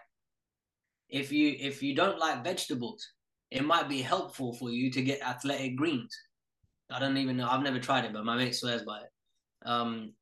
If 1.10 1.32
you 1.32 1.56
if 1.60 1.84
you 1.84 1.96
don't 1.96 2.20
like 2.20 2.44
vegetables, 2.44 3.06
it 3.50 3.66
might 3.66 3.90
be 3.90 4.02
helpful 4.02 4.54
for 4.54 4.70
you 4.70 4.92
to 4.92 5.02
get 5.02 5.22
athletic 5.22 5.76
greens. 5.76 6.16
I 6.90 7.00
don't 7.00 7.18
even 7.18 7.38
know. 7.38 7.50
I've 7.50 7.64
never 7.64 7.80
tried 7.80 8.06
it, 8.06 8.14
but 8.14 8.26
my 8.26 8.38
mate 8.38 8.56
swears 8.56 8.84
by 8.84 9.00
it. 9.02 9.10
Um, 9.66 10.14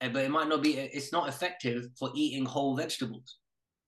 eh, 0.00 0.08
but 0.08 0.24
it 0.24 0.30
might 0.30 0.48
not 0.48 0.62
be. 0.62 0.76
It's 0.76 1.12
not 1.12 1.28
effective 1.28 1.88
for 1.98 2.10
eating 2.14 2.44
whole 2.44 2.76
vegetables. 2.76 3.39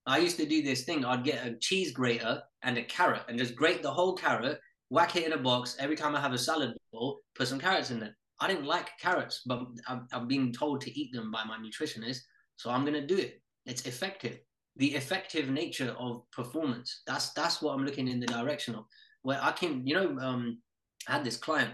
I 0.05 0.17
used 0.17 0.37
to 0.37 0.45
do 0.45 0.61
this 0.61 0.83
thing. 0.83 1.05
I'd 1.05 1.23
get 1.23 1.45
a 1.45 1.57
cheese 1.59 1.91
grater 1.91 2.41
and 2.63 2.77
a 2.77 2.83
carrot 2.83 3.23
and 3.27 3.37
just 3.37 3.55
grate 3.55 3.81
the 3.81 3.91
whole 3.91 4.13
carrot 4.13 4.59
whack 4.93 5.15
it 5.15 5.25
in 5.25 5.33
a 5.33 5.37
box. 5.37 5.75
Every 5.79 5.95
time 5.95 6.15
I 6.15 6.21
have 6.21 6.33
a 6.33 6.37
salad 6.37 6.75
bowl, 6.91 7.21
put 7.33 7.47
some 7.47 7.59
carrots 7.59 7.89
in 7.89 8.03
it. 8.03 8.13
I 8.39 8.47
didn't 8.47 8.67
like 8.67 8.91
carrots, 9.01 9.41
but 9.43 9.65
I've, 9.87 10.01
I've 10.13 10.27
been 10.27 10.51
told 10.51 10.81
to 10.81 10.99
eat 10.99 11.11
them 11.11 11.31
by 11.31 11.43
my 11.45 11.57
nutritionist, 11.57 12.19
so 12.57 12.69
I'm 12.69 12.85
gonna 12.85 13.05
do 13.05 13.17
it. 13.17 13.41
It's 13.65 13.87
effective. 13.87 14.37
The 14.75 14.93
effective 14.93 15.49
nature 15.49 15.95
of 15.97 16.29
performance. 16.31 17.01
That's 17.07 17.31
that's 17.33 17.59
what 17.59 17.73
I'm 17.73 17.85
looking 17.85 18.07
in 18.07 18.19
the 18.19 18.27
direction 18.27 18.75
of. 18.75 18.85
Where 19.23 19.39
I 19.41 19.51
can, 19.51 19.85
you 19.87 19.95
know, 19.95 20.19
um, 20.19 20.59
I 21.07 21.13
had 21.13 21.23
this 21.23 21.37
client. 21.37 21.73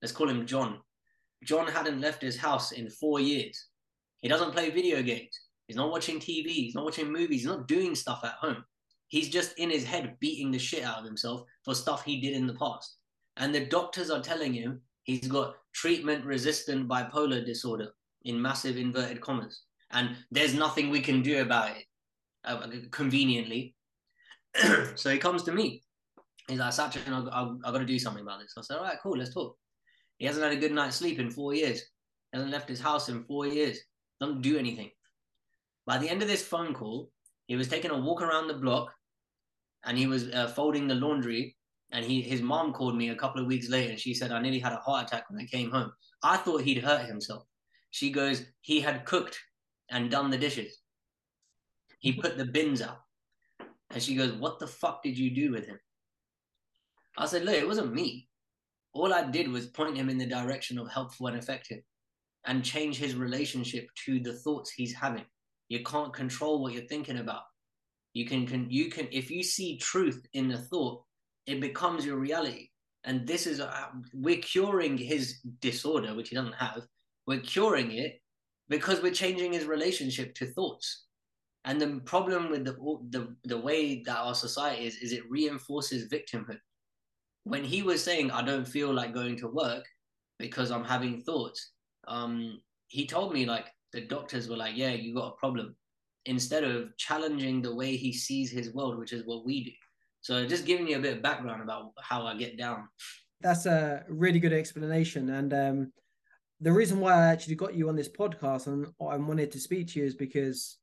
Let's 0.00 0.12
call 0.12 0.28
him 0.28 0.46
John. 0.46 0.78
John 1.42 1.66
hadn't 1.66 2.00
left 2.00 2.22
his 2.22 2.36
house 2.36 2.70
in 2.70 2.88
four 2.88 3.18
years. 3.18 3.66
He 4.20 4.28
doesn't 4.28 4.52
play 4.52 4.70
video 4.70 5.02
games. 5.02 5.40
He's 5.70 5.76
not 5.76 5.92
watching 5.92 6.18
TV. 6.18 6.48
He's 6.48 6.74
not 6.74 6.84
watching 6.84 7.12
movies. 7.12 7.42
He's 7.42 7.46
not 7.46 7.68
doing 7.68 7.94
stuff 7.94 8.22
at 8.24 8.32
home. 8.32 8.64
He's 9.06 9.28
just 9.28 9.56
in 9.56 9.70
his 9.70 9.84
head 9.84 10.16
beating 10.18 10.50
the 10.50 10.58
shit 10.58 10.82
out 10.82 10.98
of 10.98 11.04
himself 11.04 11.44
for 11.64 11.76
stuff 11.76 12.02
he 12.04 12.20
did 12.20 12.34
in 12.34 12.48
the 12.48 12.54
past. 12.54 12.96
And 13.36 13.54
the 13.54 13.66
doctors 13.66 14.10
are 14.10 14.20
telling 14.20 14.52
him 14.52 14.80
he's 15.04 15.28
got 15.28 15.54
treatment 15.72 16.24
resistant 16.24 16.88
bipolar 16.88 17.46
disorder 17.46 17.90
in 18.24 18.42
massive 18.42 18.78
inverted 18.78 19.20
commas. 19.20 19.62
And 19.92 20.16
there's 20.32 20.54
nothing 20.54 20.90
we 20.90 21.00
can 21.00 21.22
do 21.22 21.40
about 21.40 21.76
it 21.76 21.84
uh, 22.44 22.66
conveniently. 22.90 23.76
so 24.96 25.08
he 25.08 25.18
comes 25.18 25.44
to 25.44 25.52
me. 25.52 25.84
He's 26.48 26.58
like, 26.58 26.72
Sachin, 26.72 27.12
I've, 27.32 27.62
got 27.62 27.78
to 27.78 27.86
do 27.86 28.00
something 28.00 28.24
about 28.24 28.40
this. 28.40 28.54
I 28.58 28.62
said, 28.62 28.78
all 28.78 28.82
right, 28.82 28.98
cool, 29.00 29.16
let's 29.16 29.32
talk. 29.32 29.56
He 30.18 30.26
hasn't 30.26 30.42
had 30.42 30.52
a 30.52 30.60
good 30.60 30.72
night's 30.72 30.96
sleep 30.96 31.20
in 31.20 31.30
four 31.30 31.54
years. 31.54 31.78
He 31.78 32.38
hasn't 32.38 32.50
left 32.50 32.68
his 32.68 32.80
house 32.80 33.08
in 33.08 33.22
four 33.22 33.46
years. 33.46 33.78
Doesn't 34.20 34.42
do 34.42 34.58
anything. 34.58 34.90
By 35.90 35.98
the 35.98 36.08
end 36.08 36.22
of 36.22 36.28
this 36.28 36.46
phone 36.46 36.72
call, 36.72 37.10
he 37.46 37.56
was 37.56 37.66
taking 37.66 37.90
a 37.90 37.98
walk 37.98 38.22
around 38.22 38.46
the 38.46 38.54
block 38.54 38.94
and 39.84 39.98
he 39.98 40.06
was 40.06 40.28
uh, 40.28 40.46
folding 40.46 40.86
the 40.86 40.94
laundry 40.94 41.56
and 41.90 42.04
he 42.04 42.22
his 42.22 42.42
mom 42.42 42.72
called 42.72 42.96
me 42.96 43.08
a 43.08 43.16
couple 43.16 43.40
of 43.40 43.48
weeks 43.48 43.68
later 43.68 43.90
and 43.90 43.98
she 43.98 44.14
said 44.14 44.30
i 44.30 44.40
nearly 44.40 44.60
had 44.60 44.72
a 44.72 44.76
heart 44.76 45.08
attack 45.08 45.28
when 45.28 45.40
i 45.40 45.46
came 45.46 45.68
home. 45.68 45.90
I 46.22 46.36
thought 46.36 46.60
he'd 46.60 46.84
hurt 46.84 47.06
himself. 47.06 47.42
She 47.90 48.12
goes 48.12 48.44
he 48.60 48.78
had 48.78 49.04
cooked 49.04 49.36
and 49.90 50.12
done 50.12 50.30
the 50.30 50.38
dishes. 50.38 50.78
He 51.98 52.12
put 52.22 52.38
the 52.38 52.44
bins 52.44 52.80
out 52.82 53.00
and 53.90 54.00
she 54.00 54.14
goes 54.14 54.30
what 54.34 54.60
the 54.60 54.68
fuck 54.68 55.02
did 55.02 55.18
you 55.18 55.34
do 55.34 55.50
with 55.50 55.66
him? 55.66 55.80
I 57.18 57.26
said 57.26 57.44
look 57.44 57.56
it 57.56 57.66
wasn't 57.66 57.92
me. 57.92 58.28
All 58.92 59.12
i 59.12 59.28
did 59.28 59.48
was 59.48 59.66
point 59.66 59.96
him 59.96 60.08
in 60.08 60.18
the 60.18 60.34
direction 60.38 60.78
of 60.78 60.88
helpful 60.88 61.26
and 61.26 61.36
effective 61.36 61.80
and 62.46 62.64
change 62.64 62.96
his 62.96 63.16
relationship 63.16 63.88
to 64.04 64.20
the 64.20 64.34
thoughts 64.34 64.70
he's 64.70 64.94
having 64.94 65.24
you 65.70 65.82
can't 65.82 66.12
control 66.12 66.60
what 66.62 66.74
you're 66.74 66.82
thinking 66.82 67.18
about 67.18 67.44
you 68.12 68.26
can, 68.26 68.46
can 68.46 68.66
you 68.70 68.90
can 68.90 69.08
if 69.12 69.30
you 69.30 69.42
see 69.42 69.78
truth 69.78 70.26
in 70.32 70.48
the 70.48 70.58
thought, 70.58 71.02
it 71.46 71.60
becomes 71.60 72.04
your 72.04 72.16
reality. 72.16 72.68
And 73.04 73.26
this 73.26 73.46
is 73.46 73.60
uh, 73.60 73.86
we're 74.12 74.38
curing 74.38 74.98
his 74.98 75.40
disorder, 75.60 76.14
which 76.14 76.28
he 76.28 76.36
doesn't 76.36 76.54
have. 76.54 76.82
We're 77.26 77.40
curing 77.40 77.92
it 77.92 78.20
because 78.68 79.00
we're 79.02 79.12
changing 79.12 79.52
his 79.52 79.64
relationship 79.64 80.34
to 80.36 80.46
thoughts. 80.46 81.06
And 81.64 81.80
the 81.80 82.00
problem 82.04 82.50
with 82.50 82.64
the 82.64 82.72
the 83.10 83.34
the 83.44 83.58
way 83.58 84.02
that 84.04 84.18
our 84.18 84.34
society 84.34 84.86
is 84.86 84.96
is 84.96 85.12
it 85.12 85.30
reinforces 85.30 86.10
victimhood. 86.10 86.58
When 87.44 87.64
he 87.64 87.82
was 87.82 88.02
saying, 88.02 88.30
"I 88.30 88.42
don't 88.42 88.68
feel 88.68 88.92
like 88.92 89.14
going 89.14 89.36
to 89.36 89.48
work 89.48 89.84
because 90.38 90.70
I'm 90.70 90.84
having 90.84 91.22
thoughts," 91.22 91.72
um, 92.08 92.60
he 92.88 93.06
told 93.06 93.32
me 93.32 93.46
like 93.46 93.66
the 93.92 94.02
doctors 94.02 94.48
were 94.48 94.56
like, 94.56 94.76
"Yeah, 94.76 94.90
you 94.90 95.14
got 95.14 95.34
a 95.34 95.36
problem." 95.36 95.76
instead 96.26 96.64
of 96.64 96.96
challenging 96.96 97.62
the 97.62 97.74
way 97.74 97.96
he 97.96 98.12
sees 98.12 98.50
his 98.50 98.74
world, 98.74 98.98
which 98.98 99.12
is 99.12 99.24
what 99.24 99.44
we 99.44 99.64
do. 99.64 99.70
So 100.20 100.46
just 100.46 100.66
giving 100.66 100.88
you 100.88 100.98
a 100.98 101.00
bit 101.00 101.16
of 101.16 101.22
background 101.22 101.62
about 101.62 101.92
how 102.00 102.26
I 102.26 102.36
get 102.36 102.58
down. 102.58 102.88
That's 103.40 103.64
a 103.66 104.04
really 104.08 104.38
good 104.38 104.52
explanation. 104.52 105.30
And 105.30 105.54
um, 105.54 105.92
the 106.60 106.72
reason 106.72 107.00
why 107.00 107.14
I 107.14 107.26
actually 107.26 107.54
got 107.54 107.74
you 107.74 107.88
on 107.88 107.96
this 107.96 108.08
podcast 108.08 108.66
and 108.66 108.86
I 109.00 109.16
wanted 109.16 109.50
to 109.52 109.60
speak 109.60 109.88
to 109.88 110.00
you 110.00 110.04
is 110.04 110.14
because 110.14 110.76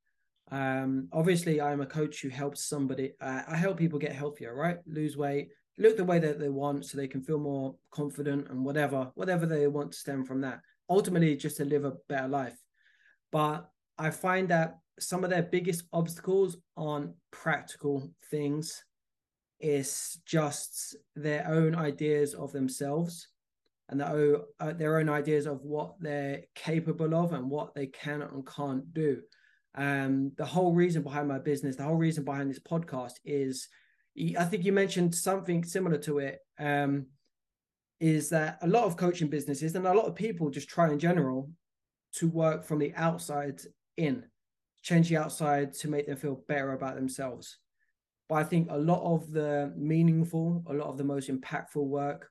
um, 0.49 1.07
obviously 1.13 1.61
I'm 1.61 1.81
a 1.81 1.85
coach 1.85 2.21
who 2.21 2.29
helps 2.29 2.67
somebody. 2.67 3.13
Uh, 3.21 3.43
I 3.47 3.55
help 3.55 3.77
people 3.77 3.99
get 3.99 4.13
healthier, 4.13 4.55
right? 4.55 4.79
Lose 4.87 5.17
weight, 5.17 5.49
look 5.77 5.97
the 5.97 6.03
way 6.03 6.17
that 6.17 6.39
they 6.39 6.49
want, 6.49 6.85
so 6.85 6.97
they 6.97 7.07
can 7.07 7.21
feel 7.21 7.37
more 7.37 7.75
confident 7.91 8.49
and 8.49 8.65
whatever, 8.65 9.11
whatever 9.13 9.45
they 9.45 9.67
want 9.67 9.91
to 9.91 9.97
stem 9.97 10.25
from 10.25 10.41
that. 10.41 10.61
Ultimately, 10.89 11.35
just 11.35 11.57
to 11.57 11.65
live 11.65 11.85
a 11.85 11.93
better 12.09 12.27
life. 12.27 12.57
But 13.31 13.69
I 13.97 14.09
find 14.09 14.49
that 14.49 14.79
some 14.99 15.23
of 15.23 15.29
their 15.29 15.43
biggest 15.43 15.83
obstacles 15.93 16.57
aren't 16.75 17.11
practical 17.31 18.11
things. 18.29 18.83
It's 19.59 20.19
just 20.25 20.95
their 21.15 21.47
own 21.47 21.75
ideas 21.75 22.33
of 22.33 22.51
themselves 22.51 23.27
and 23.89 23.99
their 23.99 24.09
own, 24.09 24.41
uh, 24.59 24.73
their 24.73 24.97
own 24.97 25.09
ideas 25.09 25.45
of 25.45 25.63
what 25.63 25.95
they're 25.99 26.41
capable 26.55 27.15
of 27.15 27.33
and 27.33 27.49
what 27.49 27.73
they 27.73 27.87
can 27.87 28.21
and 28.21 28.45
can't 28.45 28.93
do. 28.93 29.21
Um, 29.75 30.31
the 30.37 30.45
whole 30.45 30.73
reason 30.73 31.03
behind 31.03 31.27
my 31.27 31.37
business 31.37 31.75
the 31.75 31.83
whole 31.83 31.95
reason 31.95 32.23
behind 32.23 32.49
this 32.49 32.59
podcast 32.59 33.13
is 33.23 33.67
i 34.35 34.43
think 34.43 34.65
you 34.65 34.71
mentioned 34.71 35.13
something 35.13 35.63
similar 35.63 35.99
to 35.99 36.17
it 36.17 36.39
um, 36.57 37.05
is 37.99 38.29
that 38.29 38.57
a 38.63 38.67
lot 38.67 38.85
of 38.85 38.97
coaching 38.97 39.27
businesses 39.27 39.75
and 39.75 39.85
a 39.85 39.93
lot 39.93 40.07
of 40.07 40.15
people 40.15 40.49
just 40.49 40.67
try 40.67 40.89
in 40.89 40.97
general 40.97 41.51
to 42.13 42.27
work 42.27 42.63
from 42.63 42.79
the 42.79 42.93
outside 42.95 43.61
in 43.97 44.23
change 44.81 45.09
the 45.09 45.17
outside 45.17 45.73
to 45.73 45.89
make 45.89 46.07
them 46.07 46.15
feel 46.15 46.41
better 46.47 46.71
about 46.71 46.95
themselves. 46.95 47.57
But 48.29 48.35
I 48.35 48.43
think 48.43 48.69
a 48.69 48.77
lot 48.77 49.01
of 49.03 49.31
the 49.31 49.73
meaningful, 49.75 50.63
a 50.67 50.73
lot 50.73 50.87
of 50.87 50.97
the 50.97 51.03
most 51.03 51.29
impactful 51.29 51.85
work 51.85 52.29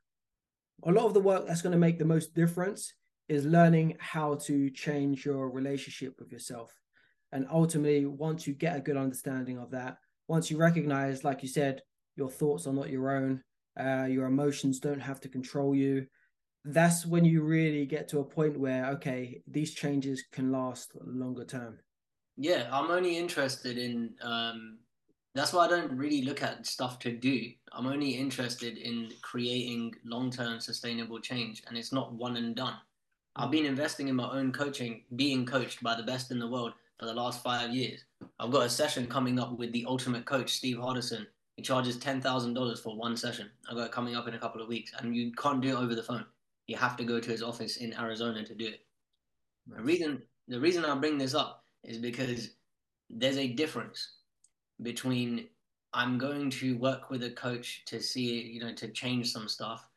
a 0.84 0.92
lot 0.92 1.06
of 1.06 1.14
the 1.14 1.20
work 1.20 1.46
that's 1.46 1.62
going 1.62 1.72
to 1.72 1.78
make 1.78 1.98
the 1.98 2.04
most 2.04 2.34
difference 2.34 2.92
is 3.28 3.44
learning 3.44 3.96
how 3.98 4.34
to 4.34 4.70
change 4.70 5.24
your 5.24 5.50
relationship 5.50 6.14
with 6.18 6.30
yourself. 6.30 6.72
And 7.32 7.46
ultimately, 7.50 8.06
once 8.06 8.46
you 8.46 8.54
get 8.54 8.76
a 8.76 8.80
good 8.80 8.96
understanding 8.96 9.58
of 9.58 9.70
that, 9.72 9.96
once 10.28 10.50
you 10.50 10.56
recognize, 10.56 11.24
like 11.24 11.42
you 11.42 11.48
said, 11.48 11.82
your 12.14 12.30
thoughts 12.30 12.66
are 12.66 12.72
not 12.72 12.90
your 12.90 13.10
own, 13.10 13.42
uh, 13.78 14.06
your 14.08 14.26
emotions 14.26 14.78
don't 14.78 15.00
have 15.00 15.20
to 15.20 15.28
control 15.28 15.74
you, 15.74 16.06
that's 16.66 17.06
when 17.06 17.24
you 17.24 17.42
really 17.42 17.86
get 17.86 18.08
to 18.08 18.18
a 18.18 18.24
point 18.24 18.58
where, 18.58 18.86
okay, 18.86 19.42
these 19.46 19.72
changes 19.72 20.24
can 20.32 20.50
last 20.50 20.92
longer 21.04 21.44
term. 21.44 21.78
Yeah, 22.36 22.68
I'm 22.70 22.90
only 22.90 23.16
interested 23.16 23.78
in 23.78 24.14
um, 24.20 24.78
that's 25.34 25.52
why 25.52 25.66
I 25.66 25.68
don't 25.68 25.92
really 25.92 26.22
look 26.22 26.42
at 26.42 26.66
stuff 26.66 26.98
to 27.00 27.12
do. 27.12 27.50
I'm 27.72 27.86
only 27.86 28.10
interested 28.10 28.78
in 28.78 29.10
creating 29.22 29.94
long 30.04 30.30
term 30.30 30.60
sustainable 30.60 31.20
change, 31.20 31.62
and 31.68 31.76
it's 31.76 31.92
not 31.92 32.14
one 32.14 32.36
and 32.36 32.54
done. 32.56 32.74
I've 33.36 33.50
been 33.50 33.66
investing 33.66 34.08
in 34.08 34.16
my 34.16 34.30
own 34.30 34.50
coaching, 34.50 35.02
being 35.14 35.46
coached 35.46 35.82
by 35.82 35.94
the 35.94 36.02
best 36.02 36.30
in 36.30 36.38
the 36.38 36.48
world 36.48 36.72
for 36.98 37.06
the 37.06 37.14
last 37.14 37.42
five 37.42 37.74
years. 37.74 38.04
I've 38.40 38.50
got 38.50 38.66
a 38.66 38.70
session 38.70 39.06
coming 39.06 39.38
up 39.38 39.58
with 39.58 39.72
the 39.72 39.84
ultimate 39.86 40.24
coach, 40.24 40.54
Steve 40.54 40.78
Hardison. 40.78 41.26
He 41.56 41.62
charges 41.62 41.98
$10,000 41.98 42.82
for 42.82 42.96
one 42.96 43.16
session. 43.16 43.50
I've 43.68 43.76
got 43.76 43.86
it 43.86 43.92
coming 43.92 44.16
up 44.16 44.26
in 44.26 44.34
a 44.34 44.38
couple 44.38 44.62
of 44.62 44.68
weeks, 44.68 44.92
and 44.98 45.14
you 45.14 45.32
can't 45.32 45.60
do 45.60 45.76
it 45.76 45.80
over 45.80 45.94
the 45.94 46.02
phone. 46.02 46.24
You 46.66 46.76
have 46.76 46.96
to 46.96 47.04
go 47.04 47.20
to 47.20 47.30
his 47.30 47.42
office 47.42 47.76
in 47.76 47.94
Arizona 47.94 48.44
to 48.44 48.54
do 48.54 48.66
it. 48.66 48.80
Nice. 49.68 49.78
The 49.78 49.84
reason 49.84 50.22
the 50.48 50.60
reason 50.60 50.84
I 50.84 50.94
bring 50.96 51.18
this 51.18 51.34
up 51.34 51.64
is 51.82 51.98
because 51.98 52.50
there's 53.10 53.38
a 53.38 53.48
difference 53.48 54.16
between 54.82 55.48
I'm 55.92 56.18
going 56.18 56.50
to 56.50 56.76
work 56.78 57.10
with 57.10 57.22
a 57.22 57.30
coach 57.30 57.82
to 57.86 58.00
see, 58.00 58.42
you 58.42 58.60
know, 58.60 58.74
to 58.74 58.88
change 58.88 59.32
some 59.32 59.48
stuff. 59.48 59.88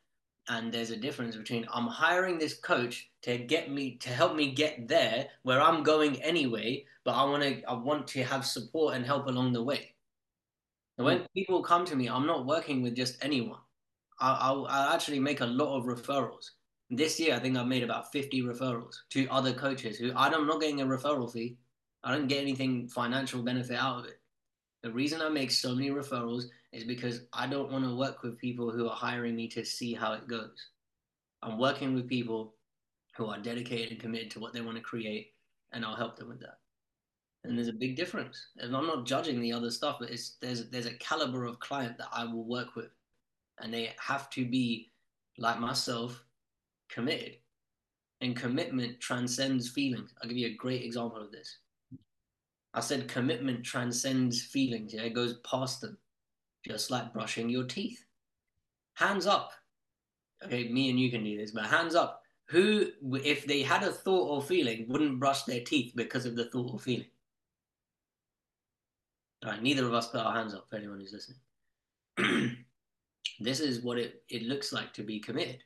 And 0.48 0.72
there's 0.72 0.90
a 0.90 0.96
difference 0.96 1.36
between 1.36 1.66
I'm 1.72 1.86
hiring 1.86 2.38
this 2.38 2.54
coach 2.54 3.10
to 3.22 3.38
get 3.38 3.70
me 3.70 3.96
to 3.98 4.08
help 4.08 4.34
me 4.34 4.52
get 4.52 4.88
there 4.88 5.26
where 5.42 5.60
I'm 5.60 5.82
going 5.82 6.20
anyway, 6.22 6.84
but 7.04 7.12
I 7.12 7.24
want 7.24 7.42
to 7.42 7.62
I 7.64 7.74
want 7.74 8.08
to 8.08 8.24
have 8.24 8.46
support 8.46 8.94
and 8.94 9.04
help 9.04 9.26
along 9.26 9.52
the 9.52 9.62
way. 9.62 9.94
And 10.98 11.04
when 11.04 11.18
hmm. 11.18 11.24
people 11.34 11.62
come 11.62 11.84
to 11.86 11.96
me, 11.96 12.08
I'm 12.08 12.26
not 12.26 12.46
working 12.46 12.82
with 12.82 12.96
just 12.96 13.22
anyone. 13.22 13.60
I'll, 14.20 14.66
I'll 14.68 14.92
actually 14.92 15.18
make 15.18 15.40
a 15.40 15.46
lot 15.46 15.78
of 15.78 15.84
referrals. 15.84 16.50
This 16.90 17.20
year, 17.20 17.36
I 17.36 17.38
think 17.38 17.56
I've 17.56 17.68
made 17.68 17.84
about 17.84 18.10
50 18.10 18.42
referrals 18.42 18.96
to 19.10 19.28
other 19.28 19.52
coaches 19.52 19.96
who 19.96 20.12
I'm 20.16 20.46
not 20.46 20.60
getting 20.60 20.80
a 20.80 20.86
referral 20.86 21.32
fee. 21.32 21.56
I 22.02 22.12
don't 22.12 22.26
get 22.26 22.42
anything 22.42 22.88
financial 22.88 23.42
benefit 23.42 23.78
out 23.78 24.00
of 24.00 24.04
it. 24.06 24.20
The 24.82 24.90
reason 24.90 25.20
I 25.20 25.28
make 25.28 25.50
so 25.50 25.74
many 25.74 25.90
referrals 25.90 26.44
is 26.72 26.84
because 26.84 27.22
I 27.32 27.46
don't 27.46 27.70
want 27.70 27.84
to 27.84 27.94
work 27.94 28.22
with 28.22 28.38
people 28.38 28.72
who 28.72 28.88
are 28.88 28.96
hiring 28.96 29.36
me 29.36 29.46
to 29.48 29.64
see 29.64 29.94
how 29.94 30.14
it 30.14 30.26
goes. 30.26 30.70
I'm 31.42 31.58
working 31.58 31.94
with 31.94 32.08
people 32.08 32.54
who 33.16 33.26
are 33.26 33.38
dedicated 33.38 33.92
and 33.92 34.00
committed 34.00 34.30
to 34.32 34.40
what 34.40 34.52
they 34.52 34.60
want 34.60 34.76
to 34.76 34.82
create, 34.82 35.34
and 35.72 35.84
I'll 35.84 35.96
help 35.96 36.16
them 36.16 36.28
with 36.28 36.40
that. 36.40 36.58
And 37.44 37.56
there's 37.56 37.68
a 37.68 37.72
big 37.72 37.96
difference. 37.96 38.48
And 38.58 38.74
I'm 38.74 38.86
not 38.86 39.06
judging 39.06 39.40
the 39.40 39.52
other 39.52 39.70
stuff, 39.70 39.98
but 40.00 40.10
it's 40.10 40.36
there's 40.40 40.68
there's 40.70 40.86
a 40.86 40.94
caliber 40.94 41.44
of 41.44 41.60
client 41.60 41.98
that 41.98 42.08
I 42.12 42.24
will 42.24 42.44
work 42.44 42.74
with, 42.74 42.90
and 43.60 43.72
they 43.72 43.94
have 44.00 44.28
to 44.30 44.44
be 44.44 44.90
like 45.38 45.60
myself, 45.60 46.24
committed. 46.92 47.36
And 48.20 48.36
commitment 48.36 49.00
transcends 49.00 49.70
feelings. 49.70 50.12
I'll 50.20 50.28
give 50.28 50.36
you 50.36 50.48
a 50.48 50.56
great 50.56 50.82
example 50.82 51.22
of 51.22 51.32
this. 51.32 51.58
I 52.74 52.80
said 52.80 53.08
commitment 53.08 53.64
transcends 53.64 54.42
feelings. 54.42 54.92
Yeah, 54.92 55.02
it 55.02 55.14
goes 55.14 55.38
past 55.38 55.80
them, 55.80 55.96
just 56.66 56.90
like 56.90 57.12
brushing 57.12 57.48
your 57.48 57.64
teeth. 57.64 58.04
Hands 58.94 59.26
up. 59.26 59.52
Okay, 60.44 60.68
me 60.68 60.90
and 60.90 60.98
you 60.98 61.10
can 61.10 61.24
do 61.24 61.36
this, 61.36 61.50
but 61.50 61.64
hands 61.64 61.94
up. 61.94 62.22
Who, 62.48 62.86
if 63.24 63.46
they 63.46 63.62
had 63.62 63.82
a 63.82 63.92
thought 63.92 64.28
or 64.28 64.42
feeling, 64.42 64.86
wouldn't 64.88 65.20
brush 65.20 65.44
their 65.44 65.60
teeth 65.60 65.92
because 65.94 66.26
of 66.26 66.36
the 66.36 66.46
thought 66.50 66.72
or 66.72 66.78
feeling? 66.78 67.06
All 69.44 69.52
right, 69.52 69.62
neither 69.62 69.86
of 69.86 69.94
us 69.94 70.08
put 70.08 70.20
our 70.20 70.34
hands 70.34 70.54
up 70.54 70.66
for 70.68 70.76
anyone 70.76 71.00
who's 71.00 71.14
listening. 72.18 72.56
this 73.40 73.60
is 73.60 73.82
what 73.82 73.98
it, 73.98 74.22
it 74.28 74.42
looks 74.42 74.72
like 74.72 74.92
to 74.94 75.02
be 75.02 75.20
committed. 75.20 75.62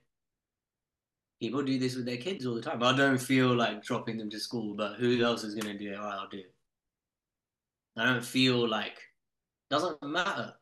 People 1.40 1.62
do 1.62 1.78
this 1.78 1.96
with 1.96 2.06
their 2.06 2.16
kids 2.16 2.46
all 2.46 2.54
the 2.54 2.62
time. 2.62 2.82
I 2.82 2.96
don't 2.96 3.18
feel 3.18 3.54
like 3.54 3.82
dropping 3.82 4.16
them 4.18 4.30
to 4.30 4.40
school, 4.40 4.74
but 4.74 4.94
who 4.94 5.22
else 5.22 5.44
is 5.44 5.54
going 5.54 5.76
to 5.76 5.78
do 5.78 5.92
it? 5.92 5.98
I'll 5.98 6.28
do 6.28 6.38
it. 6.38 6.54
I 7.96 8.04
don't 8.04 8.24
feel 8.24 8.68
like 8.68 8.98
doesn't 9.70 10.02
matter. 10.02 10.54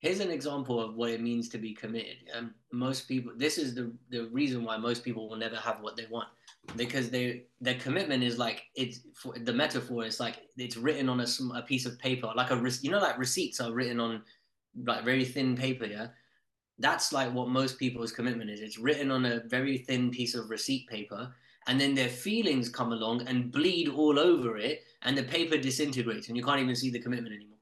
Here's 0.00 0.20
an 0.20 0.30
example 0.30 0.80
of 0.80 0.94
what 0.94 1.10
it 1.10 1.22
means 1.22 1.48
to 1.48 1.58
be 1.58 1.74
committed. 1.74 2.16
And 2.34 2.50
most 2.72 3.08
people, 3.08 3.32
this 3.36 3.58
is 3.58 3.74
the 3.74 3.92
the 4.10 4.28
reason 4.28 4.62
why 4.62 4.76
most 4.76 5.02
people 5.02 5.28
will 5.28 5.36
never 5.36 5.56
have 5.56 5.80
what 5.80 5.96
they 5.96 6.06
want 6.10 6.28
because 6.74 7.10
they 7.10 7.44
their 7.60 7.74
commitment 7.74 8.22
is 8.22 8.38
like 8.38 8.64
it's 8.74 9.00
for, 9.14 9.34
the 9.38 9.52
metaphor 9.52 10.04
is 10.04 10.18
like 10.18 10.42
it's 10.56 10.76
written 10.76 11.08
on 11.08 11.20
a, 11.20 11.26
a 11.54 11.62
piece 11.62 11.86
of 11.86 11.98
paper 11.98 12.30
like 12.34 12.50
a 12.50 12.70
you 12.82 12.90
know 12.90 12.98
like 12.98 13.18
receipts 13.18 13.60
are 13.60 13.72
written 13.72 14.00
on 14.00 14.22
like 14.84 15.04
very 15.04 15.24
thin 15.24 15.56
paper 15.56 15.84
yeah 15.84 16.08
that's 16.78 17.12
like 17.12 17.32
what 17.32 17.48
most 17.48 17.78
people's 17.78 18.12
commitment 18.12 18.50
is. 18.50 18.60
It's 18.60 18.78
written 18.78 19.10
on 19.10 19.24
a 19.24 19.40
very 19.46 19.78
thin 19.78 20.10
piece 20.10 20.34
of 20.34 20.50
receipt 20.50 20.86
paper 20.88 21.32
and 21.66 21.80
then 21.80 21.94
their 21.94 22.08
feelings 22.08 22.68
come 22.68 22.92
along 22.92 23.26
and 23.26 23.50
bleed 23.50 23.88
all 23.88 24.18
over 24.18 24.56
it 24.56 24.82
and 25.02 25.16
the 25.16 25.22
paper 25.22 25.56
disintegrates 25.56 26.28
and 26.28 26.36
you 26.36 26.44
can't 26.44 26.60
even 26.60 26.76
see 26.76 26.90
the 26.90 26.98
commitment 26.98 27.34
anymore. 27.34 27.58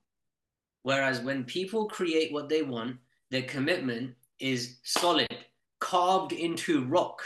Whereas 0.83 1.21
when 1.21 1.45
people 1.45 1.87
create 1.89 2.33
what 2.33 2.49
they 2.49 2.63
want 2.63 2.97
their 3.31 3.43
commitment 3.43 4.15
is 4.41 4.79
solid 4.83 5.29
carved 5.81 6.33
into 6.33 6.85
rock 6.85 7.23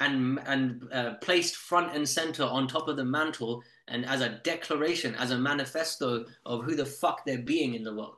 and 0.00 0.40
and 0.46 0.88
uh, 0.92 1.14
placed 1.20 1.56
front 1.56 1.94
and 1.94 2.08
center 2.08 2.44
on 2.44 2.66
top 2.66 2.88
of 2.88 2.96
the 2.96 3.04
mantle 3.04 3.62
and 3.88 4.06
as 4.06 4.20
a 4.20 4.40
declaration 4.44 5.14
as 5.16 5.30
a 5.30 5.38
manifesto 5.38 6.24
of 6.46 6.64
who 6.64 6.74
the 6.74 6.86
fuck 6.86 7.24
they're 7.24 7.38
being 7.38 7.74
in 7.74 7.84
the 7.84 7.94
world. 7.94 8.16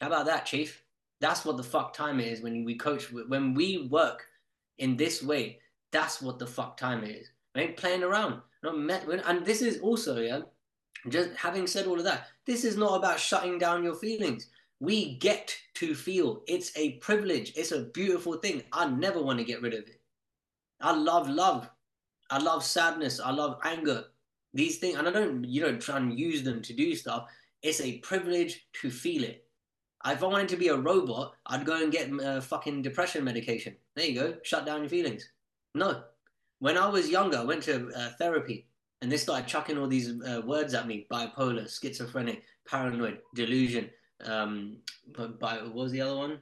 How 0.00 0.06
about 0.06 0.26
that 0.26 0.46
chief 0.46 0.83
that's 1.24 1.44
what 1.44 1.56
the 1.56 1.70
fuck 1.74 1.92
time 1.92 2.20
is 2.20 2.42
when 2.42 2.64
we 2.64 2.74
coach 2.76 3.04
when 3.34 3.54
we 3.54 3.88
work 3.90 4.26
in 4.78 4.96
this 4.96 5.22
way 5.22 5.58
that's 5.92 6.20
what 6.20 6.38
the 6.38 6.46
fuck 6.46 6.76
time 6.76 7.04
is 7.04 7.30
ain't 7.56 7.76
playing 7.76 8.02
around. 8.02 8.40
Not 8.62 8.78
met, 8.78 9.06
and 9.08 9.44
this 9.44 9.62
is 9.62 9.80
also, 9.80 10.20
yeah, 10.20 10.40
just 11.08 11.30
having 11.36 11.66
said 11.66 11.86
all 11.86 11.98
of 11.98 12.04
that, 12.04 12.28
this 12.46 12.64
is 12.64 12.76
not 12.76 12.96
about 12.96 13.20
shutting 13.20 13.58
down 13.58 13.84
your 13.84 13.94
feelings. 13.94 14.48
We 14.80 15.16
get 15.16 15.56
to 15.74 15.94
feel. 15.94 16.42
It's 16.46 16.76
a 16.76 16.92
privilege. 16.94 17.52
It's 17.56 17.72
a 17.72 17.84
beautiful 17.84 18.34
thing. 18.34 18.62
I 18.72 18.88
never 18.88 19.22
want 19.22 19.38
to 19.38 19.44
get 19.44 19.62
rid 19.62 19.74
of 19.74 19.80
it. 19.80 20.00
I 20.80 20.94
love 20.94 21.28
love. 21.28 21.70
I 22.30 22.38
love 22.38 22.64
sadness. 22.64 23.20
I 23.20 23.30
love 23.30 23.58
anger. 23.64 24.04
These 24.52 24.78
things, 24.78 24.96
and 24.96 25.08
I 25.08 25.10
don't, 25.10 25.44
you 25.44 25.62
know, 25.62 25.76
try 25.76 25.96
and 25.96 26.18
use 26.18 26.42
them 26.42 26.62
to 26.62 26.72
do 26.72 26.94
stuff. 26.94 27.28
It's 27.62 27.80
a 27.80 27.98
privilege 27.98 28.66
to 28.80 28.90
feel 28.90 29.24
it. 29.24 29.43
If 30.06 30.22
I 30.22 30.26
wanted 30.26 30.48
to 30.50 30.56
be 30.56 30.68
a 30.68 30.76
robot, 30.76 31.34
I'd 31.46 31.64
go 31.64 31.82
and 31.82 31.90
get 31.90 32.12
uh, 32.20 32.40
fucking 32.40 32.82
depression 32.82 33.24
medication. 33.24 33.74
There 33.96 34.06
you 34.06 34.20
go. 34.20 34.34
Shut 34.42 34.66
down 34.66 34.80
your 34.80 34.90
feelings. 34.90 35.26
No, 35.74 36.02
when 36.58 36.76
I 36.76 36.88
was 36.88 37.08
younger, 37.08 37.38
I 37.38 37.44
went 37.44 37.62
to 37.64 37.90
uh, 37.96 38.10
therapy 38.18 38.66
and 39.00 39.10
they 39.10 39.16
started 39.16 39.46
chucking 39.46 39.78
all 39.78 39.86
these 39.86 40.10
uh, 40.22 40.42
words 40.46 40.74
at 40.74 40.86
me 40.86 41.06
bipolar, 41.10 41.68
schizophrenic, 41.68 42.42
paranoid, 42.66 43.18
delusion. 43.34 43.90
Um, 44.24 44.78
what 45.16 45.74
was 45.74 45.92
the 45.92 46.00
other 46.00 46.16
one? 46.16 46.38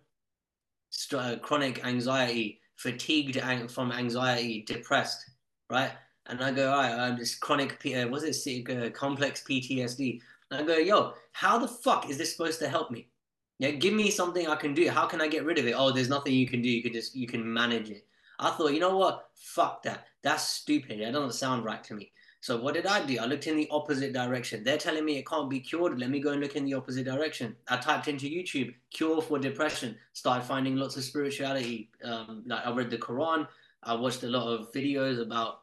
St- 0.90 1.22
uh, 1.22 1.36
chronic 1.38 1.84
anxiety, 1.84 2.60
fatigued 2.76 3.36
ang- 3.38 3.68
from 3.68 3.90
anxiety, 3.90 4.62
depressed, 4.66 5.30
right? 5.70 5.92
And 6.26 6.42
I 6.42 6.52
go, 6.52 6.70
all 6.70 6.82
right, 6.82 6.92
I'm 6.92 7.16
just 7.16 7.40
chronic, 7.40 7.80
P- 7.80 7.94
uh, 7.94 8.06
was 8.08 8.22
it 8.22 8.70
uh, 8.70 8.90
complex 8.90 9.42
PTSD? 9.42 10.20
And 10.50 10.60
I 10.60 10.64
go, 10.64 10.76
yo, 10.76 11.14
how 11.32 11.58
the 11.58 11.66
fuck 11.66 12.10
is 12.10 12.18
this 12.18 12.32
supposed 12.32 12.60
to 12.60 12.68
help 12.68 12.90
me? 12.90 13.08
Yeah, 13.62 13.70
give 13.70 13.94
me 13.94 14.10
something 14.10 14.48
I 14.48 14.56
can 14.56 14.74
do. 14.74 14.90
How 14.90 15.06
can 15.06 15.20
I 15.20 15.28
get 15.28 15.44
rid 15.44 15.56
of 15.56 15.68
it? 15.68 15.76
Oh, 15.78 15.92
there's 15.92 16.08
nothing 16.08 16.34
you 16.34 16.48
can 16.48 16.62
do. 16.62 16.68
You 16.68 16.82
can 16.82 16.92
just 16.92 17.14
you 17.14 17.28
can 17.28 17.40
manage 17.52 17.90
it. 17.90 18.04
I 18.40 18.50
thought, 18.50 18.72
you 18.74 18.80
know 18.80 18.96
what? 18.96 19.28
Fuck 19.36 19.84
that. 19.84 20.06
That's 20.20 20.42
stupid. 20.42 21.00
That 21.00 21.12
doesn't 21.12 21.34
sound 21.34 21.64
right 21.64 21.84
to 21.84 21.94
me. 21.94 22.10
So 22.40 22.60
what 22.60 22.74
did 22.74 22.86
I 22.86 23.06
do? 23.06 23.20
I 23.20 23.26
looked 23.26 23.46
in 23.46 23.54
the 23.54 23.68
opposite 23.70 24.12
direction. 24.12 24.64
They're 24.64 24.78
telling 24.78 25.04
me 25.04 25.16
it 25.16 25.28
can't 25.28 25.48
be 25.48 25.60
cured. 25.60 25.96
Let 25.96 26.10
me 26.10 26.18
go 26.18 26.32
and 26.32 26.40
look 26.40 26.56
in 26.56 26.64
the 26.64 26.74
opposite 26.74 27.04
direction. 27.04 27.54
I 27.68 27.76
typed 27.76 28.08
into 28.08 28.26
YouTube 28.26 28.74
cure 28.90 29.22
for 29.22 29.38
depression. 29.38 29.96
Started 30.12 30.44
finding 30.44 30.74
lots 30.74 30.96
of 30.96 31.04
spirituality. 31.04 31.88
Um, 32.02 32.42
like 32.44 32.66
I 32.66 32.72
read 32.72 32.90
the 32.90 32.98
Quran. 32.98 33.46
I 33.84 33.94
watched 33.94 34.24
a 34.24 34.28
lot 34.28 34.48
of 34.48 34.72
videos 34.72 35.22
about 35.22 35.60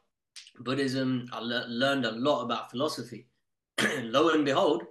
Buddhism. 0.62 1.28
I 1.34 1.40
le- 1.40 1.68
learned 1.68 2.06
a 2.06 2.12
lot 2.12 2.44
about 2.44 2.72
philosophy. 2.72 3.28
Lo 4.04 4.30
and 4.30 4.46
behold, 4.46 4.84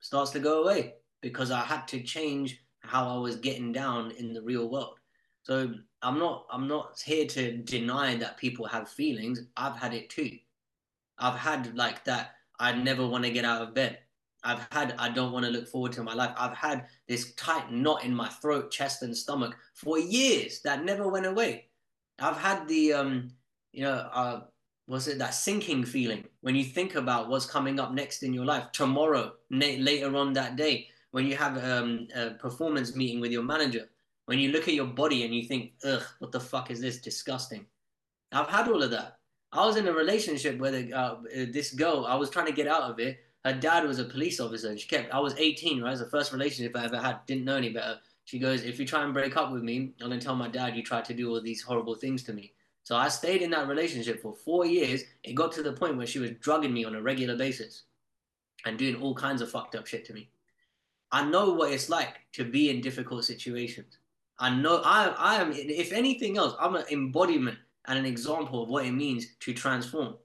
starts 0.00 0.32
to 0.32 0.40
go 0.40 0.64
away 0.64 0.94
because 1.22 1.50
I 1.50 1.60
had 1.60 1.88
to 1.88 2.02
change 2.02 2.62
how 2.80 3.08
I 3.08 3.18
was 3.18 3.36
getting 3.36 3.72
down 3.72 4.10
in 4.12 4.34
the 4.34 4.42
real 4.42 4.68
world. 4.68 4.98
So 5.44 5.72
I'm 6.02 6.18
not 6.18 6.46
I'm 6.50 6.68
not 6.68 7.00
here 7.04 7.26
to 7.26 7.56
deny 7.58 8.16
that 8.16 8.36
people 8.36 8.66
have 8.66 8.88
feelings. 8.88 9.40
I've 9.56 9.76
had 9.76 9.94
it 9.94 10.10
too. 10.10 10.30
I've 11.18 11.38
had 11.38 11.74
like 11.76 12.04
that 12.04 12.32
I 12.58 12.72
never 12.72 13.06
want 13.06 13.24
to 13.24 13.30
get 13.30 13.44
out 13.44 13.62
of 13.62 13.74
bed. 13.74 13.98
I've 14.44 14.66
had 14.72 14.94
I 14.98 15.08
don't 15.08 15.32
want 15.32 15.44
to 15.46 15.52
look 15.52 15.68
forward 15.68 15.92
to 15.92 16.02
my 16.02 16.14
life. 16.14 16.34
I've 16.36 16.56
had 16.56 16.86
this 17.08 17.34
tight 17.34 17.72
knot 17.72 18.04
in 18.04 18.14
my 18.14 18.28
throat, 18.28 18.70
chest, 18.70 19.02
and 19.02 19.16
stomach 19.16 19.56
for 19.74 19.98
years 19.98 20.60
that 20.62 20.84
never 20.84 21.08
went 21.08 21.26
away. 21.26 21.66
I've 22.18 22.36
had 22.36 22.68
the 22.68 22.92
um, 22.92 23.30
you 23.72 23.84
know, 23.84 24.08
uh, 24.12 24.40
was 24.86 25.08
it 25.08 25.18
that 25.18 25.34
sinking 25.34 25.84
feeling 25.84 26.24
when 26.40 26.54
you 26.54 26.64
think 26.64 26.96
about 26.96 27.28
what's 27.28 27.46
coming 27.46 27.80
up 27.80 27.92
next 27.92 28.22
in 28.22 28.34
your 28.34 28.44
life 28.44 28.70
tomorrow, 28.72 29.32
na- 29.50 29.78
later 29.78 30.16
on 30.16 30.32
that 30.34 30.56
day, 30.56 30.88
when 31.12 31.26
you 31.26 31.36
have 31.36 31.62
um, 31.62 32.08
a 32.14 32.30
performance 32.30 32.96
meeting 32.96 33.20
with 33.20 33.30
your 33.30 33.42
manager, 33.42 33.88
when 34.26 34.38
you 34.38 34.50
look 34.50 34.68
at 34.68 34.74
your 34.74 34.86
body 34.86 35.24
and 35.24 35.34
you 35.34 35.44
think, 35.44 35.72
ugh, 35.84 36.02
what 36.18 36.32
the 36.32 36.40
fuck 36.40 36.70
is 36.70 36.80
this? 36.80 36.98
Disgusting. 36.98 37.66
I've 38.32 38.48
had 38.48 38.68
all 38.68 38.82
of 38.82 38.90
that. 38.90 39.18
I 39.52 39.66
was 39.66 39.76
in 39.76 39.86
a 39.86 39.92
relationship 39.92 40.58
where 40.58 40.70
the, 40.70 40.92
uh, 40.92 41.16
this 41.52 41.72
girl, 41.72 42.06
I 42.06 42.14
was 42.14 42.30
trying 42.30 42.46
to 42.46 42.52
get 42.52 42.66
out 42.66 42.90
of 42.90 42.98
it. 42.98 43.18
Her 43.44 43.52
dad 43.52 43.84
was 43.84 43.98
a 43.98 44.04
police 44.04 44.40
officer, 44.40 44.70
and 44.70 44.80
she 44.80 44.88
kept. 44.88 45.12
I 45.12 45.18
was 45.18 45.34
18, 45.36 45.82
right? 45.82 45.88
It 45.88 45.90
was 45.90 46.00
the 46.00 46.06
first 46.06 46.32
relationship 46.32 46.76
I 46.76 46.84
ever 46.84 46.96
had. 46.96 47.26
Didn't 47.26 47.44
know 47.44 47.56
any 47.56 47.70
better. 47.70 47.98
She 48.24 48.38
goes, 48.38 48.62
if 48.62 48.78
you 48.78 48.86
try 48.86 49.04
and 49.04 49.12
break 49.12 49.36
up 49.36 49.52
with 49.52 49.62
me, 49.62 49.92
I'm 50.00 50.08
gonna 50.08 50.20
tell 50.20 50.36
my 50.36 50.48
dad 50.48 50.76
you 50.76 50.82
tried 50.82 51.04
to 51.06 51.14
do 51.14 51.28
all 51.28 51.40
these 51.40 51.60
horrible 51.60 51.96
things 51.96 52.22
to 52.24 52.32
me. 52.32 52.54
So 52.84 52.96
I 52.96 53.08
stayed 53.08 53.42
in 53.42 53.50
that 53.50 53.68
relationship 53.68 54.22
for 54.22 54.34
four 54.34 54.64
years. 54.64 55.02
It 55.24 55.34
got 55.34 55.52
to 55.52 55.62
the 55.62 55.72
point 55.72 55.96
where 55.96 56.06
she 56.06 56.20
was 56.20 56.30
drugging 56.40 56.72
me 56.72 56.84
on 56.84 56.94
a 56.94 57.02
regular 57.02 57.36
basis 57.36 57.82
and 58.64 58.78
doing 58.78 58.96
all 58.96 59.14
kinds 59.14 59.42
of 59.42 59.50
fucked 59.50 59.74
up 59.74 59.86
shit 59.86 60.04
to 60.06 60.14
me. 60.14 60.30
I 61.12 61.24
know 61.24 61.52
what 61.52 61.72
it's 61.72 61.90
like 61.90 62.16
to 62.32 62.44
be 62.44 62.70
in 62.70 62.80
difficult 62.80 63.24
situations. 63.24 63.98
I 64.38 64.50
know 64.50 64.80
I, 64.84 65.14
I 65.18 65.34
am, 65.36 65.52
if 65.52 65.92
anything 65.92 66.38
else, 66.38 66.54
I'm 66.58 66.74
an 66.74 66.84
embodiment 66.90 67.58
and 67.86 67.98
an 67.98 68.06
example 68.06 68.62
of 68.62 68.70
what 68.70 68.86
it 68.86 68.92
means 68.92 69.26
to 69.40 69.52
transform. 69.52 70.16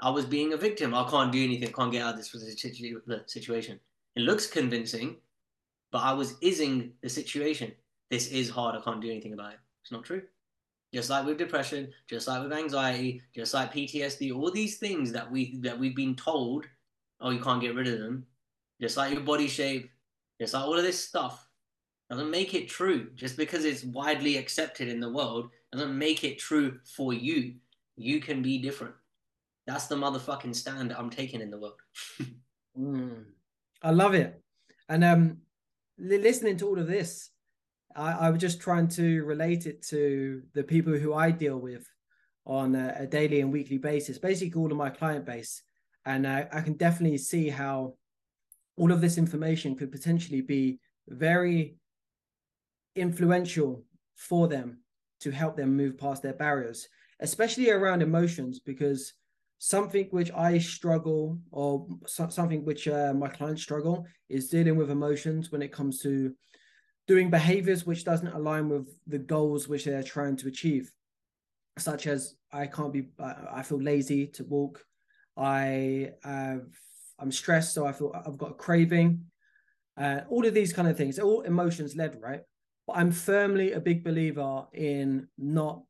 I 0.00 0.10
was 0.10 0.24
being 0.24 0.52
a 0.52 0.56
victim. 0.56 0.94
I 0.94 1.08
can't 1.10 1.32
do 1.32 1.42
anything, 1.42 1.72
can't 1.72 1.90
get 1.90 2.02
out 2.02 2.14
of 2.14 2.20
this 2.20 2.30
situation. 3.26 3.80
It 4.14 4.22
looks 4.22 4.46
convincing, 4.46 5.16
but 5.90 5.98
I 5.98 6.12
was 6.12 6.36
ising 6.42 6.92
the 7.02 7.08
situation. 7.08 7.72
This 8.10 8.28
is 8.28 8.48
hard. 8.48 8.76
I 8.76 8.80
can't 8.80 9.00
do 9.00 9.10
anything 9.10 9.32
about 9.32 9.54
it. 9.54 9.58
It's 9.82 9.92
not 9.92 10.04
true. 10.04 10.22
Just 10.94 11.10
like 11.10 11.26
with 11.26 11.36
depression, 11.36 11.92
just 12.08 12.28
like 12.28 12.42
with 12.42 12.52
anxiety, 12.52 13.22
just 13.34 13.52
like 13.52 13.74
PTSD, 13.74 14.34
all 14.34 14.50
these 14.50 14.78
things 14.78 15.12
that 15.12 15.30
we 15.30 15.58
that 15.58 15.78
we've 15.78 15.96
been 15.96 16.14
told, 16.14 16.64
oh, 17.20 17.30
you 17.30 17.40
can't 17.40 17.60
get 17.60 17.74
rid 17.74 17.88
of 17.88 17.98
them. 17.98 18.24
Just 18.80 18.96
like 18.96 19.12
your 19.12 19.22
body 19.22 19.48
shape, 19.48 19.90
just 20.40 20.54
like 20.54 20.64
all 20.64 20.76
of 20.76 20.84
this 20.84 21.02
stuff 21.02 21.46
doesn't 22.10 22.30
make 22.30 22.54
it 22.54 22.68
true. 22.68 23.10
Just 23.14 23.36
because 23.36 23.64
it's 23.64 23.84
widely 23.84 24.36
accepted 24.36 24.88
in 24.88 25.00
the 25.00 25.12
world 25.12 25.50
doesn't 25.72 25.96
make 25.96 26.24
it 26.24 26.38
true 26.38 26.78
for 26.96 27.12
you. 27.12 27.54
You 27.96 28.20
can 28.20 28.42
be 28.42 28.58
different. 28.58 28.94
That's 29.66 29.86
the 29.86 29.96
motherfucking 29.96 30.54
stand 30.54 30.92
I'm 30.92 31.10
taking 31.10 31.40
in 31.40 31.50
the 31.50 31.58
world. 31.58 31.80
mm. 32.78 33.24
I 33.82 33.90
love 33.90 34.14
it. 34.14 34.42
And 34.88 35.04
um, 35.04 35.38
listening 35.98 36.56
to 36.58 36.68
all 36.68 36.78
of 36.78 36.86
this, 36.86 37.30
I, 37.94 38.12
I 38.12 38.30
was 38.30 38.40
just 38.40 38.60
trying 38.60 38.88
to 38.88 39.24
relate 39.24 39.66
it 39.66 39.82
to 39.88 40.42
the 40.54 40.62
people 40.62 40.96
who 40.96 41.12
I 41.12 41.30
deal 41.30 41.58
with 41.58 41.86
on 42.46 42.74
a, 42.74 42.94
a 43.00 43.06
daily 43.06 43.40
and 43.40 43.52
weekly 43.52 43.76
basis, 43.76 44.18
basically 44.18 44.58
all 44.58 44.70
of 44.70 44.78
my 44.78 44.88
client 44.88 45.26
base. 45.26 45.62
And 46.06 46.26
I, 46.26 46.48
I 46.50 46.62
can 46.62 46.74
definitely 46.74 47.18
see 47.18 47.50
how 47.50 47.94
all 48.78 48.92
of 48.92 49.00
this 49.00 49.18
information 49.18 49.76
could 49.76 49.92
potentially 49.92 50.40
be 50.40 50.78
very 51.08 51.76
influential 52.94 53.84
for 54.16 54.48
them 54.48 54.80
to 55.20 55.30
help 55.30 55.56
them 55.56 55.76
move 55.76 55.98
past 55.98 56.22
their 56.22 56.32
barriers, 56.32 56.88
especially 57.20 57.70
around 57.70 58.02
emotions, 58.02 58.60
because 58.60 59.12
something 59.58 60.06
which 60.10 60.30
I 60.32 60.58
struggle 60.58 61.38
or 61.50 61.86
so, 62.06 62.28
something 62.28 62.64
which 62.64 62.86
uh, 62.86 63.12
my 63.14 63.28
clients 63.28 63.62
struggle 63.62 64.06
is 64.28 64.48
dealing 64.48 64.76
with 64.76 64.90
emotions 64.90 65.50
when 65.50 65.62
it 65.62 65.72
comes 65.72 66.00
to 66.02 66.32
doing 67.08 67.30
behaviors 67.30 67.84
which 67.86 68.04
doesn't 68.04 68.34
align 68.34 68.68
with 68.68 68.86
the 69.06 69.18
goals 69.18 69.66
which 69.66 69.84
they're 69.84 70.02
trying 70.02 70.36
to 70.36 70.48
achieve, 70.48 70.90
such 71.78 72.06
as 72.06 72.36
I 72.52 72.66
can't 72.66 72.92
be, 72.92 73.08
I 73.18 73.62
feel 73.62 73.80
lazy 73.80 74.28
to 74.28 74.44
walk. 74.44 74.84
I 75.36 76.12
have, 76.22 76.66
I'm 77.18 77.32
stressed, 77.32 77.74
so 77.74 77.86
I 77.86 77.92
feel 77.92 78.12
I've 78.14 78.38
got 78.38 78.52
a 78.52 78.54
craving. 78.54 79.24
Uh, 79.96 80.20
all 80.28 80.46
of 80.46 80.54
these 80.54 80.72
kind 80.72 80.88
of 80.88 80.96
things, 80.96 81.18
all 81.18 81.42
emotions 81.42 81.96
led, 81.96 82.20
right? 82.20 82.42
But 82.86 82.96
I'm 82.96 83.10
firmly 83.10 83.72
a 83.72 83.80
big 83.80 84.04
believer 84.04 84.66
in 84.72 85.28
not 85.36 85.82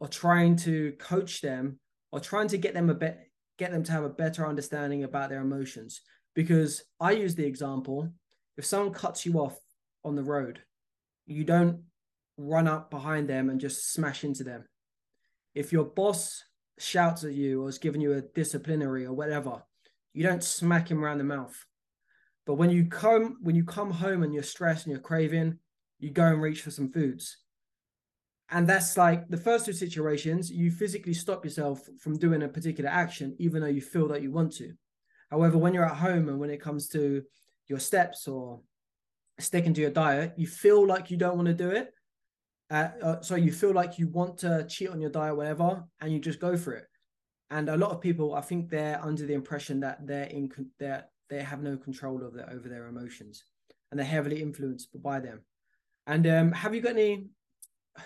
or 0.00 0.08
trying 0.08 0.56
to 0.56 0.92
coach 0.98 1.40
them 1.40 1.78
or 2.12 2.20
trying 2.20 2.48
to 2.48 2.58
get 2.58 2.74
them 2.74 2.90
a 2.90 2.94
bit 2.94 3.18
get 3.58 3.72
them 3.72 3.82
to 3.82 3.92
have 3.92 4.04
a 4.04 4.08
better 4.08 4.46
understanding 4.46 5.02
about 5.04 5.30
their 5.30 5.40
emotions. 5.40 6.00
Because 6.34 6.84
I 7.00 7.10
use 7.12 7.34
the 7.34 7.44
example, 7.44 8.08
if 8.56 8.64
someone 8.64 8.94
cuts 8.94 9.26
you 9.26 9.34
off 9.40 9.58
on 10.04 10.14
the 10.14 10.22
road, 10.22 10.60
you 11.26 11.44
don't 11.44 11.82
run 12.36 12.68
up 12.68 12.90
behind 12.90 13.28
them 13.28 13.50
and 13.50 13.60
just 13.60 13.92
smash 13.92 14.22
into 14.22 14.44
them. 14.44 14.64
If 15.54 15.72
your 15.72 15.84
boss 15.84 16.42
shouts 16.78 17.24
at 17.24 17.32
you 17.32 17.64
or 17.64 17.68
is 17.68 17.78
giving 17.78 18.00
you 18.00 18.12
a 18.12 18.22
disciplinary 18.22 19.04
or 19.04 19.12
whatever, 19.12 19.62
you 20.18 20.24
don't 20.24 20.42
smack 20.42 20.90
him 20.90 21.04
around 21.04 21.18
the 21.18 21.24
mouth. 21.24 21.56
But 22.44 22.54
when 22.54 22.70
you 22.70 22.86
come 22.86 23.36
when 23.40 23.54
you 23.54 23.62
come 23.62 23.92
home 23.92 24.24
and 24.24 24.34
you're 24.34 24.42
stressed 24.42 24.84
and 24.84 24.92
you're 24.92 25.00
craving, 25.00 25.60
you 26.00 26.10
go 26.10 26.24
and 26.24 26.42
reach 26.42 26.62
for 26.62 26.72
some 26.72 26.90
foods. 26.90 27.36
And 28.50 28.66
that's 28.66 28.96
like 28.96 29.28
the 29.28 29.36
first 29.36 29.64
two 29.64 29.72
situations, 29.72 30.50
you 30.50 30.72
physically 30.72 31.14
stop 31.14 31.44
yourself 31.44 31.88
from 32.00 32.18
doing 32.18 32.42
a 32.42 32.48
particular 32.48 32.90
action, 32.90 33.36
even 33.38 33.62
though 33.62 33.68
you 33.68 33.80
feel 33.80 34.08
that 34.08 34.22
you 34.22 34.32
want 34.32 34.54
to. 34.54 34.72
However, 35.30 35.56
when 35.56 35.72
you're 35.72 35.84
at 35.84 35.98
home 35.98 36.28
and 36.28 36.40
when 36.40 36.50
it 36.50 36.60
comes 36.60 36.88
to 36.88 37.22
your 37.68 37.78
steps 37.78 38.26
or 38.26 38.60
sticking 39.38 39.74
to 39.74 39.80
your 39.80 39.92
diet, 39.92 40.32
you 40.36 40.48
feel 40.48 40.84
like 40.84 41.12
you 41.12 41.16
don't 41.16 41.36
want 41.36 41.46
to 41.46 41.54
do 41.54 41.70
it. 41.70 41.94
Uh, 42.72 42.88
uh, 43.00 43.20
so 43.20 43.36
you 43.36 43.52
feel 43.52 43.72
like 43.72 44.00
you 44.00 44.08
want 44.08 44.38
to 44.38 44.66
cheat 44.68 44.88
on 44.88 45.00
your 45.00 45.10
diet, 45.10 45.36
whatever, 45.36 45.84
and 46.00 46.12
you 46.12 46.18
just 46.18 46.40
go 46.40 46.56
for 46.56 46.72
it. 46.72 46.87
And 47.50 47.68
a 47.68 47.76
lot 47.76 47.90
of 47.90 48.00
people, 48.00 48.34
I 48.34 48.42
think, 48.42 48.68
they're 48.68 49.02
under 49.02 49.24
the 49.24 49.34
impression 49.34 49.80
that 49.80 50.06
they're 50.06 50.24
in 50.24 50.50
that 50.78 51.10
they 51.30 51.42
have 51.42 51.62
no 51.62 51.76
control 51.76 52.22
of 52.24 52.34
their, 52.34 52.50
over 52.50 52.68
their 52.68 52.88
emotions, 52.88 53.44
and 53.90 53.98
they're 53.98 54.06
heavily 54.06 54.42
influenced 54.42 55.00
by 55.02 55.20
them. 55.20 55.40
And 56.06 56.26
um, 56.26 56.52
have 56.52 56.74
you 56.74 56.80
got 56.80 56.92
any, 56.92 57.14
I'm 57.96 58.02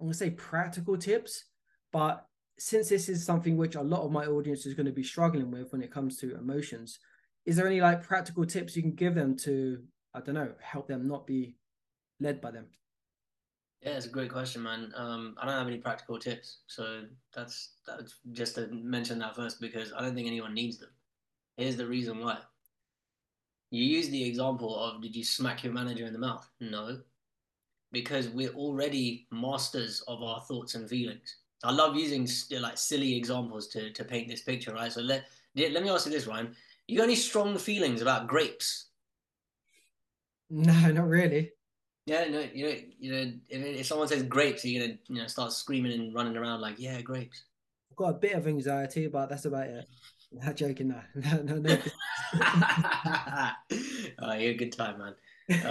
going 0.00 0.12
to 0.12 0.18
say 0.18 0.30
practical 0.30 0.96
tips, 0.96 1.44
but 1.92 2.26
since 2.58 2.88
this 2.88 3.08
is 3.08 3.24
something 3.24 3.56
which 3.56 3.74
a 3.74 3.82
lot 3.82 4.02
of 4.02 4.12
my 4.12 4.26
audience 4.26 4.66
is 4.66 4.74
going 4.74 4.86
to 4.86 4.92
be 4.92 5.02
struggling 5.02 5.50
with 5.50 5.72
when 5.72 5.82
it 5.82 5.92
comes 5.92 6.16
to 6.18 6.36
emotions, 6.36 6.98
is 7.44 7.56
there 7.56 7.66
any 7.66 7.80
like 7.80 8.02
practical 8.02 8.44
tips 8.44 8.74
you 8.74 8.82
can 8.82 8.94
give 8.94 9.14
them 9.14 9.36
to, 9.38 9.82
I 10.14 10.20
don't 10.20 10.34
know, 10.34 10.52
help 10.60 10.88
them 10.88 11.06
not 11.06 11.26
be 11.26 11.56
led 12.18 12.40
by 12.40 12.50
them? 12.50 12.66
Yeah, 13.82 13.96
it's 13.96 14.06
a 14.06 14.10
great 14.10 14.32
question, 14.32 14.62
man. 14.62 14.92
Um, 14.96 15.36
I 15.40 15.46
don't 15.46 15.58
have 15.58 15.68
any 15.68 15.78
practical 15.78 16.18
tips, 16.18 16.58
so 16.66 17.02
that's 17.34 17.76
that's 17.86 18.16
just 18.32 18.54
to 18.56 18.68
mention 18.68 19.18
that 19.20 19.36
first 19.36 19.60
because 19.60 19.92
I 19.92 20.00
don't 20.02 20.14
think 20.14 20.26
anyone 20.26 20.54
needs 20.54 20.78
them. 20.78 20.90
Here's 21.56 21.76
the 21.76 21.86
reason 21.86 22.18
why. 22.18 22.38
You 23.70 23.84
use 23.84 24.08
the 24.08 24.24
example 24.24 24.78
of 24.78 25.02
did 25.02 25.14
you 25.14 25.24
smack 25.24 25.62
your 25.62 25.72
manager 25.72 26.06
in 26.06 26.12
the 26.12 26.18
mouth? 26.18 26.48
No, 26.60 27.00
because 27.92 28.28
we're 28.28 28.54
already 28.54 29.26
masters 29.30 30.02
of 30.08 30.22
our 30.22 30.40
thoughts 30.42 30.74
and 30.74 30.88
feelings. 30.88 31.36
I 31.64 31.72
love 31.72 31.96
using 31.96 32.28
like 32.60 32.78
silly 32.78 33.16
examples 33.16 33.68
to, 33.68 33.90
to 33.90 34.04
paint 34.04 34.28
this 34.28 34.42
picture, 34.42 34.72
right? 34.72 34.92
So 34.92 35.00
let 35.00 35.24
let 35.54 35.82
me 35.82 35.90
ask 35.90 36.06
you 36.06 36.12
this, 36.12 36.26
Ryan. 36.26 36.54
You 36.86 36.98
got 36.98 37.04
any 37.04 37.16
strong 37.16 37.58
feelings 37.58 38.02
about 38.02 38.26
grapes? 38.26 38.86
No, 40.48 40.92
not 40.92 41.08
really. 41.08 41.50
Yeah, 42.06 42.28
no, 42.28 42.46
you 42.54 42.66
know, 42.66 42.76
you 43.00 43.12
know, 43.12 43.32
if, 43.48 43.80
if 43.80 43.86
someone 43.86 44.06
says 44.06 44.22
grapes, 44.22 44.64
you're 44.64 44.86
gonna, 44.86 44.98
you 45.08 45.16
know, 45.16 45.26
start 45.26 45.52
screaming 45.52 45.92
and 45.92 46.14
running 46.14 46.36
around 46.36 46.60
like, 46.60 46.76
yeah, 46.78 47.00
grapes. 47.00 47.42
I've 47.90 47.96
got 47.96 48.10
a 48.10 48.18
bit 48.18 48.34
of 48.34 48.46
anxiety, 48.46 49.08
but 49.08 49.28
that's 49.28 49.44
about 49.44 49.66
it. 49.66 49.88
Not 50.30 50.56
joking, 50.56 50.88
no, 50.88 51.00
no, 51.14 51.42
no. 51.42 51.58
no. 51.58 51.78
oh, 54.20 54.34
you're 54.34 54.52
a 54.52 54.54
good 54.54 54.72
time, 54.72 54.98
man. 54.98 55.14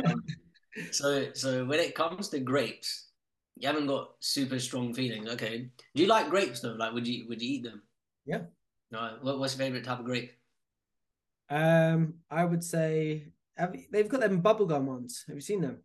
Um, 0.04 0.24
so 0.92 1.28
so 1.34 1.66
when 1.66 1.80
it 1.80 1.96
comes 1.96 2.28
to 2.30 2.40
grapes, 2.40 3.10
you 3.56 3.68
haven't 3.68 3.88
got 3.88 4.12
super 4.20 4.60
strong 4.60 4.94
feelings. 4.94 5.30
Okay. 5.30 5.70
Do 5.94 6.02
you 6.02 6.08
like 6.08 6.30
grapes 6.30 6.60
though? 6.60 6.76
Like 6.78 6.94
would 6.94 7.08
you 7.08 7.28
would 7.30 7.42
you 7.42 7.56
eat 7.56 7.64
them? 7.64 7.82
Yeah. 8.26 8.42
No. 8.92 9.18
What, 9.22 9.40
what's 9.40 9.58
your 9.58 9.66
favorite 9.66 9.86
type 9.86 10.00
of 10.00 10.06
grape? 10.06 10.32
Um, 11.50 12.16
I 12.30 12.44
would 12.44 12.64
say 12.64 13.28
have, 13.56 13.76
they've 13.92 14.10
got 14.10 14.22
them 14.22 14.42
bubblegum 14.42 14.84
ones. 14.84 15.24
Have 15.28 15.36
you 15.36 15.42
seen 15.42 15.62
them? 15.62 15.80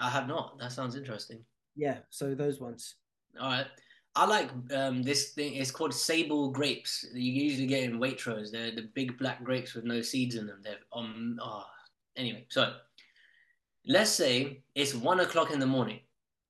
I 0.00 0.10
have 0.10 0.26
not. 0.26 0.58
That 0.58 0.72
sounds 0.72 0.96
interesting. 0.96 1.44
Yeah, 1.76 1.98
so 2.10 2.34
those 2.34 2.60
ones. 2.60 2.96
All 3.40 3.48
right. 3.50 3.66
I 4.16 4.26
like 4.26 4.50
um, 4.74 5.02
this 5.02 5.30
thing. 5.30 5.54
It's 5.54 5.70
called 5.70 5.94
sable 5.94 6.50
grapes. 6.50 7.06
You 7.14 7.32
usually 7.32 7.66
get 7.68 7.84
in 7.84 8.00
Waitrose. 8.00 8.50
They're 8.50 8.74
the 8.74 8.88
big 8.94 9.16
black 9.18 9.44
grapes 9.44 9.74
with 9.74 9.84
no 9.84 10.02
seeds 10.02 10.34
in 10.34 10.46
them. 10.46 10.60
They're 10.64 10.78
um. 10.92 11.38
Oh. 11.40 11.64
Anyway, 12.16 12.46
so 12.48 12.74
let's 13.86 14.10
say 14.10 14.62
it's 14.74 14.94
one 14.94 15.20
o'clock 15.20 15.52
in 15.52 15.60
the 15.60 15.66
morning. 15.66 16.00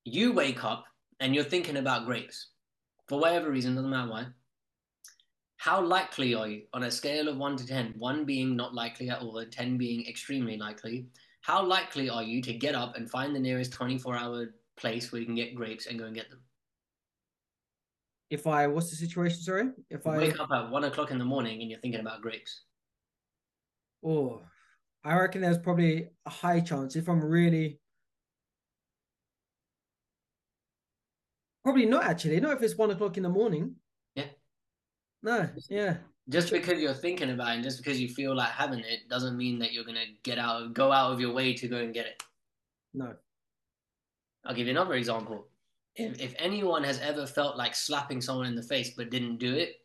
You 0.05 0.32
wake 0.32 0.64
up 0.64 0.86
and 1.20 1.34
you're 1.34 1.44
thinking 1.44 1.76
about 1.76 2.07
grapes 2.07 2.48
for 3.09 3.18
whatever 3.20 3.51
reason, 3.51 3.74
doesn't 3.74 3.90
matter 3.90 4.11
why. 4.11 4.26
how 5.57 5.82
likely 5.82 6.34
are 6.34 6.48
you 6.48 6.62
on 6.72 6.84
a 6.84 6.90
scale 6.90 7.28
of 7.28 7.36
one 7.36 7.57
to 7.57 7.66
10, 7.66 7.94
one 7.98 8.24
being 8.24 8.57
not 8.57 8.72
likely 8.72 9.11
at 9.11 9.20
all, 9.20 9.44
10 9.44 9.76
being 9.76 10.07
extremely 10.09 10.57
likely? 10.57 11.07
How 11.41 11.64
likely 11.64 12.11
are 12.11 12.22
you 12.22 12.43
to 12.43 12.53
get 12.53 12.74
up 12.74 12.97
and 12.97 13.11
find 13.11 13.34
the 13.34 13.41
nearest 13.41 13.72
24 13.72 14.16
hour 14.16 14.55
place 14.76 15.11
where 15.11 15.20
you 15.20 15.26
can 15.26 15.34
get 15.34 15.55
grapes 15.55 15.86
and 15.86 15.99
go 15.99 16.07
and 16.07 16.14
get 16.14 16.28
them? 16.28 16.41
If 18.28 18.47
I, 18.47 18.66
what's 18.66 18.91
the 18.91 18.97
situation? 18.97 19.41
Sorry, 19.41 19.70
if 19.88 20.05
You 20.05 20.12
I 20.12 20.18
wake 20.18 20.38
up 20.38 20.51
at 20.53 20.70
one 20.70 20.84
o'clock 20.84 21.11
in 21.11 21.18
the 21.18 21.24
morning 21.24 21.61
and 21.61 21.70
you're 21.70 21.80
thinking 21.80 22.01
about 22.01 22.22
grapes. 22.22 22.62
Oh, 24.05 24.43
I 25.03 25.14
reckon 25.14 25.41
there's 25.41 25.59
probably 25.59 26.09
a 26.26 26.30
high 26.30 26.61
chance 26.61 26.95
if 26.95 27.09
I'm 27.09 27.24
really. 27.24 27.80
Probably 31.64 31.86
not 31.86 32.05
actually. 32.05 32.41
Not 32.41 32.57
if 32.57 32.62
it's 32.62 32.76
one 32.76 32.91
o'clock 32.91 33.16
in 33.16 33.22
the 33.22 33.28
morning. 33.28 33.76
Yeah. 34.14 34.26
No. 35.22 35.49
Yeah. 35.68 35.97
Just 36.29 36.51
because 36.53 36.81
you're 36.81 36.95
thinking 36.95 37.31
about 37.31 37.51
it 37.51 37.55
and 37.57 37.64
just 37.64 37.79
because 37.79 38.01
you 38.01 38.09
feel 38.09 38.37
like 38.37 38.51
having 38.51 38.81
it 38.81 39.09
doesn't 39.09 39.37
mean 39.37 39.59
that 39.59 39.73
you're 39.73 39.85
gonna 39.85 40.05
get 40.23 40.39
out 40.39 40.73
go 40.75 40.93
out 40.93 41.12
of 41.12 41.21
your 41.21 41.33
way 41.33 41.55
to 41.55 41.66
go 41.66 41.79
and 41.79 41.95
get 41.95 42.07
it. 42.07 42.23
No. 42.95 43.14
I'll 44.45 44.55
give 44.55 44.66
you 44.66 44.73
another 44.73 44.95
example. 44.95 45.47
If, 45.97 46.21
if 46.21 46.35
anyone 46.39 46.85
has 46.85 47.01
ever 47.01 47.27
felt 47.27 47.57
like 47.57 47.75
slapping 47.75 48.21
someone 48.21 48.47
in 48.47 48.55
the 48.55 48.62
face 48.62 48.93
but 48.97 49.11
didn't 49.11 49.39
do 49.39 49.55
it, 49.55 49.77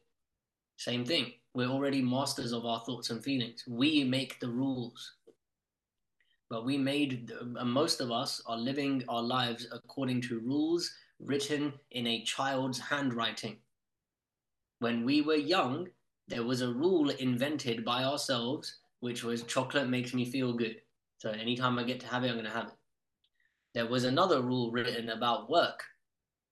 same 0.77 1.05
thing. 1.05 1.33
We're 1.53 1.69
already 1.69 2.01
masters 2.01 2.51
of 2.51 2.65
our 2.65 2.81
thoughts 2.81 3.09
and 3.09 3.23
feelings. 3.23 3.63
We 3.67 4.03
make 4.03 4.39
the 4.39 4.49
rules. 4.49 5.13
But 6.49 6.65
we 6.65 6.77
made, 6.77 7.31
uh, 7.39 7.65
most 7.65 8.01
of 8.01 8.11
us 8.11 8.41
are 8.45 8.57
living 8.57 9.03
our 9.09 9.21
lives 9.21 9.67
according 9.71 10.21
to 10.23 10.39
rules 10.39 10.91
written 11.19 11.73
in 11.91 12.07
a 12.07 12.23
child's 12.23 12.79
handwriting. 12.79 13.57
When 14.79 15.05
we 15.05 15.21
were 15.21 15.35
young, 15.35 15.87
there 16.27 16.43
was 16.43 16.61
a 16.61 16.73
rule 16.73 17.09
invented 17.09 17.85
by 17.85 18.03
ourselves, 18.03 18.79
which 18.99 19.23
was 19.23 19.43
chocolate 19.43 19.89
makes 19.89 20.13
me 20.13 20.25
feel 20.25 20.53
good. 20.53 20.77
So 21.17 21.29
anytime 21.29 21.77
I 21.77 21.83
get 21.83 21.99
to 22.01 22.07
have 22.07 22.23
it, 22.23 22.29
I'm 22.29 22.35
going 22.35 22.45
to 22.45 22.51
have 22.51 22.67
it. 22.67 22.73
There 23.73 23.87
was 23.87 24.05
another 24.05 24.41
rule 24.41 24.71
written 24.71 25.09
about 25.09 25.49
work. 25.49 25.83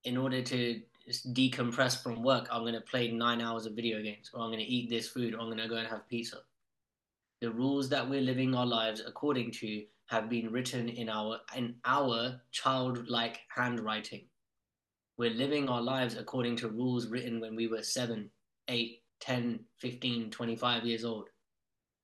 In 0.04 0.18
order 0.18 0.42
to 0.42 0.82
decompress 1.10 2.02
from 2.02 2.24
work, 2.24 2.48
I'm 2.52 2.62
going 2.62 2.74
to 2.74 2.82
play 2.82 3.12
nine 3.12 3.42
hours 3.42 3.66
of 3.66 3.74
video 3.74 4.02
games, 4.02 4.30
or 4.34 4.42
I'm 4.42 4.50
going 4.50 4.60
to 4.60 4.66
eat 4.66 4.90
this 4.90 5.08
food, 5.08 5.34
or 5.34 5.40
I'm 5.40 5.48
going 5.48 5.58
to 5.58 5.68
go 5.68 5.78
and 5.78 5.88
have 5.88 6.08
pizza. 6.10 6.40
The 7.40 7.52
rules 7.52 7.90
that 7.90 8.10
we're 8.10 8.22
living 8.22 8.54
our 8.54 8.66
lives 8.66 9.02
according 9.06 9.52
to 9.52 9.84
have 10.08 10.30
been 10.30 10.52
written 10.52 10.90
in 10.90 11.10
our 11.10 11.40
in 11.56 11.76
our 11.86 12.42
childlike 12.52 13.40
handwriting. 13.48 14.26
We're 15.18 15.32
living 15.32 15.70
our 15.70 15.82
lives 15.82 16.16
according 16.18 16.58
to 16.58 16.70
rules 16.70 17.08
written 17.08 17.40
when 17.40 17.56
we 17.56 17.68
were 17.68 17.84
7, 17.84 18.30
8, 18.68 19.03
10, 19.24 19.62
15, 19.78 20.30
25 20.32 20.84
years 20.84 21.06
old. 21.06 21.30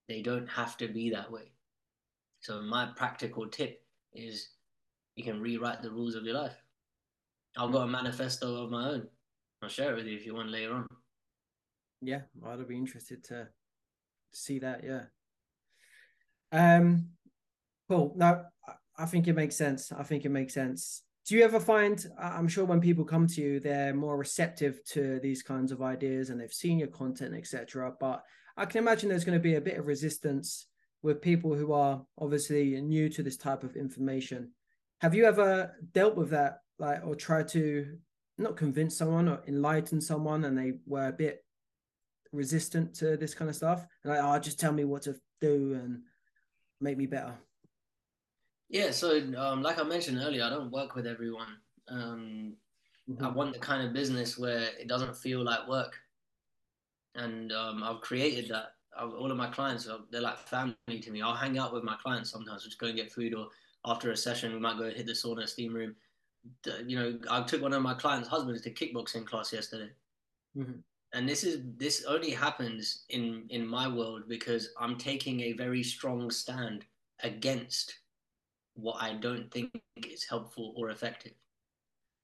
They 0.08 0.22
don't 0.22 0.48
have 0.48 0.78
to 0.78 0.88
be 0.88 1.10
that 1.10 1.30
way. 1.30 1.52
So 2.40 2.62
my 2.62 2.88
practical 2.96 3.46
tip 3.48 3.84
is 4.14 4.52
you 5.18 5.26
can 5.26 5.42
rewrite 5.42 5.82
the 5.82 5.92
rules 5.92 6.16
of 6.16 6.24
your 6.24 6.36
life. 6.36 6.56
I've 7.58 7.74
got 7.74 7.84
a 7.84 7.88
manifesto 7.88 8.64
of 8.64 8.72
my 8.72 8.92
own. 8.92 9.08
I'll 9.62 9.68
share 9.68 9.92
it 9.92 9.98
with 9.98 10.06
you 10.06 10.16
if 10.16 10.26
you 10.26 10.34
want 10.34 10.50
later 10.50 10.76
on. 10.76 10.88
Yeah, 12.02 12.22
I'd 12.48 12.66
be 12.66 12.78
interested 12.78 13.22
to 13.26 13.50
see 14.32 14.60
that. 14.60 14.82
Yeah. 14.86 15.04
Um, 16.54 17.10
cool. 17.90 18.14
No, 18.16 18.46
I 18.98 19.06
think 19.08 19.28
it 19.28 19.34
makes 19.34 19.58
sense. 19.58 19.92
I 19.92 20.04
think 20.04 20.24
it 20.24 20.30
makes 20.30 20.54
sense. 20.54 21.04
Do 21.30 21.36
you 21.36 21.44
ever 21.44 21.60
find? 21.60 22.04
I'm 22.20 22.48
sure 22.48 22.66
when 22.66 22.82
people 22.82 23.06
come 23.06 23.28
to 23.28 23.40
you, 23.40 23.60
they're 23.60 23.94
more 23.94 24.18
receptive 24.18 24.84
to 24.86 25.20
these 25.20 25.44
kinds 25.44 25.72
of 25.72 25.80
ideas 25.80 26.32
and 26.32 26.42
they've 26.42 26.52
seen 26.52 26.80
your 26.80 26.88
content, 26.88 27.36
etc. 27.36 27.94
But 28.00 28.24
I 28.58 28.66
can 28.66 28.80
imagine 28.80 29.10
there's 29.10 29.26
going 29.26 29.38
to 29.38 29.44
be 29.44 29.54
a 29.54 29.62
bit 29.62 29.78
of 29.78 29.86
resistance 29.86 30.66
with 31.04 31.22
people 31.22 31.54
who 31.54 31.72
are 31.72 32.02
obviously 32.18 32.82
new 32.82 33.10
to 33.10 33.22
this 33.22 33.38
type 33.38 33.64
of 33.64 33.76
information. 33.76 34.54
Have 35.02 35.14
you 35.14 35.26
ever 35.26 35.76
dealt 35.94 36.16
with 36.16 36.32
that 36.32 36.62
like 36.80 37.06
or 37.06 37.14
try 37.14 37.44
to 37.44 38.00
not 38.40 38.58
convince 38.58 38.98
someone 38.98 39.30
or 39.30 39.44
enlighten 39.48 40.02
someone 40.02 40.46
and 40.46 40.58
they 40.58 40.80
were 40.88 41.10
a 41.10 41.14
bit 41.14 41.46
resistant 42.32 42.96
to 42.96 43.18
this 43.18 43.36
kind 43.36 43.50
of 43.50 43.56
stuff 43.56 43.86
and 44.04 44.12
like 44.12 44.24
oh 44.24 44.40
just 44.40 44.60
tell 44.60 44.72
me 44.72 44.84
what 44.84 45.04
to 45.04 45.16
do 45.42 45.74
and 45.76 46.02
make 46.82 46.98
me 46.98 47.06
better 47.06 47.36
yeah 48.70 48.92
so 48.92 49.22
um, 49.38 49.62
like 49.62 49.80
i 49.80 49.84
mentioned 49.84 50.20
earlier 50.22 50.44
i 50.44 50.50
don't 50.50 50.72
work 50.72 50.96
with 50.96 51.08
everyone 51.08 51.58
um, 51.90 52.54
mm-hmm. 53.10 53.26
i 53.26 53.30
want 53.30 53.54
the 53.54 53.60
kind 53.60 53.86
of 53.86 53.94
business 53.94 54.38
where 54.38 54.70
it 54.80 54.88
doesn't 54.88 55.16
feel 55.16 55.44
like 55.44 55.68
work 55.68 55.96
and 57.16 57.52
um, 57.52 57.84
i've 57.84 58.02
created 58.02 58.48
that 58.50 58.74
all 59.00 59.32
of 59.32 59.38
my 59.38 59.48
clients 59.48 59.88
they're 60.12 60.22
like 60.22 60.38
family 60.38 61.00
to 61.02 61.12
me 61.12 61.22
i'll 61.22 61.36
hang 61.36 61.58
out 61.58 61.74
with 61.74 61.84
my 61.84 61.96
clients 62.02 62.32
sometimes 62.32 62.64
just 62.64 62.80
go 62.80 62.88
and 62.88 62.96
get 62.96 63.12
food 63.12 63.34
or 63.34 63.48
after 63.86 64.12
a 64.12 64.18
session 64.18 64.54
we 64.54 64.60
might 64.60 64.78
go 64.78 64.90
hit 64.90 65.06
the 65.06 65.14
sauna 65.14 65.48
steam 65.48 65.74
room 65.74 65.96
you 66.86 66.98
know, 66.98 67.20
I 67.30 67.42
took 67.42 67.62
one 67.62 67.74
of 67.74 67.82
my 67.82 67.94
clients' 67.94 68.28
husbands 68.28 68.62
to 68.62 68.72
kickboxing 68.72 69.26
class 69.26 69.52
yesterday. 69.52 69.92
Mm-hmm. 70.58 70.80
And 71.14 71.28
this 71.28 71.44
is 71.44 71.62
this 71.78 72.06
only 72.06 72.30
happens 72.30 73.06
in 73.10 73.46
in 73.50 73.66
my 73.66 73.88
world 73.88 74.24
because 74.28 74.70
I'm 74.80 74.96
taking 74.98 75.42
a 75.42 75.54
very 75.54 75.84
strong 75.84 76.30
stand 76.30 76.86
against 77.24 77.96
what 78.82 79.02
I 79.02 79.14
don't 79.14 79.52
think 79.52 79.82
is 80.08 80.26
helpful 80.28 80.74
or 80.78 80.90
effective. 80.90 81.34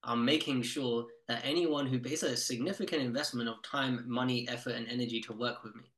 I'm 0.02 0.24
making 0.24 0.62
sure 0.62 1.06
that 1.28 1.42
anyone 1.44 1.86
who 1.86 1.98
pays 1.98 2.22
a 2.22 2.36
significant 2.36 3.02
investment 3.02 3.48
of 3.48 3.62
time, 3.62 4.04
money, 4.06 4.48
effort, 4.48 4.74
and 4.74 4.86
energy 4.88 5.20
to 5.22 5.32
work 5.32 5.64
with 5.64 5.74
me, 5.74 5.90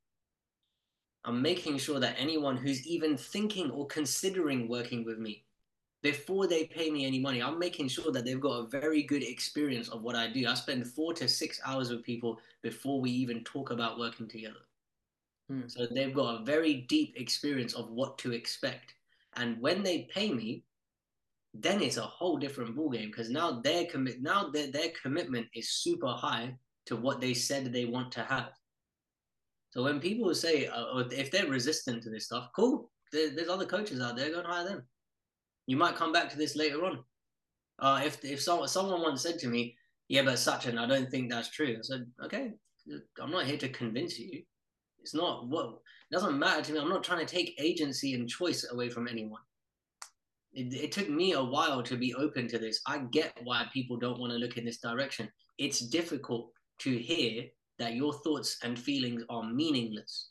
I'm 1.25 1.41
making 1.41 1.77
sure 1.77 1.99
that 1.99 2.15
anyone 2.17 2.57
who's 2.57 2.87
even 2.87 3.17
thinking 3.17 3.69
or 3.69 3.85
considering 3.85 4.67
working 4.67 5.03
with 5.05 5.19
me 5.19 5.45
before 6.01 6.47
they 6.47 6.65
pay 6.65 6.89
me 6.89 7.05
any 7.05 7.19
money, 7.19 7.41
I'm 7.41 7.59
making 7.59 7.89
sure 7.89 8.11
that 8.11 8.23
they've 8.23 8.39
got 8.39 8.59
a 8.59 8.67
very 8.67 9.03
good 9.03 9.21
experience 9.21 9.89
of 9.89 10.01
what 10.01 10.15
I 10.15 10.27
do. 10.27 10.47
I 10.47 10.53
spend 10.53 10.87
four 10.87 11.13
to 11.15 11.27
six 11.27 11.59
hours 11.65 11.89
with 11.89 12.03
people 12.03 12.39
before 12.61 13.01
we 13.01 13.11
even 13.11 13.43
talk 13.43 13.71
about 13.71 13.99
working 13.99 14.27
together. 14.27 14.61
Hmm. 15.49 15.67
So 15.67 15.87
they've 15.87 16.13
got 16.13 16.41
a 16.41 16.45
very 16.45 16.85
deep 16.87 17.15
experience 17.17 17.73
of 17.73 17.89
what 17.89 18.17
to 18.19 18.31
expect. 18.31 18.93
And 19.35 19.59
when 19.61 19.83
they 19.83 20.09
pay 20.13 20.31
me, 20.31 20.63
then 21.53 21.81
it's 21.81 21.97
a 21.97 22.01
whole 22.01 22.37
different 22.37 22.75
ballgame 22.75 23.07
because 23.07 23.29
now 23.29 23.59
their 23.61 23.85
commit 23.85 24.21
now 24.21 24.49
their, 24.49 24.71
their 24.71 24.89
commitment 25.01 25.47
is 25.55 25.71
super 25.71 26.09
high 26.09 26.55
to 26.85 26.95
what 26.95 27.21
they 27.21 27.33
said 27.33 27.65
they 27.65 27.85
want 27.85 28.11
to 28.13 28.23
have. 28.23 28.49
So 29.71 29.83
when 29.83 29.99
people 29.99 30.33
say, 30.33 30.67
uh, 30.67 30.97
if 31.11 31.29
they're 31.31 31.47
resistant 31.47 32.01
to 32.03 32.09
this 32.09 32.25
stuff, 32.25 32.49
cool. 32.55 32.91
There, 33.11 33.29
there's 33.35 33.49
other 33.49 33.65
coaches 33.65 34.01
out 34.01 34.15
there, 34.15 34.31
go 34.31 34.39
and 34.39 34.47
hire 34.47 34.67
them. 34.67 34.83
You 35.67 35.77
might 35.77 35.95
come 35.95 36.11
back 36.11 36.29
to 36.29 36.37
this 36.37 36.55
later 36.55 36.83
on. 36.85 36.99
Uh, 37.79 38.01
if 38.03 38.23
if 38.25 38.41
someone 38.41 38.67
someone 38.67 39.01
once 39.01 39.21
said 39.21 39.39
to 39.39 39.47
me, 39.47 39.75
"Yeah, 40.07 40.23
but 40.23 40.35
Sachin, 40.35 40.77
I 40.77 40.85
don't 40.85 41.09
think 41.09 41.31
that's 41.31 41.49
true," 41.49 41.77
I 41.77 41.81
said, 41.81 42.05
"Okay, 42.25 42.51
I'm 43.21 43.31
not 43.31 43.45
here 43.45 43.57
to 43.57 43.69
convince 43.69 44.19
you. 44.19 44.43
It's 45.01 45.13
not 45.13 45.47
what 45.47 45.65
it 45.67 46.13
doesn't 46.13 46.39
matter 46.39 46.61
to 46.61 46.73
me. 46.73 46.79
I'm 46.79 46.89
not 46.89 47.03
trying 47.03 47.25
to 47.25 47.35
take 47.35 47.55
agency 47.59 48.13
and 48.13 48.27
choice 48.27 48.69
away 48.71 48.89
from 48.89 49.07
anyone. 49.07 49.41
It, 50.53 50.73
it 50.73 50.91
took 50.91 51.09
me 51.09 51.33
a 51.33 51.43
while 51.43 51.83
to 51.83 51.95
be 51.95 52.13
open 52.15 52.47
to 52.47 52.59
this. 52.59 52.81
I 52.87 52.99
get 53.11 53.37
why 53.43 53.65
people 53.73 53.97
don't 53.97 54.19
want 54.19 54.31
to 54.33 54.39
look 54.39 54.57
in 54.57 54.65
this 54.65 54.79
direction. 54.79 55.29
It's 55.57 55.79
difficult 55.79 56.51
to 56.79 56.97
hear 56.97 57.45
that 57.77 57.95
your 57.95 58.13
thoughts 58.13 58.57
and 58.63 58.77
feelings 58.77 59.23
are 59.29 59.43
meaningless. 59.43 60.29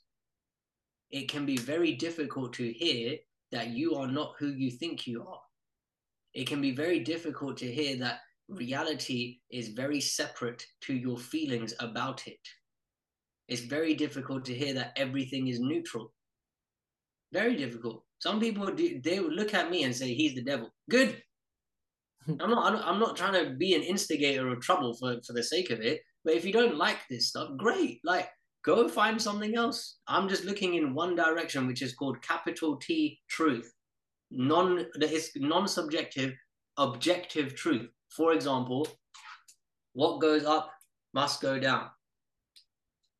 It 1.10 1.28
can 1.28 1.46
be 1.46 1.56
very 1.56 1.94
difficult 1.94 2.52
to 2.54 2.70
hear 2.72 3.16
that 3.52 3.68
you 3.68 3.94
are 3.94 4.08
not 4.08 4.34
who 4.38 4.48
you 4.48 4.70
think 4.70 5.06
you 5.06 5.22
are. 5.26 5.40
It 6.34 6.46
can 6.46 6.60
be 6.60 6.72
very 6.72 7.00
difficult 7.00 7.56
to 7.58 7.72
hear 7.72 7.96
that 7.98 8.20
reality 8.48 9.38
is 9.50 9.68
very 9.68 10.00
separate 10.00 10.64
to 10.82 10.94
your 10.94 11.18
feelings 11.18 11.74
about 11.80 12.26
it. 12.26 12.40
It's 13.48 13.62
very 13.62 13.94
difficult 13.94 14.44
to 14.46 14.54
hear 14.54 14.74
that 14.74 14.92
everything 14.96 15.48
is 15.48 15.58
neutral. 15.58 16.12
Very 17.32 17.56
difficult. 17.56 18.04
Some 18.18 18.40
people 18.40 18.66
do, 18.66 19.00
they 19.02 19.20
would 19.20 19.32
look 19.32 19.54
at 19.54 19.70
me 19.70 19.84
and 19.84 19.94
say 19.94 20.12
he's 20.12 20.34
the 20.34 20.42
devil. 20.42 20.70
Good. 20.90 21.22
I'm 22.28 22.50
not 22.50 22.84
I'm 22.86 23.00
not 23.00 23.16
trying 23.16 23.44
to 23.44 23.54
be 23.54 23.74
an 23.74 23.82
instigator 23.82 24.48
of 24.48 24.60
trouble 24.60 24.94
for 24.94 25.16
for 25.26 25.32
the 25.32 25.42
sake 25.42 25.70
of 25.70 25.80
it. 25.80 26.00
But 26.24 26.34
if 26.34 26.44
you 26.44 26.52
don't 26.52 26.76
like 26.76 26.98
this 27.08 27.28
stuff, 27.28 27.50
great. 27.56 28.00
Like 28.04 28.28
go 28.64 28.88
find 28.88 29.20
something 29.20 29.56
else. 29.56 29.98
I'm 30.08 30.28
just 30.28 30.44
looking 30.44 30.74
in 30.74 30.94
one 30.94 31.14
direction, 31.14 31.66
which 31.66 31.82
is 31.82 31.94
called 31.94 32.20
capital 32.22 32.76
T 32.76 33.18
truth. 33.28 33.72
Non 34.30 34.86
it's 34.96 35.30
non-subjective, 35.36 36.34
objective 36.76 37.54
truth. 37.54 37.88
For 38.14 38.32
example, 38.32 38.86
what 39.94 40.20
goes 40.20 40.44
up 40.44 40.70
must 41.14 41.40
go 41.40 41.58
down. 41.58 41.88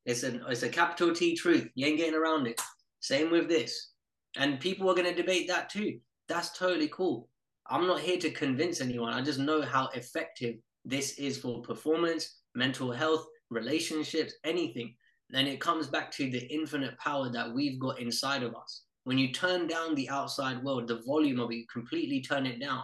It's 0.08 0.24
a 0.24 0.44
it's 0.48 0.64
a 0.64 0.68
capital 0.68 1.14
T 1.14 1.36
truth. 1.36 1.68
You 1.74 1.86
ain't 1.86 1.98
getting 1.98 2.18
around 2.18 2.48
it. 2.48 2.60
Same 3.00 3.30
with 3.30 3.48
this. 3.48 3.92
And 4.36 4.58
people 4.58 4.90
are 4.90 4.94
gonna 4.94 5.14
debate 5.14 5.46
that 5.48 5.70
too. 5.70 6.00
That's 6.28 6.58
totally 6.58 6.88
cool. 6.88 7.28
I'm 7.70 7.86
not 7.86 8.00
here 8.00 8.18
to 8.18 8.30
convince 8.30 8.80
anyone. 8.80 9.12
I 9.12 9.22
just 9.22 9.38
know 9.38 9.62
how 9.62 9.88
effective 9.94 10.56
this 10.84 11.18
is 11.18 11.38
for 11.38 11.62
performance, 11.62 12.40
mental 12.54 12.90
health, 12.90 13.24
relationships, 13.50 14.32
anything 14.44 14.94
then 15.30 15.46
it 15.46 15.60
comes 15.60 15.86
back 15.86 16.10
to 16.12 16.30
the 16.30 16.46
infinite 16.52 16.98
power 16.98 17.28
that 17.30 17.52
we've 17.52 17.78
got 17.78 18.00
inside 18.00 18.42
of 18.42 18.54
us. 18.54 18.84
When 19.04 19.18
you 19.18 19.32
turn 19.32 19.66
down 19.66 19.94
the 19.94 20.08
outside 20.08 20.62
world, 20.62 20.88
the 20.88 21.02
volume 21.06 21.40
of 21.40 21.50
it, 21.52 21.68
completely 21.70 22.20
turn 22.22 22.46
it 22.46 22.60
down, 22.60 22.82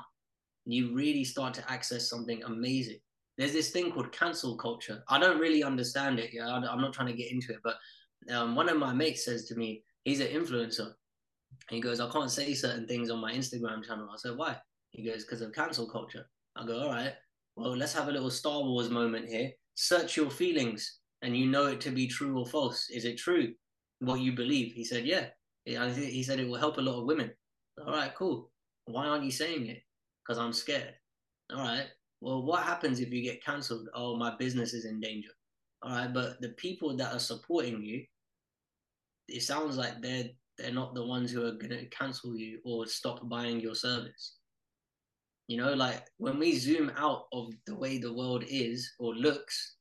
you 0.66 0.94
really 0.94 1.24
start 1.24 1.54
to 1.54 1.72
access 1.72 2.08
something 2.08 2.42
amazing. 2.44 2.98
There's 3.36 3.52
this 3.52 3.70
thing 3.70 3.90
called 3.90 4.12
cancel 4.12 4.56
culture. 4.56 5.02
I 5.08 5.18
don't 5.18 5.40
really 5.40 5.64
understand 5.64 6.18
it. 6.18 6.30
Yeah, 6.32 6.48
I'm 6.48 6.80
not 6.80 6.92
trying 6.92 7.08
to 7.08 7.14
get 7.14 7.32
into 7.32 7.52
it, 7.52 7.60
but 7.64 7.76
um, 8.30 8.54
one 8.54 8.68
of 8.68 8.78
my 8.78 8.92
mates 8.92 9.24
says 9.24 9.46
to 9.46 9.56
me, 9.56 9.82
he's 10.04 10.20
an 10.20 10.28
influencer. 10.28 10.92
He 11.70 11.80
goes, 11.80 12.00
I 12.00 12.10
can't 12.10 12.30
say 12.30 12.54
certain 12.54 12.86
things 12.86 13.10
on 13.10 13.20
my 13.20 13.32
Instagram 13.32 13.84
channel. 13.84 14.08
I 14.12 14.16
said, 14.16 14.36
why? 14.36 14.56
He 14.90 15.04
goes, 15.04 15.24
because 15.24 15.40
of 15.40 15.52
cancel 15.52 15.88
culture. 15.88 16.26
I 16.56 16.64
go, 16.64 16.80
all 16.80 16.90
right, 16.90 17.12
well, 17.56 17.76
let's 17.76 17.94
have 17.94 18.08
a 18.08 18.12
little 18.12 18.30
Star 18.30 18.62
Wars 18.62 18.90
moment 18.90 19.28
here. 19.28 19.50
Search 19.74 20.16
your 20.16 20.30
feelings 20.30 21.00
and 21.22 21.36
you 21.36 21.46
know 21.46 21.66
it 21.66 21.80
to 21.82 21.90
be 21.90 22.06
true 22.06 22.38
or 22.38 22.46
false. 22.46 22.88
Is 22.90 23.04
it 23.04 23.18
true 23.18 23.52
what 23.98 24.20
you 24.20 24.32
believe? 24.32 24.72
He 24.72 24.84
said, 24.84 25.04
yeah. 25.04 25.26
He 25.64 26.22
said 26.22 26.38
it 26.38 26.46
will 26.46 26.58
help 26.58 26.78
a 26.78 26.82
lot 26.82 27.00
of 27.00 27.06
women. 27.06 27.32
All 27.84 27.92
right, 27.92 28.14
cool. 28.14 28.50
Why 28.84 29.06
aren't 29.06 29.24
you 29.24 29.30
saying 29.30 29.66
it? 29.66 29.82
Because 30.22 30.38
I'm 30.38 30.52
scared. 30.52 30.94
All 31.52 31.62
right. 31.62 31.86
Well, 32.24 32.42
what 32.42 32.62
happens 32.62 33.00
if 33.00 33.12
you 33.12 33.22
get 33.22 33.44
cancelled? 33.44 33.90
Oh, 33.94 34.16
my 34.16 34.34
business 34.38 34.72
is 34.72 34.86
in 34.86 34.98
danger. 34.98 35.28
All 35.82 35.90
right, 35.90 36.10
but 36.10 36.40
the 36.40 36.54
people 36.56 36.96
that 36.96 37.12
are 37.12 37.18
supporting 37.18 37.82
you, 37.82 38.02
it 39.28 39.42
sounds 39.42 39.76
like 39.76 40.00
they're 40.00 40.30
they're 40.56 40.72
not 40.72 40.94
the 40.94 41.04
ones 41.04 41.30
who 41.30 41.44
are 41.44 41.52
gonna 41.52 41.84
cancel 41.90 42.34
you 42.34 42.60
or 42.64 42.86
stop 42.86 43.28
buying 43.28 43.60
your 43.60 43.74
service. 43.74 44.36
You 45.48 45.58
know, 45.58 45.74
like 45.74 46.06
when 46.16 46.38
we 46.38 46.56
zoom 46.56 46.90
out 46.96 47.26
of 47.34 47.52
the 47.66 47.74
way 47.74 47.98
the 47.98 48.14
world 48.14 48.42
is 48.48 48.90
or 48.98 49.14
looks, 49.14 49.76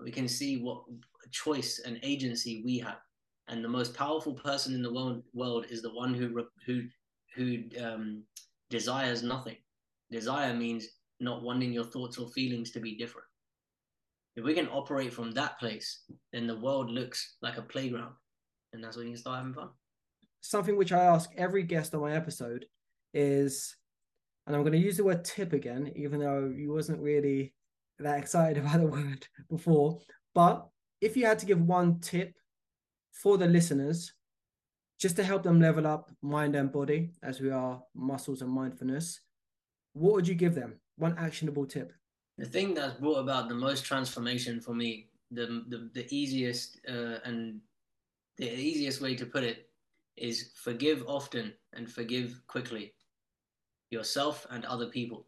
we 0.00 0.10
can 0.10 0.28
see 0.28 0.60
what 0.60 0.82
choice 1.30 1.80
and 1.86 1.98
agency 2.02 2.60
we 2.62 2.76
have. 2.80 3.00
And 3.48 3.64
the 3.64 3.70
most 3.70 3.94
powerful 3.94 4.34
person 4.34 4.74
in 4.74 4.82
the 4.82 4.92
world, 4.92 5.22
world 5.32 5.64
is 5.70 5.80
the 5.80 5.94
one 5.94 6.12
who 6.12 6.44
who 6.66 6.82
who 7.34 7.62
um, 7.82 8.22
desires 8.68 9.22
nothing. 9.22 9.56
Desire 10.10 10.52
means 10.52 10.86
not 11.20 11.42
wanting 11.42 11.72
your 11.72 11.84
thoughts 11.84 12.18
or 12.18 12.28
feelings 12.28 12.70
to 12.72 12.80
be 12.80 12.96
different. 12.96 13.26
If 14.36 14.44
we 14.44 14.54
can 14.54 14.68
operate 14.68 15.12
from 15.12 15.30
that 15.32 15.58
place, 15.58 16.02
then 16.32 16.46
the 16.46 16.58
world 16.58 16.90
looks 16.90 17.36
like 17.40 17.56
a 17.56 17.62
playground, 17.62 18.14
and 18.72 18.82
that's 18.82 18.96
when 18.96 19.06
you 19.06 19.12
can 19.12 19.20
start 19.20 19.38
having 19.38 19.54
fun. 19.54 19.68
Something 20.40 20.76
which 20.76 20.92
I 20.92 21.04
ask 21.04 21.30
every 21.36 21.62
guest 21.62 21.94
on 21.94 22.00
my 22.00 22.12
episode 22.12 22.66
is, 23.12 23.76
and 24.46 24.54
I'm 24.54 24.62
going 24.62 24.72
to 24.72 24.78
use 24.78 24.96
the 24.96 25.04
word 25.04 25.24
tip 25.24 25.52
again, 25.52 25.92
even 25.94 26.18
though 26.18 26.52
you 26.54 26.72
wasn't 26.72 27.00
really 27.00 27.54
that 28.00 28.18
excited 28.18 28.58
about 28.58 28.80
the 28.80 28.86
word 28.86 29.26
before. 29.48 30.00
But 30.34 30.66
if 31.00 31.16
you 31.16 31.26
had 31.26 31.38
to 31.38 31.46
give 31.46 31.60
one 31.60 32.00
tip 32.00 32.34
for 33.12 33.38
the 33.38 33.46
listeners, 33.46 34.12
just 34.98 35.16
to 35.16 35.22
help 35.22 35.42
them 35.42 35.60
level 35.60 35.86
up 35.86 36.10
mind 36.22 36.56
and 36.56 36.72
body, 36.72 37.10
as 37.22 37.40
we 37.40 37.50
are 37.50 37.82
muscles 37.94 38.42
and 38.42 38.50
mindfulness, 38.50 39.20
what 39.92 40.14
would 40.14 40.28
you 40.28 40.34
give 40.34 40.54
them? 40.54 40.80
One 40.96 41.16
actionable 41.18 41.66
tip. 41.66 41.92
The 42.38 42.46
thing 42.46 42.74
that's 42.74 43.00
brought 43.00 43.18
about 43.18 43.48
the 43.48 43.54
most 43.54 43.84
transformation 43.84 44.60
for 44.60 44.74
me, 44.74 45.08
the 45.30 45.64
the, 45.68 45.90
the 45.92 46.06
easiest 46.14 46.78
uh, 46.88 47.18
and 47.24 47.60
the 48.36 48.52
easiest 48.52 49.00
way 49.00 49.14
to 49.16 49.26
put 49.26 49.44
it 49.44 49.70
is 50.16 50.52
forgive 50.54 51.04
often 51.06 51.52
and 51.72 51.90
forgive 51.90 52.40
quickly 52.46 52.94
yourself 53.90 54.46
and 54.50 54.64
other 54.64 54.86
people. 54.86 55.26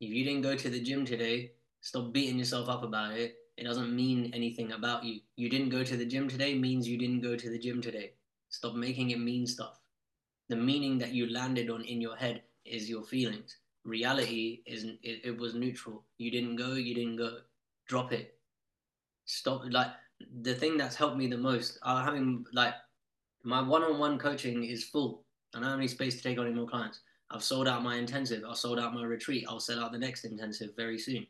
If 0.00 0.10
you 0.10 0.24
didn't 0.24 0.42
go 0.42 0.56
to 0.56 0.68
the 0.68 0.80
gym 0.80 1.04
today, 1.04 1.52
stop 1.80 2.12
beating 2.12 2.38
yourself 2.38 2.68
up 2.68 2.82
about 2.82 3.12
it. 3.16 3.36
It 3.56 3.64
doesn't 3.64 3.94
mean 3.94 4.32
anything 4.34 4.72
about 4.72 5.04
you. 5.04 5.20
You 5.36 5.48
didn't 5.48 5.68
go 5.70 5.84
to 5.84 5.96
the 5.96 6.06
gym 6.06 6.28
today 6.28 6.54
means 6.54 6.88
you 6.88 6.98
didn't 6.98 7.20
go 7.20 7.36
to 7.36 7.50
the 7.50 7.58
gym 7.58 7.80
today. 7.80 8.14
Stop 8.48 8.74
making 8.74 9.10
it 9.10 9.20
mean 9.20 9.46
stuff. 9.46 9.80
The 10.48 10.56
meaning 10.56 10.98
that 10.98 11.12
you 11.12 11.30
landed 11.30 11.70
on 11.70 11.82
in 11.82 12.00
your 12.00 12.16
head 12.16 12.42
is 12.64 12.90
your 12.90 13.04
feelings. 13.04 13.56
Reality 13.84 14.62
isn't. 14.66 14.98
It, 15.02 15.20
it 15.24 15.38
was 15.38 15.54
neutral. 15.54 16.04
You 16.18 16.30
didn't 16.30 16.56
go. 16.56 16.72
You 16.74 16.94
didn't 16.94 17.16
go. 17.16 17.38
Drop 17.86 18.12
it. 18.12 18.38
Stop. 19.26 19.62
Like 19.70 19.88
the 20.42 20.54
thing 20.54 20.76
that's 20.76 20.96
helped 20.96 21.16
me 21.16 21.26
the 21.26 21.36
most. 21.36 21.78
Uh, 21.82 22.02
having 22.02 22.44
like 22.52 22.74
my 23.42 23.60
one-on-one 23.60 24.18
coaching 24.18 24.64
is 24.64 24.84
full. 24.84 25.24
I 25.54 25.60
don't 25.60 25.68
have 25.68 25.78
any 25.78 25.88
space 25.88 26.16
to 26.16 26.22
take 26.22 26.38
on 26.38 26.46
any 26.46 26.54
more 26.54 26.66
clients. 26.66 27.00
I've 27.30 27.44
sold 27.44 27.68
out 27.68 27.82
my 27.82 27.96
intensive. 27.96 28.42
I've 28.48 28.56
sold 28.56 28.78
out 28.78 28.94
my 28.94 29.04
retreat. 29.04 29.44
I'll 29.48 29.60
sell 29.60 29.80
out 29.80 29.92
the 29.92 29.98
next 29.98 30.24
intensive 30.24 30.70
very 30.76 30.98
soon. 30.98 31.26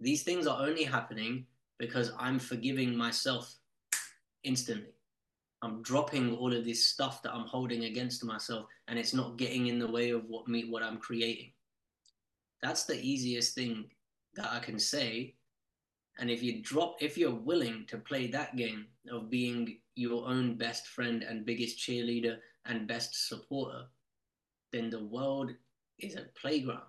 These 0.00 0.22
things 0.22 0.46
are 0.46 0.62
only 0.62 0.84
happening 0.84 1.46
because 1.78 2.12
I'm 2.18 2.38
forgiving 2.38 2.96
myself 2.96 3.54
instantly. 4.44 4.94
I'm 5.62 5.82
dropping 5.82 6.36
all 6.36 6.54
of 6.54 6.64
this 6.64 6.86
stuff 6.86 7.22
that 7.22 7.34
I'm 7.34 7.46
holding 7.46 7.84
against 7.84 8.24
myself 8.24 8.66
and 8.88 8.98
it's 8.98 9.12
not 9.12 9.36
getting 9.36 9.66
in 9.66 9.78
the 9.78 9.90
way 9.90 10.10
of 10.10 10.24
what 10.26 10.48
me 10.48 10.70
what 10.70 10.82
I'm 10.82 10.96
creating. 10.96 11.52
That's 12.62 12.84
the 12.84 13.00
easiest 13.00 13.54
thing 13.54 13.90
that 14.34 14.50
I 14.50 14.58
can 14.58 14.78
say. 14.78 15.34
And 16.18 16.30
if 16.30 16.42
you 16.42 16.62
drop 16.62 16.96
if 17.00 17.18
you're 17.18 17.34
willing 17.34 17.84
to 17.88 17.98
play 17.98 18.26
that 18.28 18.56
game 18.56 18.86
of 19.10 19.30
being 19.30 19.78
your 19.96 20.26
own 20.26 20.54
best 20.54 20.86
friend 20.86 21.22
and 21.22 21.44
biggest 21.44 21.78
cheerleader 21.78 22.38
and 22.64 22.88
best 22.88 23.28
supporter, 23.28 23.84
then 24.72 24.88
the 24.88 25.04
world 25.04 25.50
is 25.98 26.16
a 26.16 26.26
playground. 26.40 26.80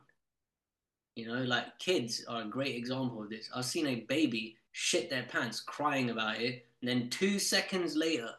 You 1.16 1.28
know, 1.28 1.44
like 1.44 1.78
kids 1.80 2.24
are 2.30 2.44
a 2.44 2.50
great 2.50 2.76
example 2.76 3.22
of 3.22 3.30
this. 3.30 3.50
I've 3.54 3.66
seen 3.66 3.88
a 3.88 4.06
baby 4.08 4.56
shit 4.72 5.10
their 5.10 5.24
pants 5.24 5.60
crying 5.60 6.10
about 6.10 6.40
it, 6.40 6.66
and 6.82 6.90
then 6.90 7.10
two 7.10 7.38
seconds 7.38 7.98
later 7.98 8.30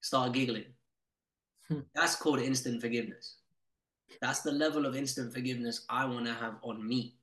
start 0.00 0.32
giggling. 0.32 0.66
Hmm. 1.68 1.80
That's 1.94 2.16
called 2.16 2.40
instant 2.40 2.80
forgiveness. 2.80 3.36
That's 4.20 4.40
the 4.40 4.52
level 4.52 4.86
of 4.86 4.94
instant 4.94 5.32
forgiveness 5.32 5.84
I 5.88 6.04
want 6.04 6.26
to 6.26 6.34
have 6.34 6.56
on 6.62 6.86
me. 6.86 7.16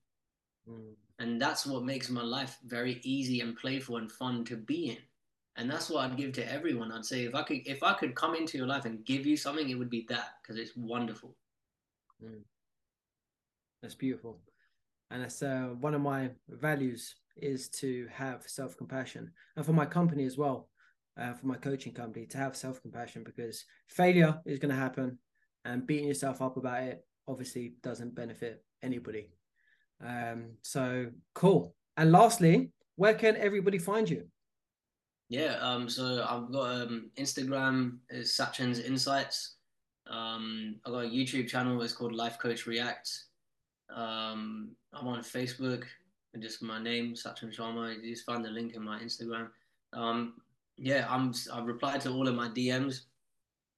Hmm. 0.67 0.93
And 1.19 1.41
that's 1.41 1.65
what 1.65 1.83
makes 1.83 2.09
my 2.09 2.23
life 2.23 2.57
very 2.65 2.99
easy 3.03 3.39
and 3.41 3.57
playful 3.57 3.97
and 3.97 4.11
fun 4.11 4.43
to 4.45 4.57
be 4.57 4.89
in. 4.89 4.97
And 5.55 5.69
that's 5.69 5.89
what 5.89 6.03
I'd 6.03 6.17
give 6.17 6.33
to 6.33 6.51
everyone. 6.51 6.91
I'd 6.91 7.05
say 7.05 7.25
if 7.25 7.35
I 7.35 7.43
could 7.43 7.67
if 7.67 7.83
I 7.83 7.93
could 7.93 8.15
come 8.15 8.35
into 8.35 8.57
your 8.57 8.67
life 8.67 8.85
and 8.85 9.05
give 9.05 9.25
you 9.25 9.37
something, 9.37 9.69
it 9.69 9.75
would 9.75 9.89
be 9.89 10.05
that 10.09 10.37
because 10.41 10.57
it's 10.57 10.75
wonderful. 10.75 11.35
Mm. 12.23 12.41
That's 13.81 13.95
beautiful 13.95 14.39
and 15.13 15.21
that's 15.21 15.43
uh, 15.43 15.69
one 15.79 15.93
of 15.93 16.01
my 16.01 16.31
values 16.49 17.15
is 17.37 17.69
to 17.69 18.07
have 18.11 18.43
self-compassion 18.47 19.31
and 19.55 19.65
for 19.65 19.73
my 19.73 19.85
company 19.85 20.25
as 20.25 20.37
well 20.37 20.69
uh, 21.19 21.33
for 21.33 21.47
my 21.47 21.55
coaching 21.55 21.93
company 21.93 22.25
to 22.25 22.37
have 22.37 22.55
self-compassion 22.55 23.23
because 23.23 23.65
failure 23.87 24.39
is 24.45 24.59
going 24.59 24.73
to 24.73 24.79
happen 24.79 25.17
and 25.65 25.87
beating 25.87 26.07
yourself 26.07 26.41
up 26.41 26.57
about 26.57 26.83
it 26.83 27.05
obviously 27.27 27.73
doesn't 27.81 28.15
benefit 28.15 28.63
anybody. 28.81 29.29
Um, 30.05 30.51
so 30.61 31.07
cool. 31.33 31.75
And 31.97 32.11
lastly 32.11 32.71
where 32.95 33.13
can 33.13 33.35
everybody 33.37 33.77
find 33.77 34.09
you? 34.09 34.27
Yeah 35.29 35.57
um, 35.61 35.89
so 35.89 36.25
i've 36.29 36.51
got 36.51 36.81
um, 36.81 37.09
instagram 37.17 37.97
is 38.09 38.35
sachin's 38.37 38.79
insights. 38.79 39.55
Um, 40.07 40.79
i've 40.85 40.91
got 40.91 41.05
a 41.05 41.07
youtube 41.07 41.47
channel 41.47 41.81
it's 41.81 41.93
called 41.93 42.13
life 42.13 42.37
coach 42.37 42.67
reacts 42.67 43.27
um, 43.95 44.75
I'm 44.93 45.07
on 45.07 45.21
Facebook, 45.21 45.83
just 46.39 46.63
my 46.63 46.81
name, 46.81 47.13
Sachin 47.13 47.55
Sharma. 47.55 48.01
You 48.01 48.13
just 48.13 48.25
find 48.25 48.43
the 48.43 48.49
link 48.49 48.75
in 48.75 48.83
my 48.83 48.99
Instagram. 48.99 49.49
Um, 49.93 50.35
yeah, 50.77 51.07
I'm. 51.09 51.33
I've 51.53 51.65
replied 51.65 52.01
to 52.01 52.11
all 52.11 52.27
of 52.27 52.35
my 52.35 52.49
DMs, 52.49 53.01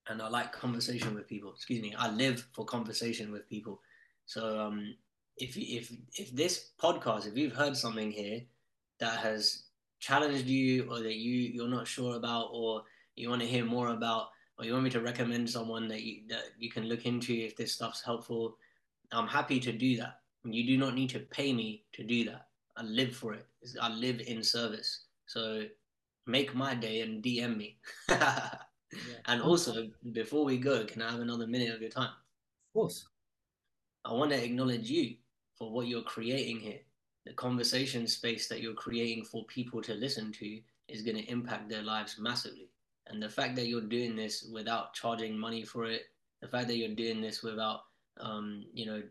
and 0.08 0.22
I 0.22 0.30
like 0.30 0.52
conversation 0.52 1.14
with 1.14 1.28
people. 1.28 1.52
Excuse 1.54 1.82
me, 1.82 1.94
I 1.98 2.10
live 2.10 2.48
for 2.54 2.66
conversation 2.66 3.32
with 3.32 3.50
people. 3.50 3.82
So 4.26 4.60
um, 4.60 4.96
if 5.38 5.58
if 5.58 5.92
if 6.18 6.36
this 6.36 6.72
podcast, 6.82 7.28
if 7.28 7.38
you've 7.38 7.54
heard 7.54 7.76
something 7.76 8.12
here 8.12 8.42
that 9.00 9.20
has 9.20 9.64
challenged 10.00 10.46
you, 10.46 10.90
or 10.90 11.00
that 11.00 11.16
you 11.16 11.34
you're 11.34 11.68
not 11.68 11.88
sure 11.88 12.16
about, 12.16 12.50
or 12.52 12.84
you 13.16 13.30
want 13.30 13.42
to 13.42 13.48
hear 13.48 13.66
more 13.66 13.90
about, 13.90 14.30
or 14.58 14.66
you 14.66 14.72
want 14.72 14.86
me 14.86 14.90
to 14.92 15.02
recommend 15.02 15.50
someone 15.50 15.88
that 15.90 16.02
you 16.02 16.22
that 16.30 16.44
you 16.58 16.70
can 16.70 16.86
look 16.86 17.06
into 17.06 17.34
if 17.34 17.56
this 17.58 17.74
stuff's 17.74 18.02
helpful, 18.04 18.58
I'm 19.12 19.28
happy 19.28 19.60
to 19.60 19.72
do 19.72 19.98
that. 19.98 20.20
You 20.44 20.66
do 20.66 20.78
not 20.78 20.96
need 20.96 21.10
to 21.10 21.20
pay 21.20 21.54
me 21.54 21.84
to 21.94 22.04
do 22.04 22.24
that. 22.26 22.48
I 22.78 22.84
live 22.84 23.16
for 23.16 23.34
it. 23.34 23.48
I 23.82 23.90
live 23.90 24.22
in 24.22 24.44
service. 24.44 25.06
So 25.26 25.64
make 26.26 26.56
my 26.56 26.76
day 26.76 27.02
and 27.02 27.24
DM 27.24 27.58
me. 27.58 27.78
yeah. 28.10 28.50
And 29.26 29.42
also, 29.42 29.90
before 30.14 30.46
we 30.46 30.58
go, 30.58 30.86
can 30.86 31.02
I 31.02 31.12
have 31.12 31.20
another 31.20 31.48
minute 31.48 31.76
of 31.76 31.82
your 31.82 31.90
time? 31.90 32.14
Of 32.14 32.74
course. 32.74 33.08
I 34.06 34.14
want 34.14 34.32
to 34.32 34.42
acknowledge 34.42 34.90
you 34.90 35.16
for 35.58 35.70
what 35.70 35.88
you're 35.88 36.04
creating 36.04 36.60
here. 36.60 36.80
The 37.26 37.34
conversation 37.34 38.08
space 38.08 38.48
that 38.48 38.62
you're 38.62 38.74
creating 38.74 39.26
for 39.26 39.44
people 39.46 39.82
to 39.82 39.96
listen 39.96 40.32
to 40.34 40.62
is 40.88 41.02
going 41.02 41.18
to 41.18 41.30
impact 41.30 41.68
their 41.68 41.82
lives 41.82 42.18
massively. 42.20 42.70
And 43.08 43.22
the 43.22 43.30
fact 43.30 43.56
that 43.58 43.68
you're 43.68 43.82
doing 43.82 44.16
this 44.16 44.50
without 44.54 44.94
charging 44.94 45.38
money 45.38 45.64
for 45.64 45.86
it, 45.86 46.04
the 46.42 46.48
fact 46.48 46.68
that 46.68 46.78
you're 46.78 46.96
doing 46.96 47.20
this 47.20 47.44
without 47.44 47.82
um, 48.20 48.66
you 48.74 48.86
know, 48.86 49.04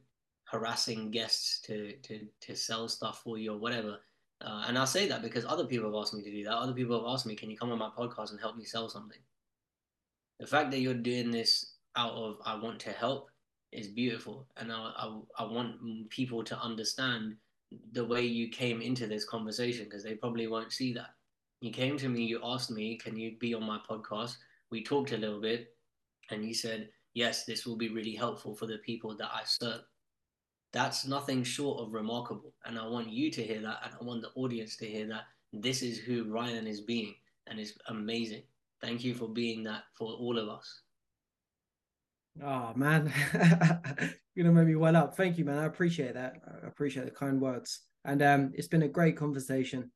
harassing 0.45 1.11
guests 1.11 1.61
to 1.62 1.95
to 2.03 2.27
to 2.41 2.55
sell 2.55 2.89
stuff 2.89 3.23
for 3.23 3.39
you 3.39 3.53
or 3.53 3.59
whatever. 3.59 3.99
Uh, 4.41 4.64
and 4.68 4.78
I 4.78 4.85
say 4.85 5.09
that 5.09 5.22
because 5.22 5.45
other 5.45 5.64
people 5.66 5.91
have 5.91 6.01
asked 6.01 6.14
me 6.14 6.22
to 6.22 6.30
do 6.30 6.45
that. 6.45 6.53
Other 6.53 6.74
people 6.74 6.99
have 6.99 7.12
asked 7.12 7.26
me, 7.26 7.35
"Can 7.35 7.51
you 7.51 7.57
come 7.57 7.72
on 7.72 7.78
my 7.78 7.91
podcast 7.91 8.30
and 8.30 8.41
help 8.41 8.57
me 8.57 8.64
sell 8.64 8.89
something?" 8.89 9.20
The 10.41 10.47
fact 10.47 10.70
that 10.70 10.80
you're 10.80 10.95
doing 10.95 11.30
this 11.30 11.76
out 11.97 12.12
of 12.12 12.39
I 12.45 12.57
want 12.57 12.80
to 12.80 12.93
help 12.93 13.30
is 13.72 13.89
beautiful, 13.89 14.49
and 14.57 14.72
I 14.72 14.93
I, 14.97 15.20
I 15.39 15.45
want 15.45 16.11
people 16.11 16.45
to 16.45 16.59
understand 16.59 17.37
the 17.93 18.05
way 18.05 18.22
you 18.22 18.49
came 18.49 18.82
into 18.82 19.07
this 19.07 19.24
conversation 19.24 19.85
because 19.85 20.05
they 20.05 20.14
probably 20.14 20.47
won't 20.47 20.72
see 20.72 20.93
that. 20.95 21.14
You 21.61 21.70
came 21.72 21.97
to 21.99 22.09
me, 22.09 22.24
you 22.24 22.41
asked 22.45 22.70
me, 22.70 22.99
"Can 22.99 23.16
you 23.16 23.37
be 23.39 23.55
on 23.55 23.64
my 23.64 23.78
podcast?" 23.89 24.37
We 24.70 24.82
talked 24.82 25.12
a 25.12 25.16
little 25.16 25.41
bit, 25.41 25.76
and 26.30 26.45
you 26.45 26.55
said, 26.55 26.91
"Yes, 27.14 27.45
this 27.45 27.64
will 27.64 27.76
be 27.76 27.89
really 27.89 28.14
helpful 28.14 28.55
for 28.55 28.66
the 28.66 28.78
people 28.78 29.16
that 29.16 29.32
I 29.32 29.45
serve." 29.45 29.82
That's 30.75 31.07
nothing 31.07 31.45
short 31.45 31.81
of 31.81 31.95
remarkable, 31.95 32.53
and 32.66 32.79
I 32.79 32.87
want 32.87 33.09
you 33.09 33.31
to 33.31 33.43
hear 33.43 33.62
that, 33.62 33.79
and 33.85 33.95
I 33.99 34.05
want 34.05 34.22
the 34.22 34.31
audience 34.35 34.77
to 34.79 34.87
hear 34.87 35.07
that. 35.07 35.22
This 35.53 35.83
is 35.83 35.99
who 35.99 36.25
Ryan 36.25 36.66
is 36.66 36.81
being, 36.83 37.14
and 37.47 37.61
it's 37.61 37.72
amazing. 37.89 38.43
Thank 38.83 39.05
you 39.05 39.14
for 39.14 39.29
being 39.29 39.62
that 39.64 39.85
for 39.97 40.09
all 40.09 40.37
of 40.37 40.49
us. 40.49 40.83
Oh 42.43 42.72
man, 42.75 43.12
you're 44.35 44.45
gonna 44.45 44.53
make 44.53 44.66
me 44.66 44.75
well 44.75 44.97
up. 44.97 45.16
Thank 45.16 45.39
you, 45.39 45.45
man. 45.45 45.59
I 45.59 45.66
appreciate 45.66 46.14
that. 46.14 46.35
I 46.47 46.66
appreciate 46.66 47.05
the 47.05 47.12
kind 47.12 47.41
words. 47.41 47.83
And 48.05 48.20
um, 48.22 48.53
it's 48.55 48.68
been 48.68 48.83
a 48.83 48.89
great 48.89 49.16
conversation. 49.16 49.91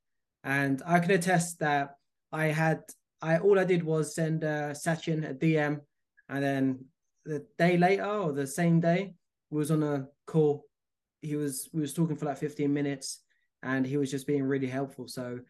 And 0.44 0.80
I 0.86 1.00
can 1.00 1.10
attest 1.10 1.58
that 1.58 1.96
I 2.32 2.46
had 2.46 2.82
I 3.20 3.38
all 3.38 3.58
I 3.58 3.64
did 3.64 3.82
was 3.82 4.14
send 4.14 4.44
uh, 4.44 4.70
Sachin 4.70 5.28
a 5.28 5.34
DM, 5.34 5.80
and 6.28 6.44
then 6.44 6.84
the 7.24 7.44
day 7.58 7.76
later 7.76 8.06
or 8.06 8.32
the 8.32 8.46
same 8.46 8.80
day 8.80 9.14
was 9.50 9.70
on 9.70 9.82
a 9.82 10.06
call. 10.26 10.64
He 11.20 11.36
was 11.36 11.68
we 11.72 11.80
was 11.80 11.94
talking 11.94 12.16
for 12.16 12.26
like 12.26 12.38
15 12.38 12.72
minutes, 12.72 13.22
and 13.62 13.86
he 13.86 13.96
was 13.96 14.10
just 14.10 14.26
being 14.26 14.44
really 14.44 14.66
helpful. 14.66 15.08
So 15.08 15.40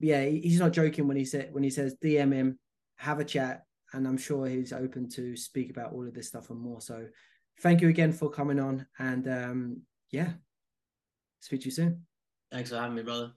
yeah, 0.00 0.24
he's 0.24 0.60
not 0.60 0.72
joking 0.72 1.08
when 1.08 1.16
he 1.16 1.24
said 1.24 1.52
when 1.52 1.64
he 1.64 1.70
says 1.70 1.96
DM 2.02 2.32
him, 2.32 2.58
have 2.96 3.20
a 3.20 3.24
chat, 3.24 3.64
and 3.92 4.06
I'm 4.06 4.18
sure 4.18 4.46
he's 4.46 4.72
open 4.72 5.08
to 5.10 5.36
speak 5.36 5.70
about 5.70 5.92
all 5.92 6.06
of 6.06 6.14
this 6.14 6.28
stuff 6.28 6.50
and 6.50 6.60
more. 6.60 6.80
So 6.80 7.06
thank 7.60 7.80
you 7.80 7.88
again 7.88 8.12
for 8.12 8.30
coming 8.30 8.60
on, 8.60 8.86
and 8.98 9.28
um, 9.28 9.82
yeah, 10.10 10.32
speak 11.40 11.60
to 11.62 11.66
you 11.66 11.72
soon. 11.72 12.06
Thanks 12.50 12.70
for 12.70 12.76
having 12.76 12.94
me, 12.94 13.02
brother. 13.02 13.32